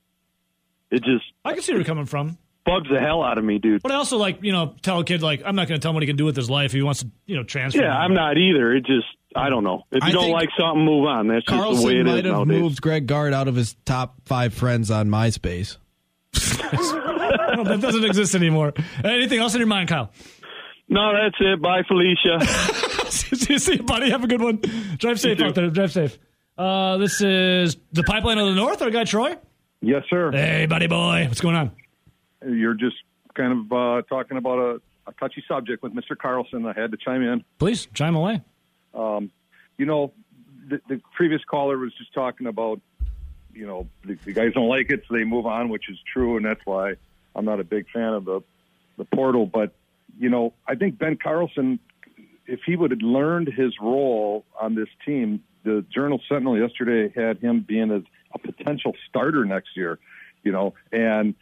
It 0.92 1.04
just 1.04 1.26
I 1.44 1.54
can 1.54 1.62
see 1.62 1.72
where 1.74 1.80
you're 1.80 1.86
coming 1.86 2.06
from. 2.06 2.38
bugs 2.66 2.88
the 2.90 3.00
hell 3.00 3.22
out 3.24 3.38
of 3.38 3.44
me, 3.44 3.58
dude. 3.60 3.82
But 3.82 3.92
I 3.92 3.96
also 3.96 4.18
like 4.18 4.42
you 4.44 4.52
know 4.52 4.76
tell 4.82 5.00
a 5.00 5.04
kid 5.04 5.22
like 5.22 5.42
I'm 5.46 5.56
not 5.56 5.68
going 5.68 5.80
to 5.80 5.84
tell 5.84 5.90
him 5.92 5.96
what 5.96 6.04
he 6.04 6.08
can 6.08 6.16
do 6.16 6.26
with 6.26 6.36
his 6.36 6.50
life 6.50 6.68
if 6.68 6.72
he 6.74 6.82
wants 6.84 7.02
to 7.02 7.10
you 7.26 7.36
know 7.36 7.44
transfer. 7.44 7.82
Yeah, 7.82 7.96
I'm 7.96 8.14
not 8.14 8.38
either. 8.38 8.74
It 8.76 8.86
just 8.86 9.08
I 9.36 9.50
don't 9.50 9.64
know. 9.64 9.84
If 9.92 10.04
you 10.04 10.10
I 10.10 10.12
don't 10.12 10.32
like 10.32 10.50
something, 10.58 10.84
move 10.86 11.06
on. 11.06 11.28
That's 11.28 11.46
just 11.46 11.52
the 11.52 11.58
way 11.58 11.64
Carlson 11.64 11.98
it 11.98 12.04
might 12.06 12.10
is 12.12 12.16
have 12.26 12.26
nowadays. 12.34 12.62
moved 12.62 12.82
Greg 12.82 13.06
Gard 13.08 13.34
out 13.34 13.48
of 13.48 13.56
his 13.56 13.76
top 13.86 14.16
five 14.26 14.54
friends 14.54 14.90
on 14.92 15.10
MySpace. 15.10 15.78
No, 17.56 17.64
that 17.64 17.82
doesn't 17.82 18.04
exist 18.06 18.36
anymore. 18.36 18.74
Anything 19.04 19.40
else 19.40 19.54
in 19.56 19.60
your 19.60 19.68
mind, 19.68 19.90
Kyle? 19.90 20.12
No, 20.90 21.14
that's 21.14 21.36
it. 21.40 21.62
Bye, 21.62 21.84
Felicia. 21.88 22.46
see, 23.12 23.58
see 23.60 23.76
you, 23.76 23.84
buddy. 23.84 24.10
Have 24.10 24.24
a 24.24 24.28
good 24.28 24.42
one. 24.42 24.62
Drive 24.98 25.20
safe 25.20 25.40
out 25.42 25.56
there. 25.56 25.70
Drive 25.70 25.92
safe. 25.92 26.18
Uh, 26.58 26.98
this 26.98 27.22
is 27.22 27.78
the 27.94 28.04
pipeline 28.04 28.38
of 28.38 28.48
the 28.48 28.56
north. 28.56 28.82
Our 28.82 28.90
guy 28.90 29.04
Troy. 29.06 29.38
Yes, 29.82 30.04
sir. 30.10 30.32
Hey, 30.32 30.66
buddy 30.66 30.88
boy, 30.88 31.26
what's 31.28 31.40
going 31.40 31.56
on? 31.56 31.72
You're 32.46 32.74
just 32.74 32.98
kind 33.34 33.54
of 33.54 33.72
uh, 33.72 34.02
talking 34.10 34.38
about 34.38 34.60
a, 34.60 34.82
a 35.08 35.14
touchy 35.14 35.44
subject 35.48 35.82
with 35.84 35.94
Mr. 35.94 36.18
Carlson. 36.18 36.66
I 36.66 36.74
had 36.74 36.92
to 36.92 36.98
chime 36.98 37.22
in. 37.22 37.46
Please 37.60 37.88
chime 37.94 38.16
away. 38.16 38.42
You 39.80 39.86
know, 39.86 40.12
the, 40.68 40.82
the 40.90 41.02
previous 41.16 41.42
caller 41.46 41.78
was 41.78 41.94
just 41.98 42.14
talking 42.14 42.46
about, 42.46 42.82
you 43.54 43.66
know, 43.66 43.88
the, 44.06 44.16
the 44.26 44.34
guys 44.34 44.54
don't 44.54 44.68
like 44.68 44.92
it, 44.92 45.04
so 45.08 45.16
they 45.16 45.24
move 45.24 45.46
on, 45.46 45.70
which 45.70 45.90
is 45.90 45.98
true, 46.14 46.36
and 46.36 46.46
that's 46.46 46.60
why 46.66 46.96
I'm 47.34 47.46
not 47.46 47.62
a 47.62 47.64
big 47.64 47.90
fan 47.90 48.14
of 48.14 48.26
the 48.26 48.42
the 48.98 49.06
portal. 49.06 49.46
But 49.46 49.72
you 50.20 50.30
know, 50.30 50.54
I 50.68 50.76
think 50.76 51.00
Ben 51.00 51.18
Carlson, 51.18 51.80
if 52.46 52.60
he 52.66 52.76
would 52.76 52.92
have 52.92 53.02
learned 53.02 53.48
his 53.48 53.74
role 53.82 54.46
on 54.60 54.76
this 54.76 54.90
team, 55.06 55.42
the 55.64 55.84
Journal 55.94 56.22
Sentinel 56.28 56.60
yesterday 56.60 57.12
had 57.16 57.40
him 57.40 57.66
being 57.68 57.90
a, 57.92 58.02
a 58.34 58.40
potential 58.40 58.94
starter 59.10 59.46
next 59.46 59.70
year. 59.76 59.98
You 60.44 60.52
know, 60.52 60.74
and 60.92 61.36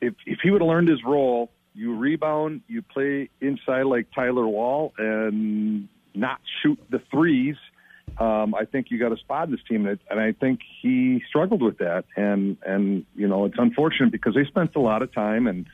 if 0.00 0.14
if 0.26 0.40
he 0.42 0.50
would 0.50 0.60
have 0.60 0.68
learned 0.68 0.88
his 0.88 1.02
role, 1.04 1.50
you 1.74 1.96
rebound, 1.96 2.62
you 2.66 2.82
play 2.82 3.30
inside 3.40 3.82
like 3.82 4.08
Tyler 4.14 4.46
Wahl, 4.46 4.92
and 4.98 5.88
not 6.14 6.40
shoot 6.62 6.78
the 6.90 7.00
threes. 7.10 7.56
Um, 8.18 8.54
I 8.54 8.64
think 8.64 8.90
you 8.90 8.98
got 8.98 9.12
a 9.12 9.16
spot 9.16 9.46
in 9.46 9.52
this 9.52 9.60
team, 9.68 9.86
and 9.86 9.98
I- 9.98 10.12
and 10.12 10.20
I 10.20 10.32
think 10.32 10.60
he 10.80 11.22
struggled 11.28 11.62
with 11.62 11.78
that. 11.78 12.04
And 12.16 12.56
and 12.66 13.04
you 13.14 13.28
know, 13.28 13.44
it's 13.44 13.58
unfortunate 13.58 14.10
because 14.10 14.34
they 14.34 14.44
spent 14.44 14.74
a 14.76 14.80
lot 14.80 15.02
of 15.02 15.12
time 15.12 15.46
and 15.46 15.66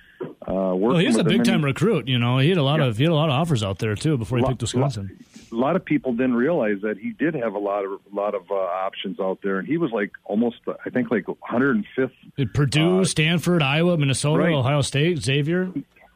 uh, 0.47 0.53
working. 0.75 0.81
Well, 0.81 0.97
he's 0.99 1.17
a 1.17 1.25
big 1.25 1.45
time 1.45 1.65
recruit. 1.65 2.09
You 2.09 2.19
know, 2.19 2.39
he 2.39 2.49
had 2.49 2.59
a 2.59 2.63
lot 2.63 2.81
Yeah. 2.81 2.87
of 2.87 2.97
he 2.97 3.05
had 3.05 3.13
a 3.13 3.15
lot 3.15 3.29
of 3.29 3.35
offers 3.35 3.63
out 3.63 3.79
there 3.79 3.95
too 3.95 4.17
before 4.17 4.39
he 4.39 4.43
Lot- 4.45 4.51
picked 4.53 4.63
Wisconsin. 4.63 5.17
A 5.53 5.55
lot 5.55 5.77
of 5.77 5.85
people 5.85 6.13
didn't 6.13 6.35
realize 6.35 6.79
that 6.83 6.99
he 6.99 7.11
did 7.13 7.35
have 7.35 7.55
a 7.55 7.59
lot 7.59 7.85
of 7.85 7.93
a 7.93 8.15
lot 8.15 8.35
of 8.35 8.43
uh, 8.51 8.55
options 8.55 9.21
out 9.21 9.39
there, 9.43 9.59
and 9.59 9.69
he 9.69 9.77
was 9.77 9.93
like 9.93 10.11
almost, 10.25 10.57
I 10.85 10.91
think, 10.91 11.11
like 11.11 11.27
105th 11.27 12.11
At 12.39 12.53
Purdue, 12.55 13.05
Stanford, 13.05 13.63
Iowa, 13.63 13.97
Minnesota, 13.97 14.43
right. 14.45 14.53
Ohio 14.55 14.81
State, 14.81 15.19
Xavier. 15.23 15.71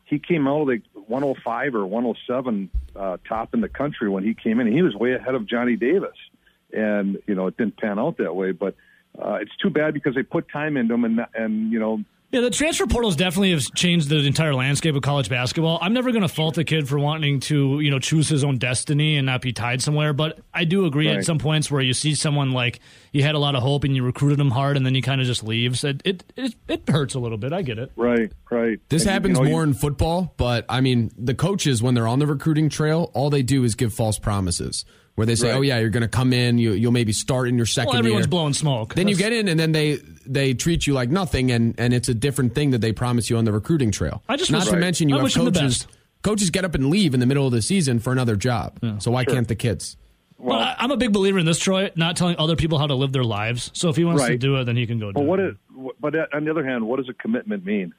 he 0.07 0.19
came 0.19 0.49
out 0.49 0.67
like 0.67 0.83
105 1.07 1.75
or 1.77 1.87
107 1.87 2.71
uh, 2.97 3.17
top 3.29 3.55
in 3.55 3.61
the 3.61 3.69
country 3.69 4.09
when 4.09 4.25
he 4.25 4.35
came 4.35 4.59
in. 4.61 4.67
He 4.73 4.83
was 4.83 4.95
way 4.97 5.13
ahead 5.13 5.35
of 5.37 5.47
Johnny 5.47 5.77
Davis, 5.77 6.17
and 6.73 7.19
you 7.29 7.35
know 7.37 7.47
it 7.47 7.57
didn't 7.57 7.77
pan 7.77 7.99
out 7.99 8.17
that 8.19 8.35
way. 8.35 8.51
But 8.53 8.75
uh, 9.21 9.35
it's 9.41 9.55
too 9.63 9.71
bad 9.71 9.95
because 9.95 10.15
they 10.17 10.23
put 10.25 10.49
time 10.51 10.77
into 10.77 10.95
him, 10.95 11.05
and 11.05 11.21
and 11.35 11.71
you 11.73 11.79
know 11.79 12.03
Yeah, 12.31 12.43
the 12.43 12.51
transfer 12.51 12.87
portals 12.87 13.17
definitely 13.17 13.53
have 13.53 13.63
changed 13.75 14.11
the 14.11 14.19
entire 14.19 14.55
landscape 14.55 14.95
of 14.95 15.01
college 15.01 15.31
basketball. 15.31 15.79
I'm 15.81 15.95
never 15.95 16.11
going 16.11 16.21
to 16.21 16.29
fault 16.29 16.57
the 16.57 16.65
kid 16.65 16.87
for 16.87 16.99
wanting 16.99 17.41
to, 17.41 17.81
you 17.81 17.91
know, 17.91 17.99
choose 17.99 18.29
his 18.29 18.45
own 18.45 18.59
destiny 18.59 19.17
and 19.17 19.25
not 19.25 19.41
be 19.41 19.55
tied 19.55 19.81
somewhere. 19.81 20.13
But 20.13 20.39
I 20.53 20.65
do 20.65 20.85
agree 20.85 21.09
at 21.09 21.25
some 21.25 21.39
points 21.39 21.71
where 21.71 21.81
you 21.81 21.95
see 21.95 22.15
someone 22.15 22.53
like 22.53 22.81
you 23.13 23.23
had 23.23 23.35
a 23.35 23.39
lot 23.39 23.55
of 23.55 23.63
hope 23.63 23.85
and 23.85 23.97
you 23.97 24.05
recruited 24.05 24.39
him 24.39 24.51
hard, 24.51 24.77
and 24.77 24.85
then 24.85 24.95
he 24.95 25.01
kind 25.01 25.23
of 25.23 25.27
just 25.27 25.43
leaves. 25.43 25.85
It 25.85 26.03
it, 26.05 26.23
it 26.37 26.55
it 26.69 26.83
hurts 26.87 27.15
a 27.15 27.19
little 27.19 27.39
bit. 27.39 27.55
I 27.55 27.63
get 27.63 27.79
it. 27.79 27.93
right, 27.97 28.31
right. 28.51 28.79
This 28.91 29.03
And, 29.03 29.07
you 29.09 29.13
happens 29.15 29.39
know, 29.39 29.45
you- 29.47 29.51
more 29.51 29.63
in 29.63 29.73
football, 29.73 30.35
but 30.37 30.67
I 30.69 30.83
mean, 30.83 31.11
the 31.17 31.35
coaches 31.35 31.83
when 31.83 31.95
they're 31.95 32.07
on 32.09 32.19
the 32.19 32.27
recruiting 32.27 32.69
trail, 32.69 33.11
all 33.15 33.31
they 33.31 33.43
do 33.43 33.65
is 33.65 33.75
give 33.75 33.95
false 33.95 34.19
promises. 34.19 34.85
Where 35.19 35.27
they 35.27 35.35
say, 35.35 35.49
Right. 35.51 35.57
"Oh 35.57 35.63
yeah, 35.63 35.79
you're 35.81 35.91
going 35.91 36.03
to 36.03 36.09
come 36.09 36.33
in, 36.33 36.59
you, 36.59 36.75
you'll 36.75 36.93
maybe 36.93 37.13
start 37.13 37.49
in 37.49 37.57
your 37.57 37.67
second 37.67 37.89
Well, 37.89 37.99
everyone's 37.99 38.27
year." 38.27 38.31
blowing 38.31 38.55
smoke. 38.55 38.95
Then 38.95 39.09
you 39.09 39.17
get 39.17 39.33
in, 39.33 39.49
and 39.49 39.59
then 39.59 39.73
they 39.73 39.97
they 40.25 40.55
treat 40.55 40.87
you 40.87 40.93
like 40.95 41.11
nothing, 41.11 41.51
and 41.51 41.75
and 41.77 41.93
it's 41.93 42.09
a 42.09 42.15
different 42.15 42.55
thing 42.55 42.71
that 42.71 42.81
they 42.83 42.93
promise 42.93 43.29
you 43.29 43.37
on 43.37 43.45
the 43.45 43.51
recruiting 43.51 43.91
trail. 43.91 44.23
I 44.29 44.37
just 44.37 44.53
not 44.53 44.59
wish- 44.59 44.67
to 44.69 44.73
Right. 44.75 44.81
mention 44.81 45.09
you 45.09 45.17
I 45.17 45.19
have 45.19 45.25
wish 45.25 45.35
them 45.35 45.47
the 45.47 45.51
coaches. 45.51 45.89
Coaches 46.23 46.51
get 46.51 46.65
up 46.65 46.77
and 46.77 46.89
leave 46.89 47.15
in 47.15 47.21
the 47.21 47.27
middle 47.27 47.47
of 47.47 47.53
the 47.53 47.61
season 47.63 47.99
for 47.99 48.13
another 48.13 48.37
job. 48.37 48.79
So 49.01 49.11
why 49.11 49.25
can't 49.25 49.49
the 49.49 49.57
kids? 49.57 49.97
Well, 50.39 50.57
I, 50.57 50.77
I'm 50.79 50.93
a 50.93 50.97
big 50.97 51.13
believer 51.13 51.41
in 51.41 51.47
this, 51.47 51.59
Troy. 51.59 51.91
Not 51.97 52.17
telling 52.17 52.37
other 52.39 52.55
people 52.55 52.79
how 52.79 52.87
to 52.87 52.95
live 52.95 53.11
their 53.11 53.25
lives. 53.25 53.73
So 53.75 53.89
if 53.89 53.97
he 53.97 54.05
wants 54.05 54.25
to 54.25 54.39
do 54.39 54.55
it, 54.57 54.65
then 54.67 54.77
he 54.77 54.87
can 54.87 55.01
go 55.01 55.09
do 55.09 55.15
But 55.15 55.25
what 55.25 55.41
it. 55.41 55.51
is, 55.51 55.91
but 56.01 56.15
on 56.33 56.45
the 56.45 56.51
other 56.53 56.65
hand, 56.65 56.87
what 56.87 56.99
does 56.99 57.09
a 57.09 57.13
commitment 57.15 57.65
mean? 57.67 57.93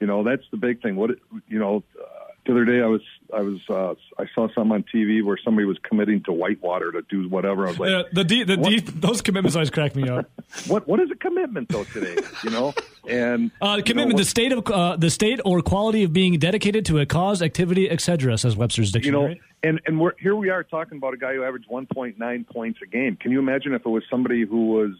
You 0.00 0.06
know, 0.06 0.22
that's 0.22 0.42
the 0.50 0.58
big 0.58 0.82
thing. 0.82 0.96
What 0.96 1.12
you 1.48 1.58
know, 1.58 1.82
uh, 1.98 2.04
the 2.46 2.52
other 2.52 2.64
day 2.64 2.80
I 2.80 2.86
was 2.86 3.02
I 3.34 3.40
was 3.42 3.60
uh, 3.68 3.94
I 4.18 4.26
saw 4.34 4.48
something 4.54 4.72
on 4.72 4.84
TV 4.94 5.22
where 5.22 5.36
somebody 5.44 5.66
was 5.66 5.76
committing 5.82 6.22
to 6.24 6.32
Whitewater 6.32 6.90
to 6.92 7.02
do 7.02 7.28
whatever. 7.28 7.66
I 7.66 7.70
was 7.70 7.78
like, 7.78 7.90
Yeah, 7.90 8.02
the 8.12 8.24
D, 8.24 8.42
the 8.44 8.56
D, 8.56 8.80
those 8.80 9.20
commitments 9.20 9.54
always 9.54 9.68
crack 9.70 9.94
me 9.94 10.08
up. 10.08 10.30
what 10.66 10.88
what 10.88 10.98
is 11.00 11.10
a 11.10 11.14
commitment 11.14 11.68
though 11.68 11.84
today? 11.84 12.16
You 12.42 12.50
know, 12.50 12.72
and 13.08 13.50
Uh, 13.60 13.74
you 13.76 13.82
commitment: 13.82 14.16
know, 14.16 14.22
the 14.22 14.24
state 14.24 14.52
of 14.52 14.66
uh, 14.70 14.96
the 14.96 15.10
state 15.10 15.40
or 15.44 15.60
quality 15.60 16.04
of 16.04 16.12
being 16.14 16.38
dedicated 16.38 16.86
to 16.86 16.98
a 17.00 17.06
cause, 17.06 17.42
activity, 17.42 17.90
etc. 17.90 18.38
Says 18.38 18.56
Webster's 18.56 18.92
dictionary. 18.92 19.28
you 19.30 19.34
know, 19.34 19.40
and 19.62 19.80
and 19.86 20.00
we're 20.00 20.12
here 20.18 20.34
we 20.34 20.48
are 20.48 20.64
talking 20.64 20.96
about 20.96 21.12
a 21.12 21.18
guy 21.18 21.34
who 21.34 21.44
averaged 21.44 21.68
1.9 21.68 22.46
points 22.48 22.78
a 22.82 22.86
game. 22.86 23.16
Can 23.16 23.30
you 23.30 23.40
imagine 23.40 23.74
if 23.74 23.84
it 23.84 23.88
was 23.90 24.04
somebody 24.08 24.44
who 24.46 24.68
was 24.68 24.92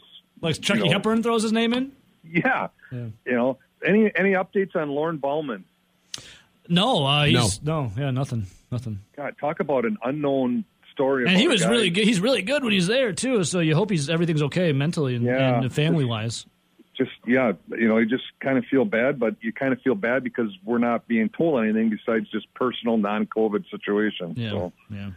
like 0.43 0.61
Chucky 0.61 0.80
you 0.80 0.84
know- 0.86 0.93
Hepburn 0.93 1.22
throws 1.22 1.43
his 1.45 1.53
name 1.53 1.72
in. 1.72 1.93
yeah, 2.30 2.68
you 2.93 3.12
know, 3.26 3.57
any 3.86 4.11
any 4.14 4.32
updates 4.32 4.76
on 4.76 4.91
Lorne 4.91 5.16
Bowman? 5.16 5.64
No, 6.69 7.05
uh, 7.07 7.25
he's 7.25 7.62
no. 7.62 7.91
yeah, 7.97 8.11
nothing, 8.11 8.47
nothing. 8.71 9.01
God, 9.16 9.35
talk 9.41 9.61
about 9.61 9.85
an 9.85 9.97
unknown 10.05 10.64
story. 10.93 11.27
And 11.27 11.37
he 11.37 11.49
was 11.49 11.66
really 11.66 11.91
good. 11.91 12.05
He's 12.05 12.21
really 12.21 12.43
good 12.43 12.62
when 12.62 12.73
he's 12.73 12.87
there 12.87 13.12
too. 13.12 13.45
So 13.45 13.61
you 13.61 13.75
hope 13.75 13.91
he's 13.91 14.09
everything's 14.11 14.43
okay 14.43 14.73
mentally 14.73 15.14
and, 15.14 15.25
Yeah. 15.25 15.61
and 15.61 15.73
family 15.73 16.05
wise. 16.05 16.45
just 16.97 17.11
yeah, 17.27 17.53
you 17.69 17.87
know, 17.87 17.99
you 17.99 18.07
just 18.07 18.25
kind 18.41 18.59
of 18.59 18.64
feel 18.66 18.85
bad, 18.85 19.19
but 19.21 19.37
you 19.41 19.53
kind 19.53 19.73
of 19.73 19.81
feel 19.83 19.95
bad 19.95 20.25
because 20.25 20.51
we're 20.64 20.79
not 20.79 21.07
being 21.07 21.29
told 21.29 21.62
anything 21.62 21.89
besides 21.91 22.29
just 22.31 22.53
personal 22.55 22.97
non-COVID 22.99 23.71
situation. 23.71 24.35
Yeah, 24.37 24.51
So, 24.51 24.73
yeah. 24.91 25.11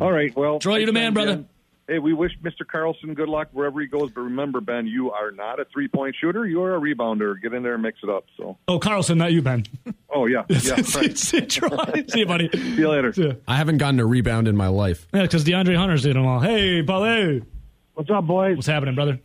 all 0.00 0.12
right, 0.12 0.34
well, 0.36 0.60
Troy, 0.60 0.76
you're 0.76 0.86
the 0.86 0.92
man, 0.92 1.12
brother. 1.14 1.36
Ben. 1.36 1.48
Hey, 1.88 2.00
we 2.00 2.12
wish 2.14 2.32
Mr. 2.42 2.66
Carlson 2.66 3.14
good 3.14 3.28
luck 3.28 3.48
wherever 3.52 3.80
he 3.80 3.86
goes, 3.86 4.10
but 4.10 4.22
remember, 4.22 4.60
Ben, 4.60 4.88
you 4.88 5.12
are 5.12 5.30
not 5.30 5.60
a 5.60 5.64
three-point 5.66 6.16
shooter. 6.20 6.44
You 6.44 6.62
are 6.64 6.74
a 6.74 6.80
rebounder. 6.80 7.40
Get 7.40 7.52
in 7.54 7.62
there 7.62 7.74
and 7.74 7.82
mix 7.82 8.00
it 8.02 8.10
up. 8.10 8.24
So, 8.36 8.58
Oh, 8.66 8.80
Carlson, 8.80 9.18
not 9.18 9.32
you, 9.32 9.40
Ben. 9.40 9.64
oh 10.10 10.26
yeah, 10.26 10.42
yeah, 10.48 10.74
right. 10.94 11.16
See 11.18 11.36
you, 11.42 12.04
See 12.08 12.18
you, 12.18 12.26
buddy. 12.26 12.50
See 12.52 12.74
you 12.78 12.88
later. 12.88 13.12
Yeah, 13.16 13.34
I 13.46 13.56
haven't 13.56 13.78
gotten 13.78 14.00
a 14.00 14.06
rebound 14.06 14.48
in 14.48 14.56
my 14.56 14.66
life. 14.66 15.06
Yeah, 15.14 15.22
because 15.22 15.44
DeAndre 15.44 15.76
Hunter's 15.76 16.02
doing 16.02 16.16
them 16.16 16.26
all. 16.26 16.40
Hey, 16.40 16.80
Ballet. 16.80 17.42
What's 17.94 18.10
up, 18.10 18.26
boys? 18.26 18.56
What's 18.56 18.66
happening, 18.66 18.96
brother? 18.96 19.20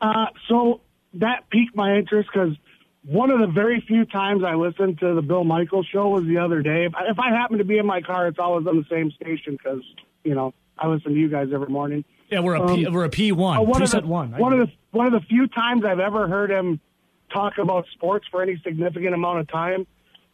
Uh, 0.00 0.26
so 0.48 0.80
that 1.14 1.50
piqued 1.50 1.74
my 1.74 1.96
interest 1.96 2.28
because 2.32 2.56
one 3.04 3.30
of 3.32 3.40
the 3.40 3.48
very 3.48 3.80
few 3.80 4.04
times 4.04 4.44
I 4.44 4.54
listened 4.54 5.00
to 5.00 5.14
the 5.14 5.22
Bill 5.22 5.42
Michaels 5.42 5.86
show 5.92 6.08
was 6.10 6.24
the 6.26 6.38
other 6.38 6.62
day. 6.62 6.84
If 6.86 7.18
I 7.18 7.30
happen 7.30 7.58
to 7.58 7.64
be 7.64 7.78
in 7.78 7.86
my 7.86 8.02
car, 8.02 8.28
it's 8.28 8.38
always 8.38 8.66
on 8.68 8.76
the 8.76 8.84
same 8.88 9.10
station 9.10 9.54
because, 9.54 9.82
you 10.22 10.34
know, 10.36 10.54
I 10.78 10.86
listen 10.88 11.12
to 11.14 11.18
you 11.18 11.28
guys 11.28 11.48
every 11.52 11.68
morning. 11.68 12.04
Yeah, 12.30 12.40
we're 12.40 12.54
a 12.56 12.74
P, 12.74 12.86
Um, 12.86 12.92
we're 12.92 13.04
a 13.04 13.08
P 13.10 13.32
one 13.32 13.58
Uh, 13.58 13.62
one 13.62 13.82
of 13.82 13.90
the, 13.90 14.00
one. 14.02 14.32
One 14.32 14.52
of 14.52 14.66
the 14.68 14.72
one 14.90 15.06
of 15.06 15.12
the 15.12 15.26
few 15.26 15.46
times 15.48 15.84
I've 15.84 16.00
ever 16.00 16.28
heard 16.28 16.50
him 16.50 16.80
talk 17.32 17.58
about 17.58 17.86
sports 17.94 18.26
for 18.30 18.42
any 18.42 18.56
significant 18.64 19.14
amount 19.14 19.40
of 19.40 19.48
time 19.48 19.86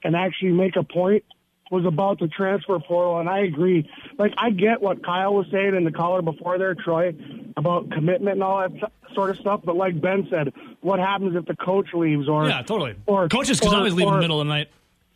and 0.02 0.14
actually 0.16 0.52
make 0.52 0.76
a 0.76 0.82
point 0.82 1.24
was 1.70 1.84
about 1.86 2.18
the 2.18 2.28
transfer 2.28 2.78
portal, 2.78 3.18
and 3.20 3.28
I 3.28 3.40
agree. 3.40 3.88
Like 4.18 4.32
I 4.38 4.50
get 4.50 4.82
what 4.82 5.04
Kyle 5.04 5.34
was 5.34 5.46
saying 5.50 5.74
in 5.74 5.84
the 5.84 5.90
caller 5.92 6.20
before 6.22 6.58
there, 6.58 6.74
Troy, 6.74 7.14
about 7.56 7.90
commitment 7.90 8.34
and 8.34 8.42
all 8.42 8.68
that 8.68 8.82
s- 8.82 9.14
sort 9.14 9.30
of 9.30 9.38
stuff. 9.38 9.62
But 9.64 9.74
like 9.76 9.98
Ben 10.00 10.26
said, 10.30 10.52
what 10.82 10.98
happens 11.00 11.34
if 11.36 11.46
the 11.46 11.56
coach 11.56 11.88
leaves 11.94 12.28
or 12.28 12.48
Yeah, 12.48 12.62
totally. 12.62 12.94
Or 13.06 13.28
Coaches 13.28 13.60
can 13.60 13.74
always 13.74 13.94
leave 13.94 14.06
in 14.06 14.14
the 14.14 14.20
middle 14.20 14.40
of 14.40 14.46
the 14.46 14.52
night. 14.52 14.68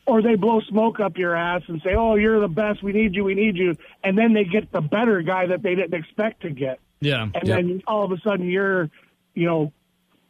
Or 0.09 0.23
they 0.23 0.35
blow 0.37 0.61
smoke 0.63 0.99
up 1.01 1.19
your 1.19 1.37
ass 1.37 1.63
and 1.69 1.81
say, 1.83 1.95
"Oh, 1.95 2.15
you're 2.17 2.41
the 2.41 2.49
best. 2.49 2.83
We 2.83 2.93
need 2.93 3.15
you. 3.15 3.25
We 3.25 3.35
need 3.35 3.57
you." 3.57 3.77
And 4.03 4.17
then 4.17 4.33
they 4.33 4.45
get 4.45 4.73
the 4.73 4.81
better 4.81 5.21
guy 5.23 5.47
that 5.47 5.63
they 5.63 5.75
didn't 5.75 5.95
expect 5.95 6.43
to 6.43 6.51
get. 6.51 6.81
Yeah. 7.01 7.23
And 7.23 7.35
Yep. 7.35 7.45
then 7.45 7.83
all 7.87 8.03
of 8.05 8.11
a 8.13 8.19
sudden 8.21 8.49
you're, 8.49 8.91
you 9.35 9.47
know, 9.47 9.73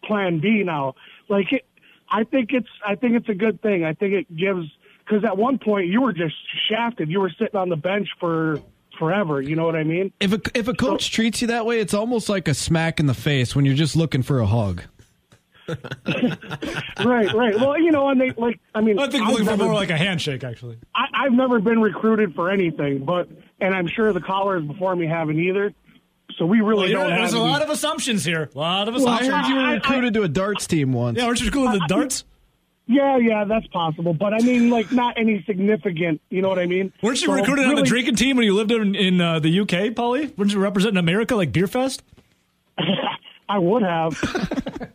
plan 0.04 0.40
B 0.40 0.62
now. 0.64 0.94
Like 1.28 1.52
it, 1.52 1.64
I 2.10 2.24
think 2.24 2.52
it's 2.52 2.68
I 2.84 2.94
think 2.96 3.14
it's 3.14 3.28
a 3.28 3.34
good 3.34 3.62
thing. 3.62 3.84
I 3.84 3.92
think 3.94 4.14
it 4.14 4.36
gives 4.36 4.66
because 5.04 5.24
at 5.24 5.36
one 5.38 5.58
point 5.58 5.86
you 5.86 6.00
were 6.02 6.12
just 6.12 6.34
shafted. 6.68 7.08
You 7.08 7.20
were 7.20 7.30
sitting 7.30 7.56
on 7.56 7.68
the 7.68 7.76
bench 7.76 8.08
for 8.20 8.60
forever. 8.98 9.40
You 9.40 9.54
know 9.56 9.64
what 9.64 9.76
I 9.76 9.84
mean? 9.84 10.12
If 10.20 10.32
a 10.32 10.40
if 10.54 10.66
a 10.68 10.74
coach 10.74 11.10
treats 11.12 11.40
you 11.40 11.48
that 11.48 11.64
way, 11.66 11.80
it's 11.80 11.94
almost 11.94 12.28
like 12.28 12.48
a 12.48 12.54
smack 12.54 12.98
in 13.00 13.06
the 13.06 13.14
face 13.14 13.54
when 13.54 13.64
you're 13.64 13.74
just 13.76 13.94
looking 13.96 14.22
for 14.22 14.40
a 14.40 14.46
hug. 14.46 14.82
right, 17.04 17.32
right. 17.32 17.54
Well, 17.56 17.78
you 17.80 17.90
know, 17.92 18.08
and 18.08 18.20
they 18.20 18.30
like. 18.32 18.60
I 18.74 18.80
mean, 18.80 18.98
I 18.98 19.08
think 19.08 19.24
I've 19.26 19.44
never- 19.44 19.64
more 19.64 19.74
like 19.74 19.90
a 19.90 19.96
handshake, 19.96 20.44
actually. 20.44 20.78
I, 20.94 21.04
I've 21.14 21.32
never 21.32 21.60
been 21.60 21.80
recruited 21.80 22.34
for 22.34 22.50
anything, 22.50 23.04
but 23.04 23.28
and 23.60 23.74
I'm 23.74 23.86
sure 23.88 24.12
the 24.12 24.20
callers 24.20 24.64
before 24.64 24.94
me 24.96 25.06
haven't 25.06 25.38
either. 25.38 25.72
So 26.36 26.46
we 26.46 26.60
really 26.60 26.94
Well, 26.94 27.08
don't 27.08 27.16
there's 27.16 27.30
have 27.32 27.40
a 27.40 27.42
any- 27.42 27.50
lot 27.52 27.62
of 27.62 27.70
assumptions 27.70 28.24
here. 28.24 28.48
A 28.54 28.58
lot 28.58 28.88
of 28.88 28.94
Well, 28.94 29.08
I 29.08 29.18
heard 29.26 29.46
you 29.48 29.54
were 29.54 29.60
I- 29.60 29.70
I- 29.70 29.74
recruited 29.74 30.14
to 30.14 30.22
a 30.22 30.28
darts 30.28 30.66
team 30.66 30.92
once. 30.92 31.18
yeah, 31.18 31.26
weren't 31.26 31.40
you 31.40 31.50
cool 31.50 31.64
with 31.70 31.80
the 31.80 31.86
darts? 31.88 32.24
Yeah, 32.90 33.18
yeah, 33.18 33.44
that's 33.44 33.66
possible. 33.66 34.14
But 34.14 34.32
I 34.32 34.38
mean, 34.38 34.70
like, 34.70 34.90
not 34.92 35.18
any 35.18 35.42
significant. 35.44 36.22
You 36.30 36.40
know 36.40 36.48
what 36.48 36.58
I 36.58 36.64
mean? 36.64 36.90
Weren't 37.02 37.20
you 37.20 37.26
So, 37.26 37.34
recruited 37.34 37.66
on 37.66 37.74
the 37.74 37.82
drinking 37.82 38.14
team 38.16 38.36
when 38.36 38.46
you 38.46 38.54
lived 38.54 38.72
in, 38.72 38.94
in 38.94 39.20
uh, 39.20 39.40
the 39.40 39.60
UK, 39.60 39.92
Paulie? 39.94 40.36
Weren't 40.38 40.54
you 40.54 40.58
representing 40.58 40.96
America 40.96 41.36
like 41.36 41.52
Beerfest? 41.52 42.00
I 43.48 43.58
would 43.58 43.82
have. 43.82 44.12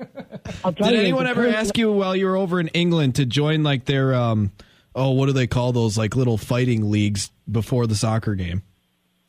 I'll 0.63 0.73
tell 0.73 0.89
Did 0.89 0.99
anyone 0.99 1.27
ever 1.27 1.43
person- 1.43 1.55
ask 1.55 1.77
you 1.77 1.91
while 1.91 2.15
you 2.15 2.25
were 2.25 2.35
over 2.37 2.59
in 2.59 2.67
England 2.69 3.15
to 3.15 3.25
join 3.25 3.63
like 3.63 3.85
their 3.85 4.13
um 4.13 4.51
oh 4.95 5.11
what 5.11 5.27
do 5.27 5.33
they 5.33 5.47
call 5.47 5.71
those 5.71 5.97
like 5.97 6.15
little 6.15 6.37
fighting 6.37 6.89
leagues 6.91 7.31
before 7.51 7.87
the 7.87 7.95
soccer 7.95 8.35
game? 8.35 8.61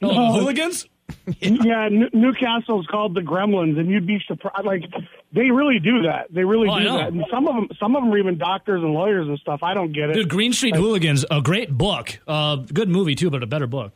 Oh, 0.03 0.39
hooligans? 0.41 0.87
Yeah, 1.41 1.89
New- 1.91 2.09
Newcastle's 2.15 2.87
called 2.87 3.15
the 3.15 3.21
Gremlins, 3.21 3.79
and 3.79 3.91
you'd 3.91 4.07
be 4.07 4.21
surprised. 4.27 4.65
Like, 4.65 4.85
they 5.35 5.51
really 5.51 5.79
do 5.79 6.03
that. 6.05 6.29
They 6.31 6.45
really 6.45 6.67
Oh, 6.69 6.79
do 6.79 6.85
that. 6.85 7.13
And 7.13 7.25
some 7.31 7.47
of 7.47 7.55
them, 7.55 7.69
some 7.79 7.95
of 7.95 8.03
them 8.03 8.11
are 8.13 8.17
even 8.19 8.39
doctors 8.39 8.83
and 8.83 8.95
lawyers 8.95 9.29
and 9.29 9.39
stuff. 9.39 9.63
I 9.63 9.75
don't 9.75 9.93
get 9.93 10.09
it. 10.09 10.15
Dude, 10.15 10.31
Green 10.31 10.55
Street 10.55 10.75
Hooligans, 10.75 11.25
a 11.31 11.43
great 11.43 11.71
book. 11.71 12.19
Uh, 12.27 12.57
good 12.57 12.89
movie, 12.89 13.15
too, 13.15 13.29
but 13.31 13.43
a 13.43 13.47
better 13.47 13.67
book. 13.67 13.93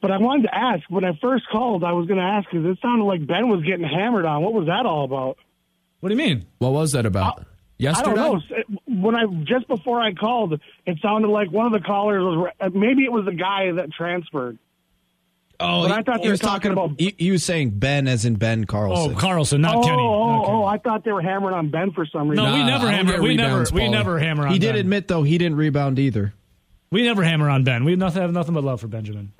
But 0.00 0.12
I 0.12 0.18
wanted 0.18 0.44
to 0.44 0.54
ask 0.54 0.84
when 0.88 1.04
I 1.04 1.18
first 1.20 1.44
called. 1.50 1.82
I 1.82 1.92
was 1.92 2.06
going 2.06 2.20
to 2.20 2.24
ask 2.24 2.48
because 2.48 2.64
it 2.64 2.78
sounded 2.80 3.04
like 3.04 3.26
Ben 3.26 3.48
was 3.48 3.62
getting 3.64 3.84
hammered 3.84 4.24
on. 4.24 4.40
What 4.42 4.54
was 4.54 4.66
that 4.66 4.86
all 4.86 5.04
about? 5.04 5.36
What 6.00 6.08
do 6.08 6.14
you 6.14 6.18
mean? 6.18 6.46
What 6.58 6.72
was 6.72 6.92
that 6.92 7.06
about? 7.06 7.44
Yesterday? 7.78 8.10
I 8.10 8.14
don't 8.14 8.50
know. 8.50 8.74
When 8.86 9.14
I 9.14 9.24
just 9.44 9.66
before 9.68 10.00
I 10.00 10.12
called, 10.12 10.60
it 10.86 10.98
sounded 11.00 11.28
like 11.28 11.50
one 11.50 11.66
of 11.66 11.72
the 11.72 11.80
callers 11.80 12.22
was 12.22 12.50
uh, 12.60 12.68
maybe 12.74 13.04
it 13.04 13.12
was 13.12 13.24
the 13.24 13.32
guy 13.34 13.72
that 13.72 13.90
transferred. 13.92 14.58
Oh, 15.62 15.82
But 15.82 15.92
I 15.92 16.02
thought 16.02 16.16
he 16.16 16.22
they 16.22 16.28
were 16.28 16.32
was 16.32 16.40
talking 16.40 16.72
talking 16.74 16.92
about. 16.92 16.98
He, 17.00 17.14
he 17.18 17.30
was 17.30 17.44
saying 17.44 17.70
Ben 17.78 18.08
as 18.08 18.24
in 18.24 18.36
Ben 18.36 18.64
Carlson. 18.64 19.12
Oh, 19.14 19.18
Carlson, 19.18 19.60
not 19.60 19.76
oh, 19.76 19.82
Kenny. 19.82 19.96
oh, 20.02 20.40
Okay. 20.42 20.50
oh! 20.52 20.64
I 20.64 20.78
thought 20.78 21.04
they 21.04 21.12
were 21.12 21.20
hammering 21.20 21.54
on 21.54 21.68
Ben 21.70 21.90
for 21.92 22.06
some 22.06 22.28
reason. 22.28 22.44
No, 22.46 22.52
we 22.54 22.64
never 22.64 22.90
hammer. 22.90 23.12
get 23.12 23.20
We 23.20 23.36
never. 23.36 23.50
rebounds, 23.56 23.72
We 23.72 23.88
never 23.88 24.18
hammer 24.18 24.46
on. 24.46 24.52
he 24.54 24.58
did 24.58 24.72
Ben. 24.72 24.80
admit 24.80 25.08
though 25.08 25.22
he 25.22 25.36
didn't 25.36 25.56
rebound 25.58 25.98
either. 25.98 26.32
We 26.90 27.02
never 27.02 27.22
hammer 27.22 27.48
on 27.50 27.62
Ben. 27.64 27.84
We 27.84 27.92
have 27.92 27.98
nothing, 27.98 28.22
have 28.22 28.32
nothing 28.32 28.54
but 28.54 28.64
love 28.64 28.80
for 28.80 28.88
Benjamin. 28.88 29.32